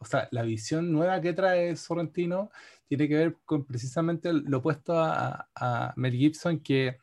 o 0.00 0.06
sea, 0.06 0.28
la 0.30 0.42
visión 0.42 0.90
nueva 0.90 1.20
que 1.20 1.34
trae 1.34 1.76
Sorrentino 1.76 2.50
tiene 2.88 3.06
que 3.06 3.16
ver 3.16 3.36
con 3.44 3.66
precisamente 3.66 4.32
lo 4.32 4.58
opuesto 4.58 4.98
a, 4.98 5.92
Mel 5.96 6.14
Gibson, 6.14 6.60
que, 6.60 6.98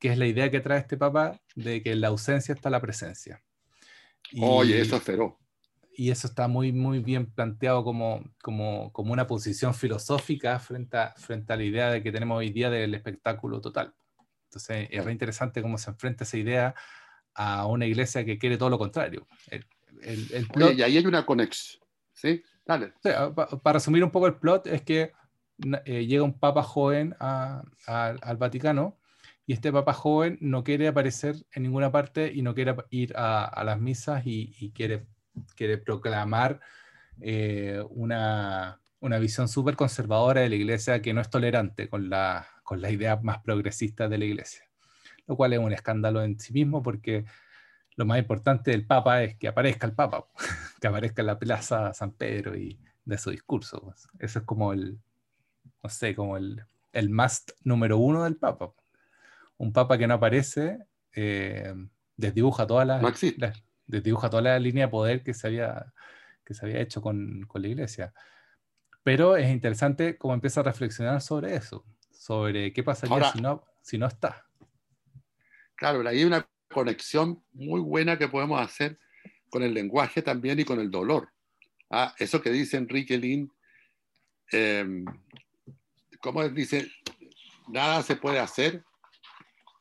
es 0.00 0.18
la 0.18 0.26
idea 0.26 0.50
que 0.50 0.60
trae 0.60 0.80
este 0.80 0.96
papa 0.96 1.40
de 1.54 1.80
que 1.82 1.92
en 1.92 2.00
la 2.00 2.08
ausencia 2.08 2.52
está 2.52 2.68
la 2.68 2.80
presencia. 2.80 3.40
Oye, 4.40 4.80
eso 4.80 4.96
es 4.96 5.02
feroz. 5.02 5.34
Y 5.92 6.10
eso 6.10 6.26
está 6.26 6.48
muy, 6.48 6.72
muy 6.72 6.98
bien 6.98 7.30
planteado 7.30 7.84
como, 7.84 8.24
como, 8.42 8.90
una 8.96 9.26
posición 9.28 9.72
filosófica 9.72 10.58
frente 10.58 10.96
a, 10.96 11.14
frente 11.16 11.52
a 11.52 11.56
la 11.56 11.64
idea 11.64 11.90
de 11.90 12.02
que 12.02 12.10
tenemos 12.10 12.38
hoy 12.38 12.50
día 12.50 12.68
del 12.68 12.94
espectáculo 12.94 13.60
total. 13.60 13.94
Entonces, 14.46 14.88
es 14.90 15.04
muy 15.04 15.12
interesante 15.12 15.62
cómo 15.62 15.78
se 15.78 15.90
enfrenta 15.90 16.24
esa 16.24 16.36
idea 16.36 16.74
a 17.34 17.66
una 17.66 17.86
iglesia 17.86 18.24
que 18.24 18.38
quiere 18.38 18.56
todo 18.56 18.70
lo 18.70 18.78
contrario. 18.78 19.28
y 20.02 20.82
ahí 20.82 20.96
hay 20.96 21.06
una 21.06 21.24
conexión. 21.24 21.80
¿Sí? 22.20 22.42
Dale. 22.66 22.92
para 23.62 23.74
resumir 23.74 24.04
un 24.04 24.10
poco 24.10 24.26
el 24.26 24.34
plot, 24.34 24.66
es 24.66 24.82
que 24.82 25.12
eh, 25.84 26.06
llega 26.06 26.22
un 26.22 26.38
papa 26.38 26.62
joven 26.62 27.16
al 27.18 28.36
Vaticano 28.38 28.98
y 29.46 29.52
este 29.52 29.72
papa 29.72 29.92
joven 29.92 30.38
no 30.40 30.62
quiere 30.62 30.86
aparecer 30.88 31.36
en 31.52 31.64
ninguna 31.64 31.90
parte 31.90 32.30
y 32.32 32.42
no 32.42 32.54
quiere 32.54 32.76
ir 32.90 33.12
a, 33.16 33.62
las 33.64 33.80
misas 33.80 34.22
y, 34.24 34.72
quiere, 34.72 35.06
proclamar 35.78 36.60
eh, 37.20 37.82
una, 37.90 38.80
una, 39.00 39.18
visión 39.18 39.48
súper 39.48 39.74
conservadora 39.74 40.42
de 40.42 40.50
la 40.50 40.54
iglesia 40.54 41.02
que 41.02 41.12
no 41.12 41.20
es 41.20 41.28
tolerante 41.28 41.88
con 41.88 42.08
la, 42.08 42.46
con 42.62 42.80
la 42.80 42.90
idea 42.90 43.16
más 43.16 43.38
progresista 43.42 44.08
de 44.08 44.18
la 44.18 44.24
iglesia, 44.26 44.62
lo 45.26 45.36
cual 45.36 45.52
es 45.52 45.58
un 45.58 45.72
escándalo 45.72 46.22
en 46.22 46.38
sí 46.38 46.52
mismo 46.52 46.82
porque 46.82 47.24
lo 48.00 48.06
más 48.06 48.18
importante 48.18 48.70
del 48.70 48.86
Papa 48.86 49.22
es 49.22 49.36
que 49.36 49.46
aparezca 49.46 49.86
el 49.86 49.92
Papa, 49.92 50.24
que 50.80 50.86
aparezca 50.86 51.20
en 51.20 51.26
la 51.26 51.38
Plaza 51.38 51.92
San 51.92 52.12
Pedro 52.12 52.56
y 52.56 52.80
de 53.04 53.18
su 53.18 53.30
discurso. 53.30 53.94
Eso 54.18 54.38
es 54.38 54.44
como 54.46 54.72
el, 54.72 54.98
no 55.82 55.90
sé, 55.90 56.14
como 56.14 56.38
el, 56.38 56.64
el 56.92 57.10
must 57.10 57.50
número 57.62 57.98
uno 57.98 58.24
del 58.24 58.36
Papa. 58.36 58.72
Un 59.58 59.74
Papa 59.74 59.98
que 59.98 60.06
no 60.06 60.14
aparece 60.14 60.78
eh, 61.14 61.74
desdibuja 62.16 62.66
toda 62.66 62.86
la, 62.86 63.02
desdibuja 63.86 64.30
toda 64.30 64.42
la 64.44 64.58
línea 64.58 64.86
de 64.86 64.90
poder 64.90 65.22
que 65.22 65.34
se 65.34 65.48
había, 65.48 65.92
que 66.42 66.54
se 66.54 66.64
había 66.64 66.80
hecho 66.80 67.02
con, 67.02 67.44
con 67.48 67.60
la 67.60 67.68
iglesia. 67.68 68.14
Pero 69.02 69.36
es 69.36 69.50
interesante 69.50 70.16
cómo 70.16 70.32
empieza 70.32 70.60
a 70.60 70.62
reflexionar 70.62 71.20
sobre 71.20 71.54
eso, 71.54 71.84
sobre 72.10 72.72
qué 72.72 72.82
pasaría 72.82 73.30
si, 73.30 73.42
no, 73.42 73.62
si 73.82 73.98
no 73.98 74.06
está. 74.06 74.46
Claro, 75.76 76.08
hay 76.08 76.24
una 76.24 76.48
conexión 76.70 77.42
muy 77.52 77.80
buena 77.80 78.18
que 78.18 78.28
podemos 78.28 78.60
hacer 78.60 78.98
con 79.50 79.62
el 79.62 79.74
lenguaje 79.74 80.22
también 80.22 80.58
y 80.60 80.64
con 80.64 80.80
el 80.80 80.90
dolor. 80.90 81.30
Ah, 81.90 82.14
eso 82.18 82.40
que 82.40 82.50
dice 82.50 82.76
Enrique 82.76 83.18
Lin, 83.18 83.50
eh, 84.52 85.04
como 86.20 86.48
dice, 86.48 86.90
nada 87.68 88.02
se 88.02 88.16
puede 88.16 88.38
hacer, 88.38 88.84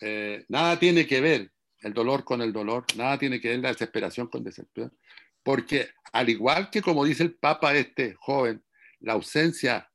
eh, 0.02 0.46
nada 0.50 0.80
tiene 0.80 1.06
que 1.06 1.22
ver 1.22 1.52
el 1.82 1.94
dolor 1.94 2.24
con 2.24 2.42
el 2.42 2.52
dolor, 2.52 2.86
nada 2.96 3.18
tiene 3.18 3.40
que 3.40 3.50
ver 3.50 3.60
la 3.60 3.70
desesperación 3.70 4.28
con 4.28 4.44
desesperación, 4.44 4.98
porque 5.44 5.90
al 6.12 6.30
igual 6.30 6.70
que 6.70 6.82
como 6.82 7.06
dice 7.06 7.24
el 7.24 7.36
Papa 7.36 7.74
este 7.76 8.16
joven, 8.16 8.64
la 9.00 9.14
ausencia 9.14 9.90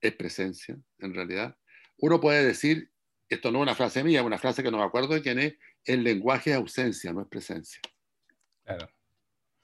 es 0.00 0.14
presencia, 0.14 0.76
en 0.98 1.14
realidad, 1.14 1.56
uno 1.98 2.20
puede 2.20 2.44
decir, 2.44 2.90
esto 3.28 3.50
no 3.50 3.58
es 3.58 3.62
una 3.62 3.74
frase 3.74 4.04
mía, 4.04 4.20
es 4.20 4.26
una 4.26 4.38
frase 4.38 4.62
que 4.62 4.70
no 4.70 4.78
me 4.78 4.84
acuerdo 4.84 5.14
de 5.14 5.22
quién 5.22 5.38
es, 5.38 5.54
el 5.86 6.02
lenguaje 6.02 6.50
es 6.50 6.56
ausencia, 6.56 7.12
no 7.12 7.22
es 7.22 7.28
presencia. 7.28 7.80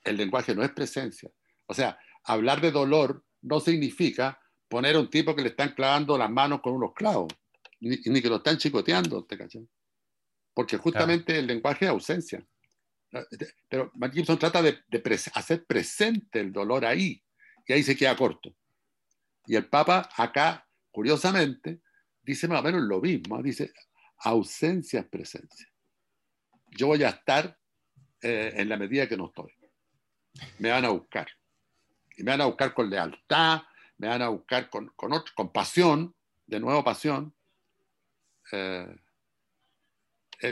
El 0.05 0.17
lenguaje 0.17 0.55
no 0.55 0.63
es 0.63 0.71
presencia. 0.71 1.31
O 1.67 1.75
sea, 1.75 1.99
hablar 2.25 2.61
de 2.61 2.71
dolor 2.71 3.25
no 3.43 3.61
significa 3.61 4.41
poner 4.69 4.97
a 4.97 5.01
un 5.01 5.11
tipo 5.11 5.35
que 5.35 5.43
le 5.43 5.49
están 5.49 5.75
clavando 5.75 6.17
las 6.17 6.31
manos 6.31 6.61
con 6.63 6.75
unos 6.75 6.95
clavos, 6.95 7.33
ni, 7.81 7.99
que 7.99 8.29
lo 8.29 8.37
están 8.37 8.57
chicoteando. 8.57 9.27
Porque 10.55 10.77
justamente 10.79 11.39
el 11.39 11.47
lenguaje 11.47 11.87
es 11.87 11.91
ausencia. 11.91 12.47
Pero 13.69 13.91
Mark 13.95 14.15
Gibson 14.15 14.39
trata 14.39 14.63
de, 14.63 14.79
hacer 15.35 15.67
presente 15.67 16.41
el 16.41 16.53
dolor 16.53 16.87
ahí, 16.87 17.23
y 17.67 17.73
ahí 17.73 17.83
se 17.83 17.97
queda 17.97 18.17
corto. 18.17 18.55
Y 19.45 19.57
el 19.57 19.67
Papa 19.69 20.09
acá, 20.17 20.67
curiosamente, 20.93 21.81
dice 22.23 22.47
más 22.47 22.61
o 22.61 22.63
menos 22.63 22.83
lo 22.83 23.01
mismo, 23.01 23.43
dice, 23.43 23.73
ausencia 24.19 25.01
es 25.01 25.07
presencia. 25.07 25.72
Yo 26.77 26.89
voy 26.89 27.03
a 27.05 27.11
estar 27.11 27.59
eh, 28.21 28.53
en 28.57 28.69
la 28.69 28.77
medida 28.77 29.09
que 29.09 29.17
no 29.17 29.27
estoy. 29.27 29.53
Me 30.59 30.71
van 30.71 30.85
a 30.85 30.91
buscar. 30.91 31.29
Y 32.17 32.23
me 32.23 32.33
van 32.33 32.41
a 32.43 32.47
buscar 32.47 32.75
con 32.75 32.89
lealtad, 32.91 33.63
me 33.99 34.09
van 34.09 34.23
a 34.23 34.29
buscar 34.29 34.69
con, 34.71 34.89
con, 34.97 35.13
con 35.35 35.53
pasión, 35.53 36.15
de 36.47 36.61
nuevo 36.61 36.83
pasión. 36.85 37.35
Eh, 38.53 38.97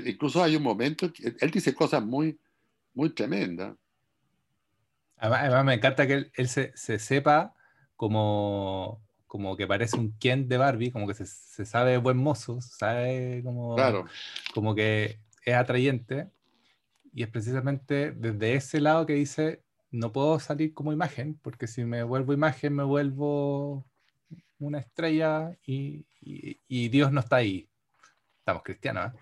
incluso 0.07 0.43
hay 0.43 0.57
un 0.57 0.63
momento, 0.63 1.11
él 1.41 1.51
dice 1.51 1.75
cosas 1.75 2.03
muy, 2.03 2.39
muy 2.95 3.11
tremendas. 3.11 3.77
Además, 5.17 5.65
me 5.65 5.75
encanta 5.75 6.07
que 6.07 6.31
él, 6.33 6.49
se, 6.49 6.73
se, 6.77 6.99
sepa 6.99 7.55
como, 7.95 9.03
como 9.27 9.55
que 9.57 9.67
parece 9.67 9.97
un 9.97 10.17
Ken 10.19 10.49
de 10.49 10.57
Barbie, 10.57 10.91
como 10.91 11.07
que 11.07 11.13
se, 11.15 11.27
se 11.27 11.67
sabe 11.67 11.99
buen 11.99 12.17
mozo, 12.17 12.61
sabe 12.63 13.43
como, 13.45 13.77
Claro. 13.77 14.07
como 14.55 14.75
que 14.75 15.21
es 15.45 15.55
atrayente. 15.55 16.31
Y 17.13 17.23
es 17.25 17.29
precisamente 17.31 18.13
desde 18.13 18.55
ese 18.55 18.81
lado 18.81 19.07
que 19.07 19.15
dice, 19.15 19.65
no 19.91 20.13
puedo 20.13 20.39
salir 20.41 20.75
como 20.75 20.93
imagen, 20.93 21.39
porque 21.43 21.67
si 21.67 21.85
me 21.85 22.03
vuelvo 22.05 22.33
imagen 22.33 22.75
me 22.75 22.85
vuelvo 22.85 23.87
una 24.59 24.79
estrella 24.81 25.57
y, 25.67 26.07
y- 26.21 26.89
Dios 26.89 27.13
no 27.13 27.21
está 27.21 27.37
ahí. 27.37 27.69
Estamos 28.41 28.63
cristianos, 28.65 29.15
¿eh? 29.15 29.19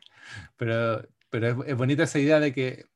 Pero, 0.57 1.09
pero 1.31 1.65
es, 1.65 1.77
bonita 1.77 2.05
esa 2.05 2.19
idea 2.19 2.41
de 2.41 2.53
que, 2.55 2.87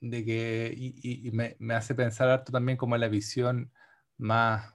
de 0.00 0.24
que 0.24 0.74
y, 0.76 1.30
me, 1.32 1.56
hace 1.74 1.94
pensar 1.94 2.28
harto 2.30 2.52
también 2.52 2.78
como 2.78 2.96
la 2.96 3.08
visión 3.08 3.72
más 4.18 4.74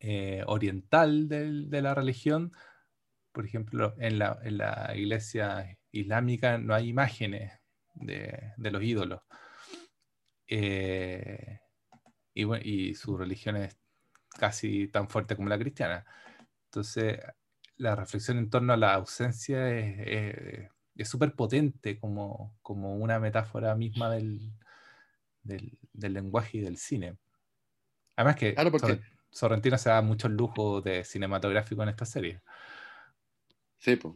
eh, 0.00 0.42
oriental 0.46 1.28
del- 1.28 1.70
de 1.70 1.82
la 1.82 1.94
religión. 1.94 2.52
Por 3.32 3.46
ejemplo, 3.46 3.94
en 3.98 4.18
la, 4.18 4.38
en 4.42 4.58
la 4.58 4.92
iglesia 4.96 5.77
islámica 5.92 6.58
no 6.58 6.74
hay 6.74 6.88
imágenes 6.88 7.52
de, 7.94 8.52
de 8.56 8.70
los 8.70 8.82
ídolos. 8.82 9.20
Eh, 10.46 11.60
y, 12.34 12.44
bueno, 12.44 12.64
y 12.64 12.94
su 12.94 13.16
religión 13.16 13.56
es 13.56 13.76
casi 14.38 14.88
tan 14.88 15.08
fuerte 15.08 15.36
como 15.36 15.48
la 15.48 15.58
cristiana. 15.58 16.04
Entonces, 16.66 17.18
la 17.76 17.94
reflexión 17.96 18.38
en 18.38 18.50
torno 18.50 18.72
a 18.72 18.76
la 18.76 18.94
ausencia 18.94 19.68
es- 19.70 20.68
súper 21.04 21.34
potente 21.34 21.98
como, 22.00 22.58
como 22.60 22.96
una 22.96 23.20
metáfora 23.20 23.74
misma 23.76 24.10
del, 24.10 24.52
del, 25.44 25.78
del 25.92 26.12
lenguaje 26.12 26.58
y 26.58 26.60
del 26.60 26.76
cine. 26.76 27.16
Además 28.16 28.34
que 28.36 28.54
Claro, 28.54 28.72
porque- 28.72 28.86
Sor- 28.96 29.00
Sorrentino 29.30 29.78
se 29.78 29.90
da 29.90 30.02
muchos 30.02 30.30
lujos 30.32 30.82
de 30.82 31.04
cinematográfico 31.04 31.82
en 31.84 31.90
esta 31.90 32.04
serie. 32.04 32.40
Sí, 33.78 33.94
pues. 33.96 34.14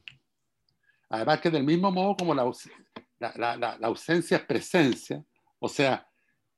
Además 1.12 1.40
que 1.42 1.50
del 1.50 1.62
mismo 1.64 1.92
modo 1.92 2.16
como 2.16 2.34
la, 2.34 2.50
la, 3.36 3.56
la- 3.56 3.78
ausencia 3.82 4.38
es 4.38 4.44
presencia, 4.44 5.22
o 5.58 5.68
sea, 5.68 6.08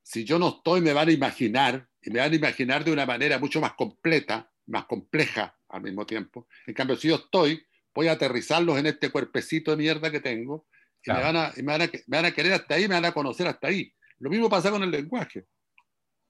si 0.00 0.24
yo 0.24 0.38
no 0.38 0.48
estoy 0.48 0.80
me 0.80 0.92
van 0.92 1.08
a 1.08 1.12
imaginar, 1.12 1.88
y 2.00 2.10
me 2.10 2.20
van 2.20 2.32
a 2.32 2.36
imaginar 2.36 2.84
de 2.84 2.92
una 2.92 3.04
manera 3.04 3.40
mucho 3.40 3.60
más 3.60 3.72
completa, 3.74 4.48
más 4.66 4.84
compleja 4.84 5.58
al 5.68 5.82
mismo 5.82 6.06
tiempo. 6.06 6.46
En 6.68 6.74
cambio, 6.74 6.94
si 6.96 7.08
yo 7.08 7.16
estoy, 7.16 7.66
voy 7.92 8.06
a 8.06 8.12
aterrizarlos 8.12 8.78
en 8.78 8.86
este 8.86 9.10
cuerpecito 9.10 9.72
de 9.72 9.76
mierda 9.76 10.08
que 10.12 10.20
tengo, 10.20 10.68
y, 11.04 11.10
me, 11.10 11.20
van 11.20 11.36
a, 11.36 11.52
y 11.56 11.62
me, 11.62 11.72
van 11.72 11.82
a, 11.82 11.90
me 12.06 12.16
van 12.18 12.24
a 12.26 12.30
querer 12.32 12.52
hasta 12.52 12.76
ahí, 12.76 12.82
me 12.86 12.94
van 12.94 13.06
a 13.06 13.12
conocer 13.12 13.48
hasta 13.48 13.66
ahí. 13.66 13.92
Lo 14.20 14.30
mismo 14.30 14.48
pasa 14.48 14.70
con 14.70 14.84
el 14.84 14.90
lenguaje. 14.90 15.46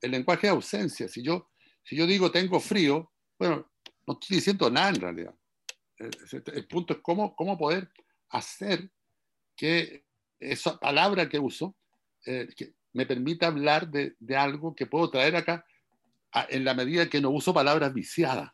El 0.01 0.13
lenguaje 0.13 0.47
es 0.47 0.51
ausencia. 0.51 1.09
Si 1.09 1.23
yo, 1.23 1.51
si 1.83 1.95
yo 1.95 2.07
digo 2.07 2.31
tengo 2.31 2.59
frío, 2.59 3.13
bueno, 3.39 3.71
no 4.07 4.15
estoy 4.15 4.37
diciendo 4.37 4.71
nada 4.71 4.89
en 4.89 5.01
realidad. 5.01 5.35
El, 5.99 6.11
el 6.55 6.67
punto 6.67 6.95
es 6.95 7.01
cómo, 7.03 7.37
cómo 7.37 7.59
poder 7.59 7.91
hacer 8.35 8.91
que 9.57 10.05
esa 10.41 10.79
palabra 10.79 11.29
que 11.29 11.39
uso 11.39 11.77
eh, 12.27 12.49
que 12.57 12.75
me 12.93 13.07
permita 13.07 13.49
hablar 13.49 13.89
de, 13.91 14.15
algo 14.37 14.75
que 14.75 14.87
puedo 14.87 15.11
traer 15.11 15.37
acá 15.37 15.65
en 16.49 16.65
la 16.65 16.75
medida 16.75 17.09
que 17.09 17.21
no 17.21 17.31
uso 17.31 17.53
palabras 17.53 17.93
viciadas. 17.93 18.51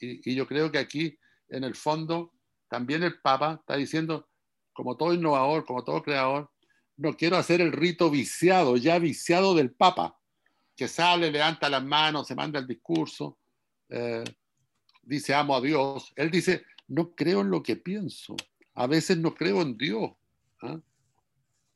Y 0.00 0.34
yo 0.34 0.46
creo 0.46 0.70
que 0.70 0.78
aquí, 0.78 1.18
en 1.48 1.64
el 1.64 1.74
fondo, 1.74 2.32
también 2.68 3.02
el 3.02 3.20
Papa 3.20 3.58
está 3.60 3.76
diciendo, 3.76 4.28
como 4.72 4.96
todo 4.96 5.12
innovador, 5.12 5.64
como 5.64 5.82
todo 5.82 6.02
creador, 6.02 6.50
no 6.96 7.14
quiero 7.14 7.36
hacer 7.36 7.60
el 7.60 7.72
rito 7.72 8.10
viciado, 8.10 8.76
ya 8.76 8.98
viciado 8.98 9.54
del 9.54 9.72
Papa, 9.72 10.18
que 10.76 10.88
sale, 10.88 11.30
levanta 11.30 11.68
las 11.68 11.84
manos, 11.84 12.26
se 12.26 12.34
manda 12.34 12.58
el 12.58 12.66
discurso, 12.66 13.38
eh, 13.88 14.24
dice 15.02 15.34
amo 15.34 15.56
a 15.56 15.60
Dios. 15.60 16.12
Él 16.16 16.30
dice, 16.30 16.64
no 16.88 17.14
creo 17.14 17.42
en 17.42 17.50
lo 17.50 17.62
que 17.62 17.76
pienso, 17.76 18.36
a 18.74 18.86
veces 18.86 19.18
no 19.18 19.34
creo 19.34 19.62
en 19.62 19.76
Dios. 19.76 20.10
¿ah? 20.62 20.80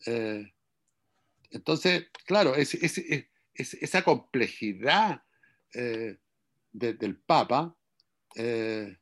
Eh, 0.07 0.53
entonces, 1.51 2.07
claro, 2.27 2.55
es, 2.55 2.75
es- 2.75 2.99
es- 2.99 3.27
es- 3.55 3.75
esa 3.75 4.03
complejidad 4.03 5.23
eh, 5.75 6.19
de- 6.73 6.95
del 6.95 7.17
Papa, 7.17 7.75
eh, 8.35 8.99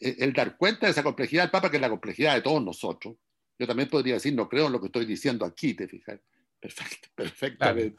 el 0.00 0.32
dar 0.32 0.56
cuenta 0.56 0.86
de 0.86 0.92
esa 0.92 1.02
complejidad 1.02 1.44
del 1.44 1.50
Papa, 1.50 1.70
que 1.70 1.76
es 1.76 1.80
la 1.80 1.88
complejidad 1.90 2.34
de 2.34 2.42
todos 2.42 2.62
nosotros, 2.64 3.16
yo 3.58 3.66
también 3.66 3.88
podría 3.88 4.14
decir, 4.14 4.34
no 4.34 4.48
creo 4.48 4.66
en 4.66 4.72
lo 4.72 4.80
que 4.80 4.86
estoy 4.86 5.06
diciendo 5.06 5.44
aquí, 5.44 5.74
te 5.74 5.88
fijas, 5.88 6.20
Perfect- 6.60 7.10
perfectamente. 7.14 7.96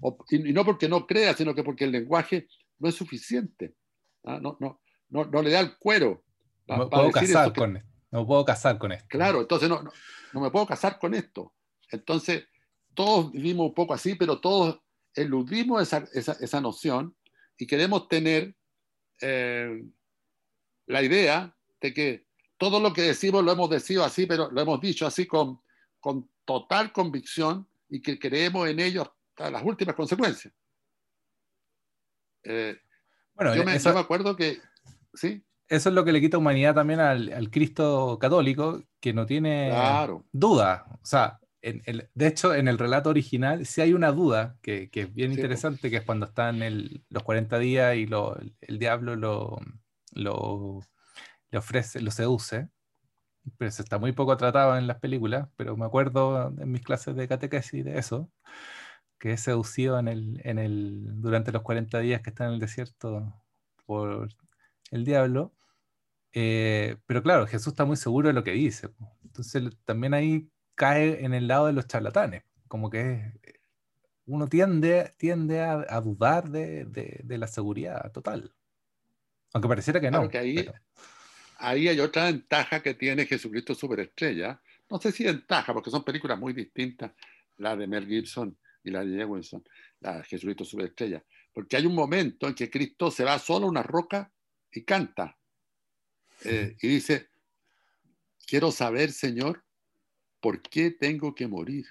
O- 0.00 0.18
y, 0.30 0.50
y 0.50 0.52
no 0.52 0.64
porque 0.64 0.88
no 0.88 1.06
crea, 1.06 1.34
sino 1.34 1.54
que 1.54 1.62
porque 1.62 1.84
el 1.84 1.92
lenguaje 1.92 2.48
no 2.78 2.88
es 2.88 2.94
suficiente, 2.94 3.74
¿ah? 4.24 4.38
no, 4.40 4.56
no, 4.60 4.80
no, 5.08 5.24
no 5.24 5.42
le 5.42 5.50
da 5.50 5.60
el 5.60 5.76
cuero. 5.78 6.22
No 6.66 6.78
me 6.78 6.86
puedo 6.86 7.10
casar 7.10 7.52
que- 7.52 7.60
con 7.60 7.76
esto. 7.76 7.88
No 8.10 8.26
puedo 8.26 8.44
casar 8.44 8.78
con 8.78 8.92
esto. 8.92 9.06
Claro, 9.08 9.40
entonces 9.40 9.68
no, 9.68 9.82
no, 9.82 9.92
no 10.32 10.40
me 10.40 10.50
puedo 10.50 10.66
casar 10.66 10.98
con 10.98 11.14
esto. 11.14 11.52
Entonces, 11.90 12.46
todos 12.94 13.30
vivimos 13.32 13.66
un 13.68 13.74
poco 13.74 13.94
así, 13.94 14.14
pero 14.14 14.40
todos 14.40 14.80
eludimos 15.14 15.82
esa, 15.82 16.04
esa, 16.14 16.32
esa 16.40 16.60
noción 16.60 17.14
y 17.58 17.66
queremos 17.66 18.08
tener 18.08 18.54
eh, 19.20 19.84
la 20.86 21.02
idea 21.02 21.54
de 21.80 21.92
que 21.94 22.26
todo 22.58 22.80
lo 22.80 22.92
que 22.92 23.02
decimos 23.02 23.44
lo 23.44 23.52
hemos 23.52 23.68
decidido 23.70 24.04
así, 24.04 24.26
pero 24.26 24.50
lo 24.50 24.60
hemos 24.60 24.80
dicho 24.80 25.06
así 25.06 25.26
con, 25.26 25.60
con 26.00 26.30
total 26.44 26.92
convicción 26.92 27.68
y 27.88 28.00
que 28.00 28.18
creemos 28.18 28.68
en 28.68 28.80
ello 28.80 29.02
hasta 29.02 29.50
las 29.50 29.62
últimas 29.62 29.94
consecuencias. 29.94 30.54
Eh, 32.44 32.78
Bueno, 33.34 33.54
yo, 33.54 33.64
me, 33.64 33.74
eso, 33.76 33.90
yo 33.90 33.94
me 33.94 34.00
acuerdo 34.00 34.36
que, 34.36 34.58
¿sí? 35.16 35.42
eso 35.68 35.88
es 35.88 35.94
lo 35.94 36.04
que 36.04 36.12
le 36.12 36.20
quita 36.20 36.38
humanidad 36.38 36.74
también 36.76 37.00
al, 37.00 37.32
al 37.32 37.50
Cristo 37.50 38.18
católico, 38.20 38.84
que 39.00 39.12
no 39.12 39.26
tiene 39.26 39.66
Claro. 39.70 40.24
duda. 40.30 40.86
O 41.02 41.04
sea, 41.06 41.40
en 41.60 41.82
el- 41.86 42.08
de 42.14 42.26
hecho, 42.28 42.54
en 42.54 42.68
el 42.68 42.78
relato 42.78 43.10
original 43.10 43.66
sí 43.66 43.80
hay 43.80 43.92
una 43.92 44.12
duda 44.12 44.56
que, 44.62 44.88
que 44.90 45.00
es 45.02 45.12
bien 45.14 45.32
Sí, 45.32 45.40
interesante, 45.40 45.90
que 45.90 45.96
es 45.96 46.02
cuando 46.04 46.26
están 46.26 46.62
el- 46.62 47.04
los 47.10 47.24
40 47.24 47.58
días 47.58 47.96
y 47.96 48.06
lo- 48.06 48.38
el 48.60 48.78
diablo 48.78 49.16
lo, 49.16 49.58
lo- 50.12 50.80
le 51.50 51.58
ofrece, 51.58 52.00
lo 52.00 52.10
seduce. 52.12 52.68
Pero 53.58 53.68
eso 53.68 53.82
está 53.82 53.98
muy 53.98 54.12
poco 54.12 54.36
tratado 54.36 54.76
en 54.76 54.86
las 54.88 54.98
películas, 54.98 55.48
pero 55.56 55.76
me 55.76 55.84
acuerdo 55.86 56.52
en 56.58 56.70
mis 56.70 56.82
clases 56.82 57.14
de 57.16 57.28
catequesis 57.28 57.84
de 57.84 57.98
eso, 57.98 58.30
que 59.18 59.32
es 59.32 59.40
seducido 59.40 59.98
en 59.98 60.08
el, 60.08 60.40
en 60.44 60.58
el, 60.58 61.20
durante 61.22 61.52
los 61.52 61.62
40 61.62 62.00
días 62.00 62.22
que 62.22 62.30
está 62.30 62.46
en 62.46 62.54
el 62.54 62.60
desierto 62.60 63.34
por 63.86 64.28
el 64.90 65.04
diablo. 65.04 65.52
Eh, 66.32 66.96
pero 67.06 67.22
claro, 67.22 67.46
Jesús 67.46 67.68
está 67.68 67.84
muy 67.84 67.96
seguro 67.96 68.28
de 68.28 68.34
lo 68.34 68.44
que 68.44 68.52
dice. 68.52 68.90
Entonces 69.24 69.62
también 69.84 70.14
ahí 70.14 70.48
cae 70.74 71.24
en 71.24 71.34
el 71.34 71.48
lado 71.48 71.66
de 71.66 71.72
los 71.72 71.86
charlatanes. 71.86 72.42
Como 72.68 72.90
que 72.90 73.32
uno 74.26 74.48
tiende, 74.48 75.12
tiende 75.16 75.60
a, 75.62 75.84
a 75.88 76.00
dudar 76.00 76.50
de, 76.50 76.84
de- 76.84 77.20
de 77.22 77.38
la 77.38 77.46
seguridad 77.46 78.10
total. 78.12 78.52
Aunque 79.54 79.68
pareciera 79.68 80.00
que 80.00 80.10
no. 80.10 80.18
Claro 80.18 80.30
que 80.30 80.38
ahí- 80.38 80.56
pero- 80.56 80.72
ahí 81.58 81.88
hay 81.88 82.00
otra 82.00 82.24
ventaja 82.26 82.82
que 82.82 82.94
tiene 82.94 83.24
Jesucristo 83.26 83.74
Superestrella. 83.74 84.60
No 84.90 84.98
sé 85.00 85.12
si 85.12 85.24
ventaja, 85.24 85.72
porque 85.72 85.90
son 85.90 86.04
películas 86.04 86.38
muy 86.38 86.52
distintas, 86.52 87.12
la 87.56 87.74
de 87.76 87.86
Mel 87.86 88.06
Gibson 88.06 88.56
y 88.84 88.90
la 88.90 89.04
de 89.04 89.16
Jewinson, 89.16 89.64
la 90.00 90.18
de 90.18 90.24
Jesucristo 90.24 90.64
Superestrella. 90.64 91.24
Porque 91.52 91.76
hay 91.76 91.86
un 91.86 91.94
momento 91.94 92.46
en 92.46 92.54
que 92.54 92.68
Cristo 92.68 93.10
se 93.10 93.24
va 93.24 93.38
solo 93.38 93.66
a 93.66 93.70
una 93.70 93.82
roca 93.82 94.30
y 94.76 94.84
canta. 94.84 95.36
Eh, 96.44 96.76
y 96.82 96.88
dice, 96.88 97.30
quiero 98.46 98.70
saber, 98.70 99.10
Señor, 99.10 99.64
¿por 100.40 100.60
qué 100.60 100.90
tengo 100.90 101.34
que 101.34 101.46
morir? 101.46 101.86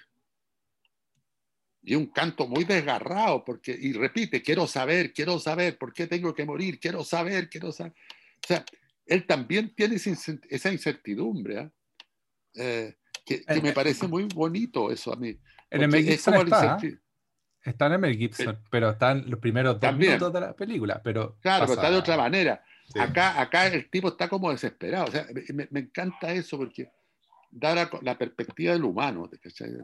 Y 1.82 1.94
un 1.96 2.06
canto 2.06 2.46
muy 2.46 2.64
desgarrado, 2.64 3.44
porque, 3.44 3.76
y 3.78 3.92
repite, 3.92 4.40
quiero 4.42 4.66
saber, 4.66 5.12
quiero 5.12 5.38
saber, 5.38 5.78
¿por 5.78 5.92
qué 5.92 6.06
tengo 6.06 6.34
que 6.34 6.44
morir? 6.44 6.78
Quiero 6.78 7.04
saber, 7.04 7.48
quiero 7.48 7.72
saber. 7.72 7.92
O 7.92 8.46
sea, 8.46 8.64
él 9.04 9.26
también 9.26 9.74
tiene 9.74 9.96
esa 9.96 10.72
incertidumbre, 10.72 11.58
¿ah? 11.58 11.72
Eh, 12.54 12.96
que, 13.24 13.44
que 13.44 13.60
me 13.60 13.72
parece 13.72 14.06
muy 14.06 14.24
bonito 14.24 14.90
eso 14.90 15.12
a 15.12 15.16
mí. 15.16 15.36
En 15.70 15.82
el 15.82 15.88
Mel 15.88 16.04
Gibson 16.04 16.34
el 16.34 16.46
está, 16.46 17.86
en 17.86 17.92
el 17.92 17.98
Mel 17.98 18.16
Gibson, 18.16 18.62
pero 18.70 18.90
están 18.90 19.28
los 19.28 19.40
primeros 19.40 19.74
dos 19.74 19.80
También. 19.80 20.12
minutos 20.12 20.32
de 20.32 20.40
la 20.40 20.54
película. 20.54 21.00
Pero 21.02 21.36
Claro, 21.40 21.66
pero 21.66 21.74
está 21.74 21.90
de 21.90 21.96
otra 21.96 22.16
manera. 22.16 22.64
Acá, 22.94 23.40
acá 23.40 23.66
el 23.66 23.90
tipo 23.90 24.08
está 24.08 24.28
como 24.28 24.50
desesperado. 24.50 25.06
O 25.06 25.10
sea, 25.10 25.26
me, 25.70 25.80
encanta 25.80 26.32
eso 26.32 26.56
porque 26.56 26.90
da 27.50 27.74
la, 28.02 28.18
perspectiva 28.18 28.72
del 28.72 28.84
humano, 28.84 29.30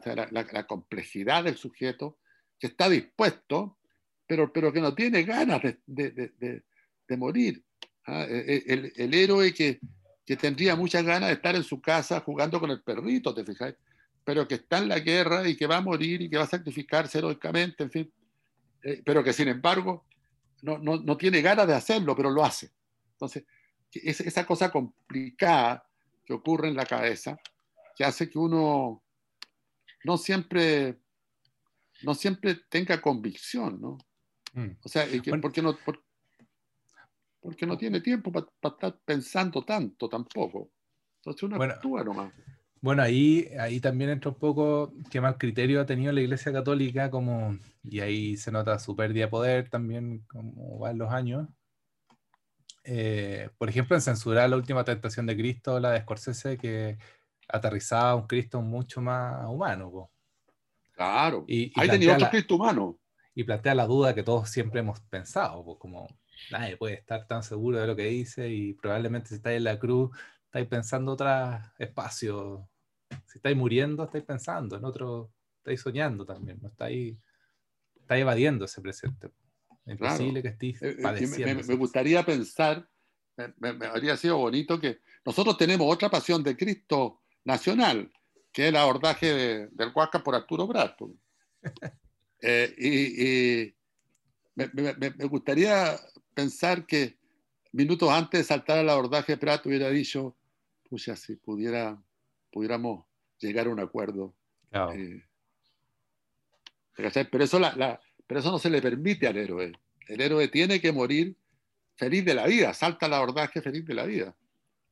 la, 0.04 0.66
complejidad 0.66 1.44
del 1.44 1.56
sujeto 1.56 2.18
que 2.58 2.68
está 2.68 2.88
dispuesto, 2.88 3.78
pero, 4.26 4.52
pero 4.52 4.72
que 4.72 4.80
no 4.80 4.94
tiene 4.94 5.24
ganas 5.24 5.62
de, 5.62 5.78
de- 5.86 6.32
de- 6.38 6.62
morir. 7.16 7.62
¿ah? 8.06 8.24
El, 8.24 8.62
el- 8.66 8.92
el 8.96 9.14
héroe 9.14 9.52
que, 9.52 9.78
que 10.24 10.36
tendría 10.36 10.74
muchas 10.76 11.04
ganas 11.04 11.28
de 11.28 11.34
estar 11.34 11.54
en 11.54 11.62
su 11.64 11.80
casa 11.80 12.20
jugando 12.20 12.58
con 12.58 12.70
el 12.70 12.82
perrito, 12.82 13.34
¿te 13.34 13.44
fijáis? 13.44 13.74
Pero 14.24 14.48
que 14.48 14.54
está 14.54 14.78
en 14.78 14.88
la 14.88 15.00
guerra 15.00 15.46
y 15.46 15.56
que 15.56 15.66
va 15.66 15.76
a 15.78 15.80
morir 15.82 16.22
y 16.22 16.30
que 16.30 16.38
va 16.38 16.44
a 16.44 16.46
sacrificarse 16.46 17.18
heroicamente, 17.18 17.82
en 17.82 17.90
fin. 17.90 18.12
eh, 18.82 19.02
pero 19.04 19.22
que 19.22 19.32
sin 19.34 19.48
embargo 19.48 20.06
no, 20.62 20.78
no, 20.78 20.96
no, 20.96 21.16
tiene 21.16 21.42
ganas 21.42 21.66
de 21.66 21.74
hacerlo, 21.74 22.16
pero 22.16 22.30
lo 22.30 22.44
hace. 22.44 22.70
Entonces, 23.22 23.44
es 23.92 24.20
esa 24.20 24.44
cosa 24.44 24.70
complicada 24.70 25.86
que 26.24 26.32
ocurre 26.32 26.68
en 26.68 26.76
la 26.76 26.86
cabeza 26.86 27.38
que 27.94 28.04
hace 28.04 28.28
que 28.28 28.38
uno 28.38 29.02
no 30.04 30.16
siempre, 30.16 30.98
no 32.02 32.14
siempre 32.14 32.56
tenga 32.68 33.00
convicción, 33.00 33.80
¿no? 33.80 33.98
Mm. 34.54 34.76
O 34.82 34.88
sea, 34.88 35.06
porque, 35.40 35.62
no, 35.62 35.78
porque 37.40 37.66
no 37.66 37.76
tiene 37.78 38.00
tiempo 38.00 38.32
para 38.32 38.46
estar 38.74 38.98
pensando 39.04 39.64
tanto 39.64 40.08
tampoco. 40.08 40.70
Entonces 41.18 41.42
uno 41.44 41.56
bueno, 41.56 41.74
actúa 41.74 42.02
nomás. 42.02 42.32
Bueno, 42.80 43.02
ahí, 43.02 43.48
ahí 43.60 43.78
también 43.78 44.10
entra 44.10 44.32
un 44.32 44.38
poco 44.38 44.92
qué 45.08 45.20
más 45.20 45.36
criterio 45.38 45.80
ha 45.80 45.86
tenido 45.86 46.10
la 46.10 46.20
Iglesia 46.20 46.52
Católica, 46.52 47.10
como, 47.10 47.56
y 47.84 48.00
ahí 48.00 48.36
se 48.36 48.50
nota 48.50 48.80
su 48.80 48.96
pérdida 48.96 49.26
de 49.26 49.30
poder 49.30 49.70
también, 49.70 50.24
como 50.26 50.80
van 50.80 50.98
los 50.98 51.12
años. 51.12 51.48
Eh, 52.84 53.50
por 53.58 53.68
ejemplo, 53.68 53.96
en 53.96 54.02
censurar 54.02 54.50
la 54.50 54.56
última 54.56 54.84
tentación 54.84 55.26
de 55.26 55.36
Cristo, 55.36 55.78
la 55.78 55.92
de 55.92 56.00
Scorsese, 56.00 56.58
que 56.58 56.98
aterrizaba 57.48 58.10
a 58.10 58.14
un 58.16 58.26
Cristo 58.26 58.60
mucho 58.60 59.00
más 59.00 59.46
humano. 59.48 60.10
Claro, 60.92 61.44
y, 61.46 61.72
ahí 61.76 61.88
tenía 61.88 62.14
otro 62.14 62.30
Cristo 62.30 62.56
humano. 62.56 62.98
Y 63.34 63.44
plantea 63.44 63.74
la 63.74 63.86
duda 63.86 64.14
que 64.14 64.22
todos 64.22 64.50
siempre 64.50 64.80
hemos 64.80 65.00
pensado, 65.00 65.64
pues, 65.64 65.78
como 65.78 66.06
nadie 66.50 66.76
puede 66.76 66.94
estar 66.94 67.26
tan 67.26 67.42
seguro 67.42 67.80
de 67.80 67.86
lo 67.86 67.96
que 67.96 68.06
dice 68.06 68.48
y 68.48 68.74
probablemente 68.74 69.28
si 69.28 69.36
estáis 69.36 69.58
en 69.58 69.64
la 69.64 69.78
cruz, 69.78 70.10
estáis 70.44 70.66
pensando 70.66 71.12
otro 71.12 71.28
espacio. 71.78 72.68
Si 73.26 73.38
estáis 73.38 73.56
muriendo, 73.56 74.04
estáis 74.04 74.24
pensando 74.24 74.76
en 74.76 74.84
otro, 74.84 75.32
estáis 75.58 75.80
soñando 75.80 76.24
también, 76.26 76.58
no 76.60 76.68
estáis, 76.68 77.16
estáis 77.96 78.22
evadiendo 78.22 78.64
ese 78.64 78.80
presente. 78.80 79.30
Es 79.84 79.98
que 79.98 80.68
eh, 80.80 80.96
eh, 81.00 81.62
Me, 81.66 81.74
gustaría 81.74 82.24
pensar, 82.24 82.88
me, 83.58 83.86
habría 83.86 84.16
sido 84.16 84.38
bonito 84.38 84.78
que 84.78 85.00
nosotros 85.24 85.56
tenemos 85.56 85.92
otra 85.92 86.08
pasión 86.08 86.42
de 86.42 86.56
Cristo 86.56 87.22
nacional, 87.44 88.12
que 88.52 88.62
es 88.62 88.68
el 88.68 88.76
abordaje 88.76 89.68
del 89.72 89.92
Huasca 89.94 90.22
por 90.22 90.34
Arturo 90.34 90.68
Prat. 90.68 90.98
Eh, 92.44 92.74
y, 92.76 93.72
me, 94.56 95.26
gustaría 95.28 95.96
pensar 96.34 96.84
que 96.86 97.16
minutos 97.70 98.10
antes 98.10 98.40
de 98.40 98.44
saltar 98.44 98.78
al 98.78 98.90
abordaje, 98.90 99.36
Prat 99.36 99.64
hubiera 99.64 99.88
dicho, 99.90 100.36
pucha, 100.90 101.14
si 101.14 101.36
pudiera, 101.36 102.02
pudiéramos 102.50 103.06
llegar 103.38 103.68
a 103.68 103.70
un 103.70 103.78
acuerdo. 103.78 104.34
pero, 106.96 107.44
eso 107.44 107.60
la, 107.60 108.00
pero 108.26 108.40
eso 108.40 108.50
no 108.50 108.58
se 108.58 108.70
le 108.70 108.80
permite 108.80 109.26
al 109.26 109.36
héroe. 109.36 109.72
El 110.08 110.20
héroe 110.20 110.48
tiene 110.48 110.80
que 110.80 110.92
morir 110.92 111.36
feliz 111.96 112.24
de 112.24 112.34
la 112.34 112.46
vida, 112.46 112.74
salta 112.74 113.06
al 113.06 113.14
abordaje 113.14 113.62
feliz 113.62 113.84
de 113.86 113.94
la 113.94 114.04
vida. 114.04 114.36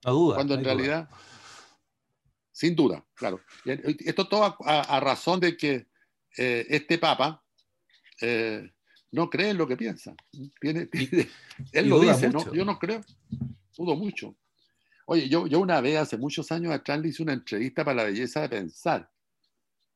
No 0.05 0.13
duda. 0.13 0.35
Cuando 0.37 0.55
en 0.55 0.65
realidad, 0.65 1.09
sin 2.53 2.75
duda, 2.75 3.05
claro. 3.15 3.41
esto 3.65 4.29
todo 4.29 4.57
a, 4.65 5.01
razón 5.01 5.41
de 5.41 5.57
que 5.57 5.87
eh, 6.37 6.67
este 6.69 6.99
Papa 6.99 7.43
eh, 8.21 8.71
no 9.13 9.29
cree 9.29 9.51
en 9.51 9.59
lo 9.59 9.67
que 9.67 9.77
piensa. 9.77 10.15
él 10.63 11.89
lo 11.89 12.01
dice, 12.01 12.31
¿no? 12.31 12.53
yo 12.53 12.65
no 12.65 12.79
creo, 12.79 13.01
dudo 13.77 13.97
mucho. 13.97 14.37
Oye, 15.07 15.29
yo, 15.29 15.47
yo 15.47 15.59
una 15.59 15.81
vez, 15.81 15.99
hace 15.99 16.17
muchos 16.17 16.53
años 16.53 16.73
atrás, 16.73 17.01
le 17.01 17.09
hice 17.09 17.23
una 17.23 17.33
entrevista 17.33 17.85
para 17.85 17.97
la 17.97 18.05
belleza 18.05 18.43
de 18.43 18.49
pensar. 18.49 19.11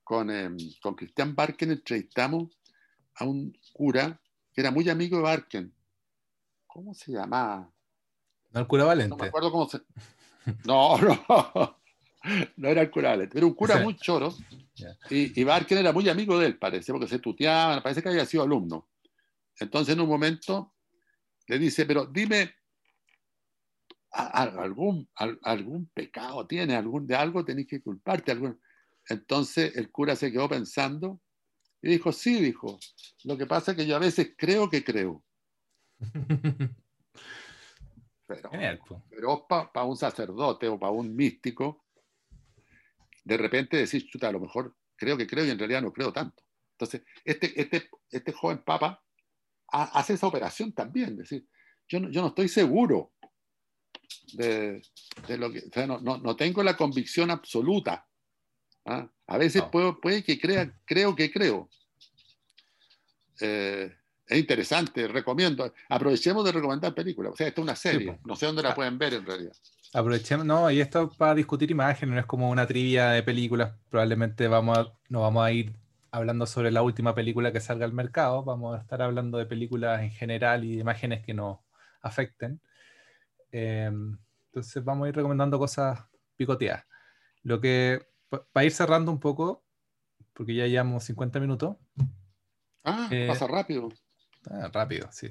Con, 0.03 0.29
eh, 0.31 0.51
con 0.83 0.95
Cristian 0.97 1.35
Barken 1.35 1.71
entrevistamos 1.71 2.59
a 3.17 3.25
un 3.25 3.57
cura 3.73 4.21
que 4.53 4.61
era 4.61 4.71
muy 4.71 4.89
amigo 4.89 5.17
de 5.17 5.23
Barken. 5.23 5.75
¿Cómo 6.67 6.95
se 6.95 7.13
llamaba? 7.13 7.71
No, 8.51 8.61
el 8.61 8.67
cura 8.67 8.85
Valente. 8.85 9.11
No 9.11 9.17
me 9.17 9.29
acuerdo 9.29 9.51
cómo 9.51 9.69
se. 9.69 9.81
No, 10.65 10.99
no. 10.99 11.79
No 12.57 12.69
era 12.69 12.81
el 12.81 12.91
cura 12.91 13.11
Valente. 13.11 13.37
Era 13.37 13.47
un 13.47 13.55
cura 13.55 13.79
muy 13.81 13.97
choro. 13.97 14.35
Y, 15.11 15.39
y, 15.39 15.45
Barken 15.45 15.79
era 15.79 15.93
muy 15.93 16.09
amigo 16.09 16.39
de 16.39 16.47
él, 16.47 16.59
parece, 16.59 16.91
porque 16.91 17.07
se 17.07 17.19
tuteaban, 17.19 17.83
parece 17.83 18.03
que 18.03 18.09
había 18.09 18.25
sido 18.25 18.43
alumno. 18.43 18.89
Entonces, 19.61 19.95
en 19.95 20.01
un 20.01 20.09
momento, 20.09 20.75
le 21.47 21.59
dice: 21.59 21.85
Pero 21.85 22.07
dime, 22.07 22.55
algún, 24.15 25.09
algún 25.15 25.87
pecado 25.93 26.47
tiene, 26.47 26.77
algún, 26.77 27.07
de 27.07 27.15
algo 27.15 27.45
tenés 27.45 27.67
que 27.67 27.83
culparte. 27.83 28.33
Algún... 28.33 28.61
Entonces, 29.09 29.77
el 29.77 29.91
cura 29.91 30.17
se 30.17 30.33
quedó 30.33 30.49
pensando 30.49 31.21
y 31.85 31.91
dijo, 31.91 32.13
sí, 32.13 32.41
dijo, 32.41 32.81
lo 33.25 33.37
que 33.37 33.45
pasa 33.45 33.73
es 33.73 33.77
que 33.77 33.87
yo 33.87 33.95
a 33.95 33.99
veces 33.99 34.33
creo 34.39 34.71
que 34.71 34.83
creo. 34.83 35.23
Pero, 38.27 38.51
pero 39.11 39.47
para 39.47 39.85
un 39.85 39.99
sacerdote 39.99 40.67
o 40.67 40.79
para 40.79 40.93
un 40.93 41.15
místico, 41.15 41.85
de 43.23 43.37
repente 43.37 43.77
decís, 43.77 44.07
chuta, 44.07 44.29
a 44.29 44.33
lo 44.33 44.41
mejor 44.41 44.75
creo 44.97 45.19
que 45.19 45.27
creo 45.27 45.45
y 45.45 45.51
en 45.51 45.59
realidad 45.59 45.83
no 45.83 45.93
creo 45.93 46.11
tanto. 46.11 46.43
Entonces, 46.73 47.03
este, 47.23 47.61
este, 47.61 47.91
este 48.11 48.33
joven 48.33 48.65
papa 48.65 49.05
hace 49.69 50.15
esa 50.15 50.27
operación 50.27 50.73
también, 50.73 51.11
es 51.11 51.17
decir, 51.19 51.47
yo 51.87 52.01
no, 52.01 52.11
yo 52.11 52.23
no 52.23 52.29
estoy 52.29 52.49
seguro 52.49 53.13
de, 54.33 54.81
de 55.29 55.37
lo 55.37 55.53
que, 55.53 55.59
o 55.59 55.71
sea, 55.71 55.87
no, 55.87 56.01
no, 56.01 56.17
no, 56.17 56.35
tengo 56.35 56.63
la 56.63 56.79
convicción 56.79 57.31
absoluta 57.31 58.09
¿ah? 58.85 59.09
A 59.27 59.39
veces 59.39 59.63
puede 59.63 60.23
que 60.23 60.39
crea, 60.39 60.73
creo 60.85 61.17
que 61.17 61.33
creo. 61.33 61.69
Eh, 63.41 63.93
es 64.27 64.39
interesante, 64.39 65.09
recomiendo. 65.09 65.73
Aprovechemos 65.89 66.45
de 66.45 66.53
recomendar 66.53 66.95
películas. 66.95 67.33
O 67.33 67.37
sea, 67.37 67.49
esta 67.49 67.61
es 67.61 67.65
una 67.65 67.77
serie. 67.77 68.19
no 68.25 68.37
sé 68.37 68.47
dónde 68.47 68.63
la 68.63 68.71
ah. 68.71 68.75
pueden 68.75 68.99
ver 68.99 69.15
en 69.15 69.27
realidad. 69.27 69.53
Aprovechemos, 69.93 70.45
no, 70.45 70.71
y 70.71 70.81
esto 70.81 71.11
para 71.11 71.35
discutir 71.35 71.71
imágenes, 71.71 72.15
no 72.15 72.21
es 72.21 72.27
como 72.27 72.51
una 72.51 72.67
trivia 72.67 73.11
de 73.11 73.23
películas. 73.23 73.75
Probablemente 73.91 74.49
vamos 74.49 74.79
a, 74.79 74.93
nos 75.09 75.23
vamos 75.23 75.45
a 75.45 75.53
ir 75.53 75.75
hablando 76.11 76.47
sobre 76.47 76.71
la 76.71 76.83
última 76.83 77.15
película 77.15 77.53
que 77.53 77.61
salga 77.61 77.85
al 77.85 77.93
mercado. 77.93 78.43
Vamos 78.45 78.77
a 78.77 78.81
estar 78.81 79.03
hablando 79.03 79.39
de 79.39 79.47
películas 79.47 80.03
en 80.03 80.11
general 80.11 80.65
y 80.65 80.75
de 80.75 80.81
imágenes 80.81 81.25
que 81.25 81.35
nos 81.35 81.59
afecten. 82.03 82.61
Eh, 83.53 83.91
entonces 84.47 84.85
vamos 84.85 85.07
a 85.07 85.09
ir 85.11 85.17
recomendando 85.17 85.59
cosas 85.59 86.01
picoteadas. 86.37 86.85
Lo 87.43 87.61
que 87.61 88.14
para 88.53 88.65
ir 88.65 88.73
cerrando 88.73 89.11
un 89.11 89.21
poco, 89.21 89.65
porque 90.33 90.55
ya 90.55 90.67
llevamos 90.67 91.05
50 91.05 91.41
minutos. 91.41 91.77
Ah, 92.85 93.09
eh, 93.11 93.27
pasa 93.27 93.47
rápido. 93.47 93.89
Ah, 94.51 94.71
rápido, 94.73 95.09
sí. 95.11 95.29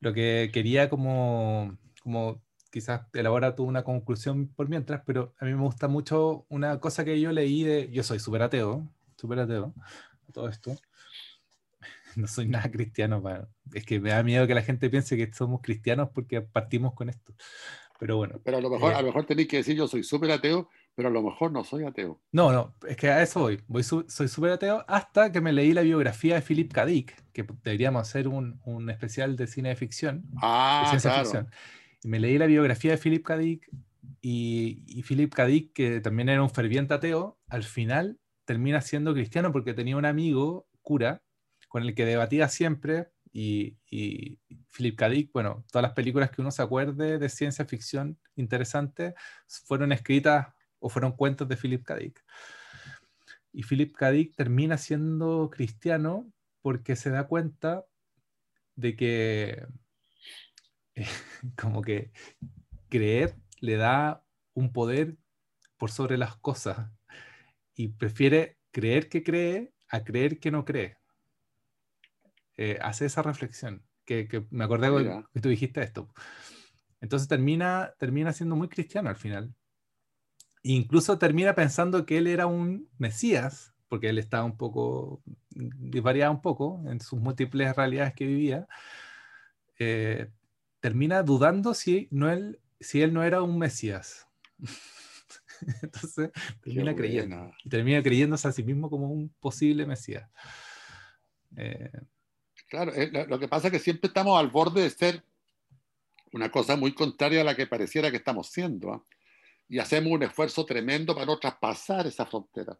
Lo 0.00 0.12
que 0.12 0.50
quería 0.52 0.88
como, 0.88 1.78
como 2.02 2.42
quizás 2.70 3.02
elabora 3.12 3.54
tú 3.54 3.64
una 3.64 3.84
conclusión 3.84 4.48
por 4.48 4.68
mientras, 4.68 5.02
pero 5.06 5.34
a 5.38 5.44
mí 5.44 5.52
me 5.52 5.60
gusta 5.60 5.88
mucho 5.88 6.46
una 6.48 6.80
cosa 6.80 7.04
que 7.04 7.20
yo 7.20 7.30
leí 7.30 7.62
de, 7.62 7.90
yo 7.92 8.02
soy 8.02 8.18
súper 8.18 8.42
ateo, 8.42 8.88
súper 9.16 9.40
ateo, 9.40 9.74
todo 10.32 10.48
esto. 10.48 10.74
No 12.14 12.26
soy 12.26 12.46
nada 12.46 12.70
cristiano, 12.70 13.22
es 13.72 13.86
que 13.86 13.98
me 13.98 14.10
da 14.10 14.22
miedo 14.22 14.46
que 14.46 14.54
la 14.54 14.60
gente 14.60 14.90
piense 14.90 15.16
que 15.16 15.32
somos 15.32 15.62
cristianos 15.62 16.10
porque 16.12 16.42
partimos 16.42 16.92
con 16.92 17.08
esto. 17.08 17.34
Pero 17.98 18.18
bueno. 18.18 18.38
Pero 18.44 18.58
a 18.58 18.60
lo 18.60 18.68
mejor, 18.68 18.92
a 18.92 19.00
lo 19.00 19.06
mejor 19.06 19.24
tenéis 19.24 19.48
que 19.48 19.56
decir 19.56 19.76
yo 19.76 19.88
soy 19.88 20.02
súper 20.02 20.30
ateo 20.32 20.68
pero 20.94 21.08
a 21.08 21.10
lo 21.10 21.22
mejor 21.22 21.52
no 21.52 21.64
soy 21.64 21.84
ateo. 21.84 22.20
No, 22.32 22.52
no, 22.52 22.74
es 22.86 22.96
que 22.96 23.08
a 23.08 23.22
eso 23.22 23.40
voy. 23.40 23.62
voy 23.66 23.82
soy 23.82 24.28
súper 24.28 24.52
ateo 24.52 24.84
hasta 24.86 25.32
que 25.32 25.40
me 25.40 25.52
leí 25.52 25.72
la 25.72 25.82
biografía 25.82 26.34
de 26.34 26.42
Philip 26.42 26.72
K. 26.72 26.86
Dick, 26.86 27.24
que 27.32 27.46
deberíamos 27.64 28.02
hacer 28.02 28.28
un, 28.28 28.60
un 28.64 28.90
especial 28.90 29.36
de 29.36 29.46
cine 29.46 29.70
de 29.70 29.76
ficción. 29.76 30.24
Ah, 30.40 30.86
ciencia 30.88 31.12
ficción. 31.12 31.48
Y 32.02 32.08
me 32.08 32.20
leí 32.20 32.36
la 32.36 32.46
biografía 32.46 32.92
de 32.92 32.98
Philip 32.98 33.24
K. 33.24 33.38
Dick 33.38 33.70
y, 34.20 34.82
y 34.86 35.02
Philip 35.02 35.32
K. 35.32 35.46
Dick, 35.46 35.72
que 35.72 36.00
también 36.00 36.28
era 36.28 36.42
un 36.42 36.50
ferviente 36.50 36.94
ateo, 36.94 37.38
al 37.48 37.62
final 37.62 38.18
termina 38.44 38.80
siendo 38.80 39.14
cristiano 39.14 39.52
porque 39.52 39.72
tenía 39.72 39.96
un 39.96 40.04
amigo, 40.04 40.66
cura, 40.82 41.22
con 41.68 41.84
el 41.84 41.94
que 41.94 42.04
debatía 42.04 42.48
siempre. 42.48 43.08
Y, 43.34 43.78
y 43.90 44.38
Philip 44.76 44.98
K. 44.98 45.08
Dick, 45.08 45.32
bueno, 45.32 45.64
todas 45.72 45.82
las 45.82 45.92
películas 45.92 46.30
que 46.30 46.42
uno 46.42 46.50
se 46.50 46.60
acuerde 46.60 47.18
de 47.18 47.28
ciencia 47.30 47.64
ficción 47.64 48.18
interesantes 48.36 49.14
fueron 49.64 49.90
escritas 49.92 50.48
o 50.82 50.88
fueron 50.88 51.12
cuentos 51.12 51.48
de 51.48 51.56
Philip 51.56 51.84
K. 51.84 51.96
Dick. 51.96 52.24
Y 53.52 53.62
Philip 53.62 53.94
K. 53.94 54.10
Dick 54.10 54.34
termina 54.34 54.76
siendo 54.76 55.48
cristiano 55.50 56.30
porque 56.60 56.96
se 56.96 57.10
da 57.10 57.28
cuenta 57.28 57.84
de 58.74 58.96
que 58.96 59.66
como 61.56 61.82
que 61.82 62.10
creer 62.88 63.36
le 63.60 63.76
da 63.76 64.24
un 64.54 64.72
poder 64.72 65.16
por 65.78 65.90
sobre 65.90 66.18
las 66.18 66.36
cosas 66.36 66.90
y 67.74 67.88
prefiere 67.88 68.58
creer 68.72 69.08
que 69.08 69.22
cree 69.22 69.72
a 69.88 70.02
creer 70.02 70.40
que 70.40 70.50
no 70.50 70.64
cree. 70.64 70.96
Eh, 72.56 72.78
hace 72.82 73.06
esa 73.06 73.22
reflexión, 73.22 73.86
que, 74.04 74.46
me 74.50 74.64
acordé 74.64 75.24
que 75.32 75.40
tú 75.40 75.48
dijiste 75.48 75.82
esto. 75.82 76.12
Entonces 77.00 77.28
termina, 77.28 77.94
termina 77.98 78.32
siendo 78.32 78.56
muy 78.56 78.68
cristiano 78.68 79.08
al 79.08 79.16
final. 79.16 79.54
Incluso 80.62 81.18
termina 81.18 81.54
pensando 81.54 82.06
que 82.06 82.18
él 82.18 82.26
era 82.26 82.46
un 82.46 82.88
Mesías, 82.98 83.74
porque 83.88 84.08
él 84.08 84.18
estaba 84.18 84.44
un 84.44 84.56
poco, 84.56 85.22
variaba 85.54 86.30
un 86.30 86.40
poco 86.40 86.82
en 86.86 87.00
sus 87.00 87.18
múltiples 87.18 87.74
realidades 87.76 88.14
que 88.14 88.26
vivía, 88.26 88.68
eh, 89.78 90.28
termina 90.80 91.22
dudando 91.22 91.74
si, 91.74 92.08
no 92.10 92.30
él, 92.30 92.60
si 92.80 93.02
él 93.02 93.12
no 93.12 93.22
era 93.24 93.42
un 93.42 93.58
Mesías. 93.58 94.28
Entonces 95.82 96.30
termina 96.62 96.94
creyendo. 96.94 97.52
Termina 97.68 98.02
creyéndose 98.02 98.48
a 98.48 98.52
sí 98.52 98.62
mismo 98.62 98.88
como 98.88 99.08
un 99.08 99.28
posible 99.40 99.86
Mesías. 99.86 100.28
Eh, 101.56 101.90
claro, 102.68 102.92
eh, 102.94 103.10
lo 103.28 103.38
que 103.38 103.48
pasa 103.48 103.68
es 103.68 103.72
que 103.72 103.78
siempre 103.78 104.08
estamos 104.08 104.38
al 104.38 104.48
borde 104.48 104.82
de 104.82 104.90
ser 104.90 105.24
una 106.32 106.50
cosa 106.50 106.76
muy 106.76 106.94
contraria 106.94 107.42
a 107.42 107.44
la 107.44 107.54
que 107.54 107.66
pareciera 107.66 108.10
que 108.10 108.16
estamos 108.16 108.48
siendo. 108.48 108.92
¿ah? 108.92 109.04
Y 109.72 109.78
hacemos 109.78 110.12
un 110.12 110.22
esfuerzo 110.22 110.66
tremendo 110.66 111.14
para 111.14 111.24
no 111.24 111.38
traspasar 111.38 112.06
esa 112.06 112.26
frontera. 112.26 112.78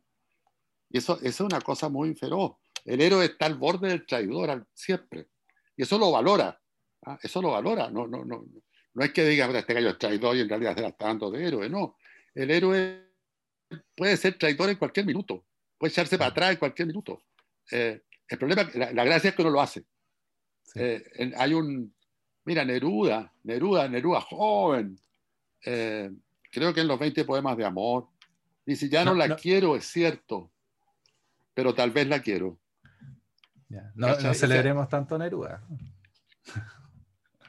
Y 0.91 0.99
eso, 0.99 1.15
eso, 1.23 1.27
es 1.27 1.41
una 1.41 1.63
cosa 1.63 1.89
muy 1.89 2.15
feroz. 2.15 2.53
El 2.85 3.01
héroe 3.01 3.25
está 3.25 3.47
al 3.47 3.55
borde 3.55 3.89
del 3.89 4.05
traidor 4.05 4.67
siempre. 4.75 5.29
Y 5.75 5.85
eso 5.85 5.97
lo 5.97 6.13
valora. 6.13 6.61
¿ah? 7.07 7.19
Eso 7.23 7.41
lo 7.41 7.53
valora. 7.53 7.89
No, 7.89 8.07
no, 8.07 8.27
no, 8.27 8.45
no 8.93 9.05
es 9.05 9.11
que 9.11 9.25
diga, 9.25 9.47
este 9.59 9.73
gallo 9.73 9.89
es 9.89 9.97
traidor 9.97 10.37
y 10.37 10.41
en 10.41 10.51
realidad 10.51 10.75
se 10.75 10.83
la 10.83 10.89
está 10.89 11.07
dando 11.07 11.31
de 11.31 11.49
héroe. 11.49 11.71
No. 11.71 11.97
El 12.35 12.51
héroe 12.51 13.09
puede 13.97 14.19
ser 14.19 14.37
traidor 14.37 14.69
en 14.69 14.77
cualquier 14.77 15.07
minuto. 15.07 15.47
Puede 15.79 15.93
echarse 15.93 16.19
para 16.19 16.29
atrás 16.29 16.51
en 16.51 16.57
cualquier 16.59 16.89
minuto. 16.89 17.23
Eh, 17.71 18.03
el 18.29 18.37
problema, 18.37 18.69
la, 18.75 18.93
la, 18.93 19.05
gracia 19.05 19.31
es 19.31 19.35
que 19.35 19.43
no 19.43 19.49
lo 19.49 19.63
hace. 19.63 19.87
Eh, 20.75 21.33
hay 21.39 21.55
un, 21.55 21.95
mira, 22.45 22.67
Neruda, 22.67 23.33
Neruda, 23.45 23.89
Neruda 23.89 24.21
joven, 24.21 24.99
eh, 25.65 26.11
creo 26.53 26.73
que 26.73 26.83
en 26.83 26.89
los 26.89 26.99
20 26.99 27.25
poemas 27.25 27.57
de 27.57 27.65
amor, 27.65 28.09
dice, 28.65 28.89
ya 28.89 29.05
no, 29.05 29.15
la 29.15 29.35
quiero, 29.35 29.75
es 29.75 29.87
cierto, 29.87 30.51
pero 31.55 31.75
tal 31.75 31.91
vez 31.91 32.07
la 32.07 32.21
quiero. 32.21 32.59
No, 33.95 34.15
celebremos 34.35 34.89
tanto 34.89 35.19
Neruda. 35.19 35.65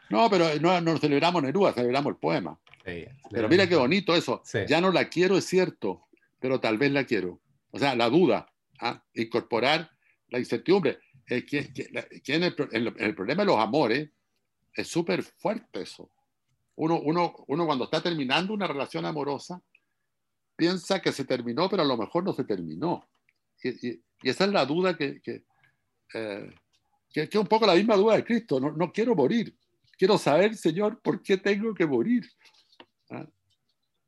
No, 0.09 0.29
pero 0.29 0.47
no, 0.59 0.79
no, 0.79 0.97
celebramos 0.97 1.43
Neruda, 1.43 1.73
celebramos 1.73 2.11
el 2.11 2.17
poema. 2.17 2.59
pero 3.29 3.49
mira 3.49 3.67
qué 3.67 3.75
bonito 3.75 4.15
eso. 4.15 4.41
Ya 4.67 4.79
no 4.79 4.91
la 4.91 5.09
quiero, 5.09 5.37
es 5.37 5.45
cierto, 5.45 6.07
pero 6.39 6.59
tal 6.59 6.77
vez 6.77 6.91
la 6.91 7.03
quiero. 7.03 7.39
O 7.71 7.79
sea, 7.79 7.95
la 7.95 8.09
duda, 8.09 8.47
¿ah? 8.79 9.03
incorporar 9.13 9.91
la 10.29 10.39
incertidumbre. 10.39 10.99
Eh, 11.27 11.45
que, 11.45 11.71
el, 12.71 13.15
problema 13.15 13.43
de 13.43 13.45
los 13.45 13.57
amores 13.57 14.09
es 14.73 14.87
súper 14.87 15.23
fuerte 15.23 15.81
eso. 15.81 16.09
Uno, 16.75 16.99
uno, 16.99 17.35
uno 17.47 17.65
cuando 17.65 17.85
está 17.85 18.01
terminando 18.01 18.53
una 18.53 18.67
relación 18.67 19.05
amorosa 19.05 19.61
piensa 20.55 21.01
que 21.01 21.11
se 21.11 21.25
terminó, 21.25 21.69
pero 21.69 21.83
a 21.83 21.85
lo 21.85 21.97
mejor 21.97 22.23
no 22.23 22.33
se 22.33 22.43
terminó. 22.43 23.07
Y, 23.63 24.01
esa 24.21 24.45
es 24.45 24.51
la 24.51 24.65
duda 24.65 24.95
que, 24.95 25.21
eh, 26.13 26.55
que, 27.11 27.21
es 27.23 27.35
un 27.35 27.47
poco 27.47 27.65
la 27.65 27.75
misma 27.75 27.95
duda 27.95 28.15
de 28.15 28.23
Cristo. 28.23 28.59
No, 28.59 28.71
no, 28.71 28.91
quiero 28.91 29.15
morir. 29.15 29.55
Quiero 29.97 30.17
saber, 30.17 30.55
Señor, 30.55 31.01
por 31.01 31.21
qué 31.21 31.37
tengo 31.37 31.73
que 31.73 31.85
morir. 31.85 32.25
¿Ah? 33.09 33.27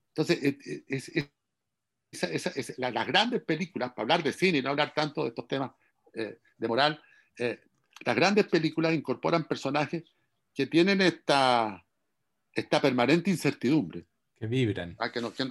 Entonces, 0.10 0.58
es, 0.88 2.78
las 2.78 3.08
grandes 3.08 3.44
películas, 3.44 3.90
para 3.90 4.04
hablar 4.04 4.24
de 4.24 4.34
cine 4.34 4.60
y 4.60 4.62
no 4.62 4.70
hablar 4.70 4.94
tanto 4.94 5.24
de 5.24 5.30
estos 5.30 5.48
temas 5.48 5.72
eh, 6.14 6.40
de 6.58 6.68
moral, 6.68 7.02
eh, 7.38 7.60
las 8.06 8.16
grandes 8.16 8.46
películas 8.48 8.94
incorporan 8.94 9.46
personajes 9.46 10.04
que 10.54 10.68
tienen 10.68 11.02
esta, 11.02 11.85
esta 12.56 12.82
permanente 12.82 13.30
incertidumbre. 13.30 14.06
Que 14.36 14.48
vibran. 14.48 14.96
Ah, 15.00 15.12
que, 15.12 15.22
no, 15.22 15.34
que, 15.34 15.44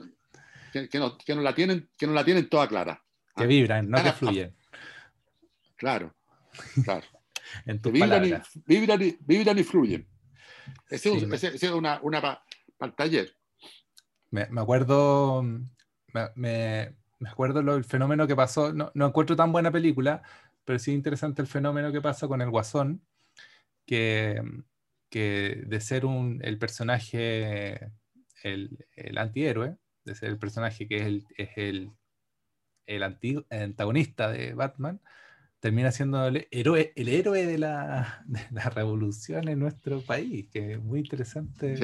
que, 0.73 0.99
no, 0.99 1.17
que, 1.19 1.35
no, 1.35 1.43
la 1.43 1.55
tienen, 1.55 1.89
que 1.97 2.07
no 2.07 2.15
la 2.15 2.25
tienen 2.25 2.49
toda 2.49 2.67
clara. 2.67 3.03
Que 3.37 3.47
vibran, 3.47 3.89
no 3.89 4.03
que 4.03 4.13
fluyen. 4.13 4.55
Claro, 5.77 6.15
claro. 6.85 7.07
en 7.67 7.81
tu 7.81 7.91
vibran, 7.91 8.25
y, 8.25 8.35
vibran, 8.67 9.03
y, 9.03 9.17
vibran, 9.21 9.59
y, 9.59 9.65
fluyen. 9.65 10.09
Ese 10.89 11.17
es 11.17 11.63
una, 11.65 12.01
una 12.03 12.21
para 12.21 12.43
el 12.81 12.95
taller. 12.95 13.37
Me, 14.31 14.47
me 14.49 14.61
acuerdo, 14.61 15.43
me, 15.43 16.31
me, 16.35 17.29
acuerdo 17.29 17.63
lo, 17.63 17.77
el 17.77 17.85
fenómeno 17.85 18.27
que 18.27 18.35
pasó, 18.35 18.73
no, 18.73 18.91
no 18.95 19.07
encuentro 19.07 19.37
tan 19.37 19.53
buena 19.53 19.71
película, 19.71 20.23
pero 20.65 20.79
sí 20.79 20.93
interesante 20.93 21.43
el 21.43 21.49
fenómeno 21.49 21.93
que 21.93 22.01
pasa 22.01 22.27
con 22.27 22.41
el 22.41 22.51
Guasón, 22.51 23.03
que 23.87 24.41
que 25.15 25.62
de 25.65 25.81
ser 25.81 26.07
un, 26.07 26.41
el 26.43 26.59
personaje, 26.59 27.93
el, 28.43 28.85
el, 28.97 29.17
antihéroe, 29.17 29.77
de 30.05 30.15
ser 30.17 30.31
el 30.31 30.39
personaje 30.41 30.89
que 30.89 30.97
es 30.97 31.07
el, 31.07 31.25
es 31.37 31.51
el, 31.55 31.93
el 32.87 33.03
antagonista 33.05 34.33
de 34.33 34.55
Batman, 34.55 35.01
termina 35.61 35.93
siendo 35.93 36.27
el 36.27 36.49
héroe, 36.51 36.93
el 36.97 37.09
héroe 37.09 37.47
de 37.47 37.59
la, 37.59 38.25
de 38.27 38.41
la 38.51 38.71
revolución 38.71 39.47
en 39.47 39.61
nuestro 39.61 40.01
país, 40.01 40.49
que 40.51 40.73
es 40.73 40.83
muy 40.83 40.99
interesante. 40.99 41.77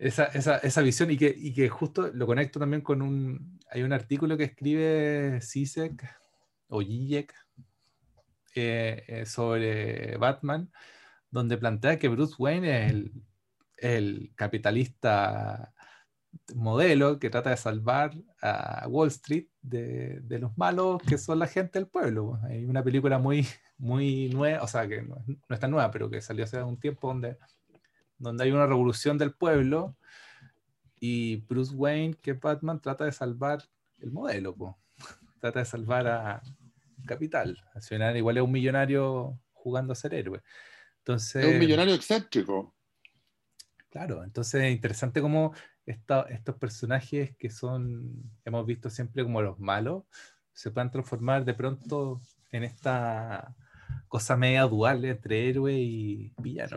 esa, 0.00 0.24
esa, 0.24 0.56
esa, 0.58 0.82
visión 0.82 1.12
y 1.12 1.16
que, 1.16 1.32
y 1.38 1.54
que 1.54 1.68
justo 1.68 2.10
lo 2.12 2.26
conecto 2.26 2.58
también 2.58 2.82
con 2.82 3.00
un, 3.00 3.60
hay 3.70 3.84
un 3.84 3.92
artículo 3.92 4.36
que 4.36 4.42
escribe 4.42 5.38
Zizek 5.40 6.04
o 6.66 6.82
Zizek 6.82 7.32
eh, 8.56 9.04
eh, 9.06 9.24
sobre 9.24 10.16
Batman, 10.16 10.68
donde 11.30 11.58
plantea 11.58 11.98
que 11.98 12.08
Bruce 12.08 12.34
Wayne 12.38 12.86
es 12.86 12.92
el, 13.76 14.32
capitalista 14.34 15.72
modelo 16.54 17.18
que 17.18 17.30
trata 17.30 17.50
de 17.50 17.56
salvar 17.56 18.12
a 18.42 18.86
Wall 18.88 19.08
Street 19.08 19.46
de, 19.62 20.22
los 20.40 20.56
malos 20.56 21.02
que 21.02 21.18
son 21.18 21.38
la 21.38 21.46
gente 21.46 21.78
del 21.78 21.88
pueblo. 21.88 22.38
Hay 22.44 22.64
una 22.64 22.82
película 22.82 23.18
muy, 23.18 23.46
muy 23.76 24.28
nueva, 24.30 24.62
o 24.62 24.68
sea, 24.68 24.88
que 24.88 25.02
no, 25.02 25.24
es 25.48 25.60
tan 25.60 25.70
nueva, 25.70 25.90
pero 25.90 26.10
que 26.10 26.20
salió 26.20 26.44
hace 26.44 26.62
un 26.62 26.78
tiempo 26.78 27.08
donde, 27.08 27.38
donde 28.18 28.44
hay 28.44 28.52
una 28.52 28.66
revolución 28.66 29.18
del 29.18 29.32
pueblo 29.32 29.96
y 31.00 31.36
Bruce 31.48 31.74
Wayne, 31.74 32.14
que 32.14 32.32
Batman, 32.32 32.80
trata 32.80 33.04
de 33.04 33.12
salvar 33.12 33.62
el 33.98 34.10
modelo, 34.10 34.56
trata 35.40 35.60
de 35.60 35.64
salvar 35.64 36.06
a 36.06 36.42
Capital. 37.06 37.62
Al 37.74 38.16
igual 38.16 38.36
es 38.36 38.42
un 38.42 38.52
millonario 38.52 39.38
jugando 39.52 39.92
a 39.92 39.96
ser 39.96 40.14
héroe 40.14 40.42
es 41.14 41.34
un 41.34 41.58
millonario 41.58 41.94
excéntrico. 41.94 42.74
Claro, 43.90 44.22
entonces 44.22 44.62
es 44.62 44.72
interesante 44.72 45.20
cómo 45.20 45.54
estos 45.86 46.56
personajes 46.56 47.34
que 47.36 47.48
son, 47.48 48.12
hemos 48.44 48.66
visto 48.66 48.90
siempre 48.90 49.22
como 49.22 49.40
los 49.40 49.58
malos, 49.58 50.04
se 50.52 50.70
puedan 50.70 50.90
transformar 50.90 51.44
de 51.44 51.54
pronto 51.54 52.20
en 52.50 52.64
esta 52.64 53.54
cosa 54.08 54.36
media 54.36 54.64
dual 54.64 55.04
entre 55.04 55.48
héroe 55.48 55.72
y 55.72 56.32
villano. 56.36 56.76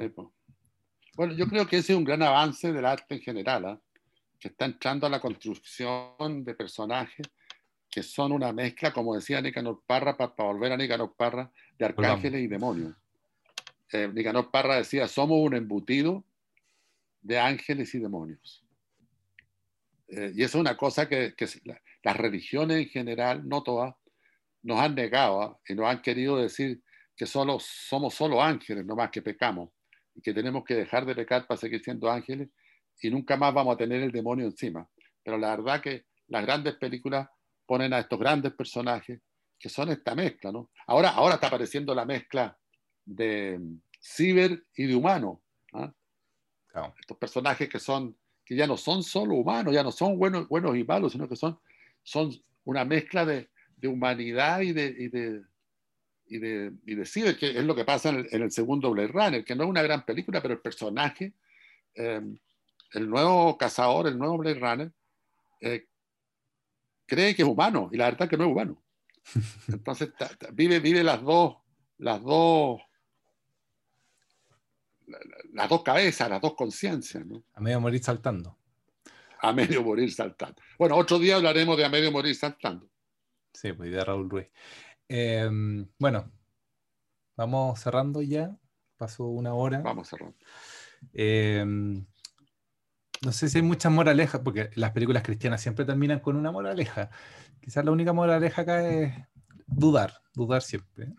bueno, 1.16 1.34
yo 1.34 1.48
creo 1.48 1.68
que 1.68 1.78
ese 1.78 1.92
es 1.92 1.98
un 1.98 2.06
gran 2.06 2.22
avance 2.22 2.72
del 2.72 2.86
arte 2.86 3.16
en 3.16 3.22
general, 3.22 3.66
¿ah? 3.66 3.82
que 4.40 4.48
está 4.48 4.66
entrando 4.66 5.06
a 5.06 5.10
la 5.10 5.20
construcción 5.20 6.44
de 6.44 6.56
personajes 6.56 7.28
que 7.90 8.04
son 8.04 8.32
una 8.32 8.54
mezcla, 8.54 8.94
como 8.94 9.14
decía 9.16 9.42
Nicanor 9.42 9.84
Parra, 9.86 10.16
para, 10.16 10.32
volver 10.38 10.72
a 10.72 10.78
Nicanor 10.78 11.14
Parra, 11.18 11.52
de 11.78 11.86
arcángeles 11.86 12.42
y 12.42 12.48
demonios 12.48 12.96
eh, 13.94 14.10
Nicanor 14.14 14.52
Parra 14.52 14.78
decía, 14.78 15.08
somos 15.08 15.40
un 15.40 15.56
embutido 15.56 16.24
de 17.22 17.40
ángeles 17.40 17.94
y 17.94 18.00
demonios. 18.00 18.66
Eh, 20.08 20.34
y 20.36 20.44
eso 20.44 20.58
es 20.58 20.62
una 20.62 20.76
cosa 20.76 21.08
que, 21.08 21.34
las 22.04 22.18
religiones 22.18 22.78
en 22.78 22.90
general, 22.90 23.48
no 23.48 23.64
todas, 23.64 23.96
nos 24.64 24.80
han 24.80 24.96
negado 24.96 25.42
¿ah? 25.42 25.60
y 25.68 25.74
nos 25.74 25.88
han 25.88 26.02
querido 26.02 26.38
decir 26.38 26.82
que 27.16 27.26
solo, 27.26 27.60
somos 27.60 28.14
solo 28.14 28.42
ángeles, 28.42 28.86
no 28.86 28.96
más 28.96 29.12
que 29.12 29.22
pecamos, 29.22 29.70
y 30.16 30.22
que 30.22 30.34
tenemos 30.34 30.64
que 30.64 30.76
dejar 30.76 31.06
de 31.06 31.16
pecar 31.16 31.48
para 31.48 31.60
seguir 31.60 31.82
siendo 31.84 32.10
ángeles 32.10 32.50
y 33.02 33.10
nunca 33.10 33.38
más 33.38 33.54
vamos 33.54 33.76
a 33.76 33.78
tener 33.78 34.02
el 34.02 34.12
demonio 34.12 34.46
encima. 34.46 34.88
Pero 35.24 35.38
la 35.38 35.56
verdad 35.56 35.82
que 35.82 36.06
las 36.28 36.44
grandes 36.44 36.76
películas 36.76 37.28
ponen 37.66 37.94
a 37.94 38.00
estos 38.00 38.20
grandes 38.20 38.54
personajes 38.54 39.22
que 39.58 39.70
son 39.70 39.90
esta 39.90 40.16
mezcla, 40.16 40.52
¿no? 40.52 40.72
Ahora, 40.88 41.10
ahora 41.10 41.36
está 41.36 41.48
apareciendo 41.48 41.94
la 41.94 42.06
mezcla 42.06 42.58
de 43.16 43.60
ciber 44.00 44.64
y 44.76 44.86
de 44.86 44.96
humano. 44.96 45.42
¿ah? 45.74 45.94
Estos 47.00 47.18
personajes 47.18 47.70
que 47.70 47.80
son 47.80 48.16
que 48.52 48.56
ya 48.56 48.68
no 48.68 48.76
son 48.76 49.04
solo 49.04 49.36
humanos, 49.36 49.74
ya 49.74 49.84
no 49.84 49.92
son 49.92 50.18
buenos, 50.18 50.48
buenos 50.48 50.76
y 50.76 50.84
malos, 50.84 51.14
sino 51.14 51.26
que 51.30 51.38
son, 51.38 51.58
son 52.04 52.32
una 52.66 52.84
mezcla 52.84 53.26
de, 53.26 53.50
de 53.78 53.88
humanidad 53.88 54.62
y 54.62 54.74
de, 54.74 54.88
y 54.88 55.08
de, 55.08 55.44
y 56.26 56.38
de, 56.38 56.74
y 56.86 56.96
de 56.96 57.06
ciber, 57.06 57.38
que 57.38 57.50
es 57.58 57.64
lo 57.64 57.76
que 57.76 57.86
pasa 57.86 58.10
en 58.10 58.28
el, 58.30 58.52
segundo 58.52 58.92
Blade 58.92 59.08
Runner, 59.08 59.46
que 59.46 59.56
no 59.56 59.64
es 59.64 59.70
una 59.70 59.82
gran 59.82 60.06
película, 60.06 60.42
pero 60.42 60.54
el 60.54 60.60
personaje, 60.60 61.34
em, 61.94 62.38
el 62.94 63.10
nuevo 63.10 63.58
cazador, 63.58 64.08
el 64.08 64.18
nuevo 64.18 64.38
Blade 64.38 64.60
Runner, 64.60 64.92
eh, 65.62 65.88
cree 67.06 67.36
que 67.36 67.44
es 67.44 67.48
humano, 67.48 67.90
y 67.92 67.98
la 67.98 68.06
verdad 68.06 68.24
es 68.24 68.30
que 68.30 68.38
no 68.38 68.46
es 68.46 68.52
humano. 68.52 68.84
Entonces 69.68 70.12
vive, 70.54 70.80
vive 70.80 71.04
las 71.04 71.22
dos, 71.22 71.58
las 71.98 72.22
dos 72.22 72.82
las 75.54 75.70
dos 75.70 75.84
cabezas, 75.84 76.30
las 76.30 76.42
dos 76.42 76.56
conciencias. 76.56 77.26
¿no? 77.26 77.44
A 77.54 77.62
medio 77.62 77.80
morir 77.80 78.04
saltando. 78.04 78.58
A 79.40 79.54
medio 79.54 79.84
morir 79.84 80.12
saltando. 80.14 80.62
Bueno, 80.78 80.96
otro 80.96 81.18
día 81.20 81.36
hablaremos 81.36 81.78
de 81.78 81.86
a 81.86 81.90
medio 81.90 82.12
morir 82.12 82.36
saltando. 82.36 82.90
Sí, 83.54 83.74
pues 83.74 83.92
de 83.92 84.04
Raúl 84.04 84.30
Ruiz. 84.30 84.48
Em, 85.08 85.88
bueno, 85.98 86.32
vamos 87.36 87.80
cerrando 87.80 88.22
ya. 88.22 88.56
Pasó 88.98 89.26
una 89.26 89.54
hora. 89.54 89.80
Vamos 89.80 90.08
cerrando. 90.08 90.38
Em, 91.14 92.06
no 93.22 93.32
sé 93.32 93.50
si 93.50 93.58
hay 93.58 93.64
muchas 93.64 93.92
moralejas, 93.92 94.42
porque 94.42 94.70
las 94.76 94.92
películas 94.92 95.24
cristianas 95.24 95.62
siempre 95.62 95.86
terminan 95.86 96.20
con 96.20 96.36
una 96.36 96.52
moraleja. 96.52 97.10
Quizás 97.62 97.86
la 97.86 97.92
única 97.92 98.14
moraleja 98.14 98.62
acá 98.64 98.88
es 98.88 99.14
dudar, 99.68 100.22
dudar 100.34 100.62
siempre. 100.62 101.14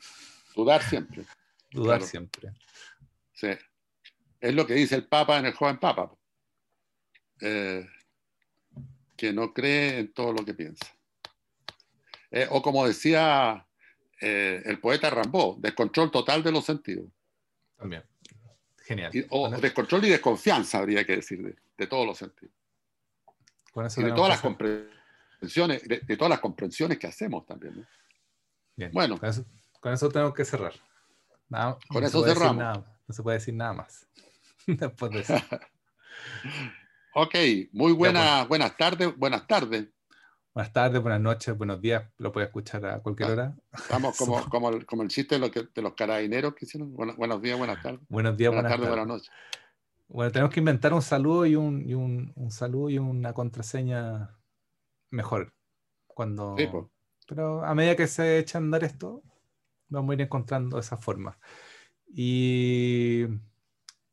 Dudar 0.55 0.83
siempre. 0.83 1.25
Dudar 1.71 2.03
siempre. 2.03 2.53
Sí. 3.33 3.49
Es 4.43 4.53
lo 4.57 4.67
que 4.67 4.75
dice 4.75 4.97
el 4.97 5.07
Papa 5.07 5.39
en 5.39 5.47
el 5.47 5.53
joven 5.53 5.79
Papa. 5.79 6.13
Eh, 7.41 7.87
que 9.17 9.33
no 9.33 9.55
cree 9.55 10.01
en 10.01 10.13
todo 10.13 10.33
lo 10.33 10.45
que 10.45 10.53
piensa. 10.53 10.85
Eh, 12.29 12.49
o 12.51 12.61
como 12.61 12.85
decía 12.85 13.65
eh, 14.21 14.61
el 14.65 14.81
poeta 14.81 15.11
Rambo, 15.11 15.57
descontrol 15.61 16.11
total 16.11 16.43
de 16.43 16.51
los 16.51 16.65
sentidos. 16.65 17.07
También. 17.77 18.03
Genial. 18.85 19.13
o 19.31 19.49
descontrol 19.49 20.05
y 20.07 20.11
desconfianza, 20.11 20.79
habría 20.79 21.07
que 21.07 21.15
decir, 21.15 21.57
de, 21.77 21.87
todos 21.87 22.05
los 22.05 22.19
sentidos. 22.19 22.53
y 23.97 24.03
de 24.03 24.13
todas 24.13 24.29
las 24.29 24.41
comprensiones, 24.41 25.87
de, 25.87 26.17
todas 26.17 26.31
las 26.31 26.41
comprensiones 26.41 26.99
que 26.99 27.07
hacemos 27.07 27.47
también. 27.47 27.87
Bien. 28.75 28.91
Bueno. 28.93 29.21
Con 29.79 29.93
eso, 29.93 30.09
tengo 30.09 30.35
que 30.35 30.45
cerrar. 30.45 30.75
con 31.89 32.03
eso 32.03 32.25
cerramos. 32.25 32.85
no 33.07 33.15
se 33.15 33.23
puede 33.23 33.39
decir 33.39 33.55
nada 33.55 33.73
más. 33.73 34.09
Después 34.67 35.13
de 35.13 35.21
eso. 35.21 35.35
ok, 37.15 37.35
muy 37.73 37.93
buena, 37.93 38.39
pues. 38.41 38.49
buenas 38.49 38.77
tardes, 38.77 39.17
buenas 39.17 39.47
tardes. 39.47 39.89
Buenas 40.55 40.73
tardes, 40.73 41.01
buenas 41.01 41.21
noches, 41.21 41.57
buenos 41.57 41.81
días. 41.81 42.05
Lo 42.19 42.31
puede 42.31 42.47
escuchar 42.47 42.85
a 42.85 43.01
cualquier 43.01 43.31
ah, 43.31 43.33
hora. 43.33 43.57
Vamos, 43.91 44.17
como, 44.19 44.45
como, 44.51 44.69
el, 44.69 44.85
como 44.85 45.03
el 45.03 45.09
chiste 45.09 45.37
de, 45.37 45.41
lo 45.41 45.51
que, 45.51 45.67
de 45.75 45.83
los 45.83 45.95
carabineros 45.95 46.55
que 46.55 46.67
hicieron. 46.67 46.95
buenos 46.95 47.41
días, 47.41 47.57
buenas 47.57 47.83
tardes. 47.83 48.01
Buenos 48.09 48.37
días, 48.37 48.53
buenas, 48.53 48.71
tardes, 48.71 48.89
buenas 48.89 49.07
noches. 49.07 49.31
Bueno, 50.09 50.31
tenemos 50.31 50.53
que 50.53 50.61
inventar 50.61 50.93
un 50.93 51.01
saludo 51.01 51.47
y 51.47 51.57
un, 51.57 51.89
y 51.89 51.95
un, 51.95 52.33
un 52.37 52.51
saludo 52.51 52.91
y 52.91 52.99
una 52.99 53.33
contraseña 53.33 54.37
mejor. 55.11 55.55
Cuando... 56.07 56.55
Pero 57.27 57.65
a 57.65 57.75
medida 57.75 57.97
que 57.97 58.07
se 58.07 58.39
echa 58.39 58.59
a 58.59 58.61
andar 58.61 58.85
esto, 58.85 59.23
vamos 59.89 60.11
a 60.11 60.15
ir 60.15 60.21
encontrando 60.21 60.79
esa 60.79 60.99
forma. 60.99 61.39
Y 62.15 63.25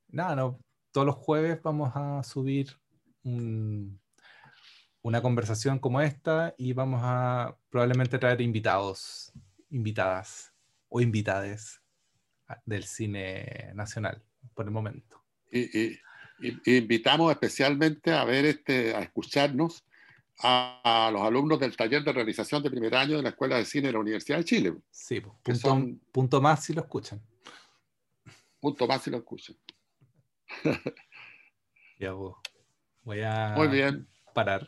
nada, 0.09 0.35
no, 0.35 0.59
todos 0.91 1.07
los 1.07 1.15
jueves 1.15 1.61
vamos 1.61 1.91
a 1.95 2.23
subir 2.23 2.75
un, 3.23 3.99
una 5.01 5.21
conversación 5.21 5.79
como 5.79 6.01
esta 6.01 6.53
y 6.57 6.73
vamos 6.73 7.01
a 7.03 7.55
probablemente 7.69 8.19
traer 8.19 8.41
invitados, 8.41 9.31
invitadas 9.69 10.53
o 10.89 11.01
invitades 11.01 11.81
del 12.65 12.83
cine 12.83 13.71
nacional 13.75 14.21
por 14.53 14.65
el 14.65 14.71
momento. 14.71 15.21
Y, 15.51 15.97
invitamos 16.65 17.31
especialmente 17.33 18.13
a 18.13 18.23
ver 18.23 18.45
este, 18.45 18.95
a 18.95 19.01
escucharnos 19.01 19.83
a, 20.41 21.09
los 21.11 21.21
alumnos 21.21 21.59
del 21.59 21.75
taller 21.75 22.01
de 22.01 22.13
realización 22.13 22.63
de 22.63 22.69
primer 22.69 22.95
año 22.95 23.17
de 23.17 23.23
la 23.23 23.29
Escuela 23.29 23.57
de 23.57 23.65
Cine 23.65 23.87
de 23.87 23.93
la 23.93 23.99
Universidad 23.99 24.37
de 24.37 24.45
Chile. 24.45 24.73
Sí, 24.89 25.19
punto, 25.19 25.55
son, 25.55 25.99
punto 26.13 26.41
más 26.41 26.63
si 26.63 26.73
lo 26.73 26.81
escuchan. 26.81 27.21
Punto 28.61 28.87
más 28.87 29.01
si 29.01 29.09
lo 29.09 29.17
escuchan. 29.17 29.57
Tiago, 31.97 32.41
voy 33.03 33.21
a 33.21 33.53
Muy 33.55 33.67
bien. 33.67 34.07
parar. 34.33 34.65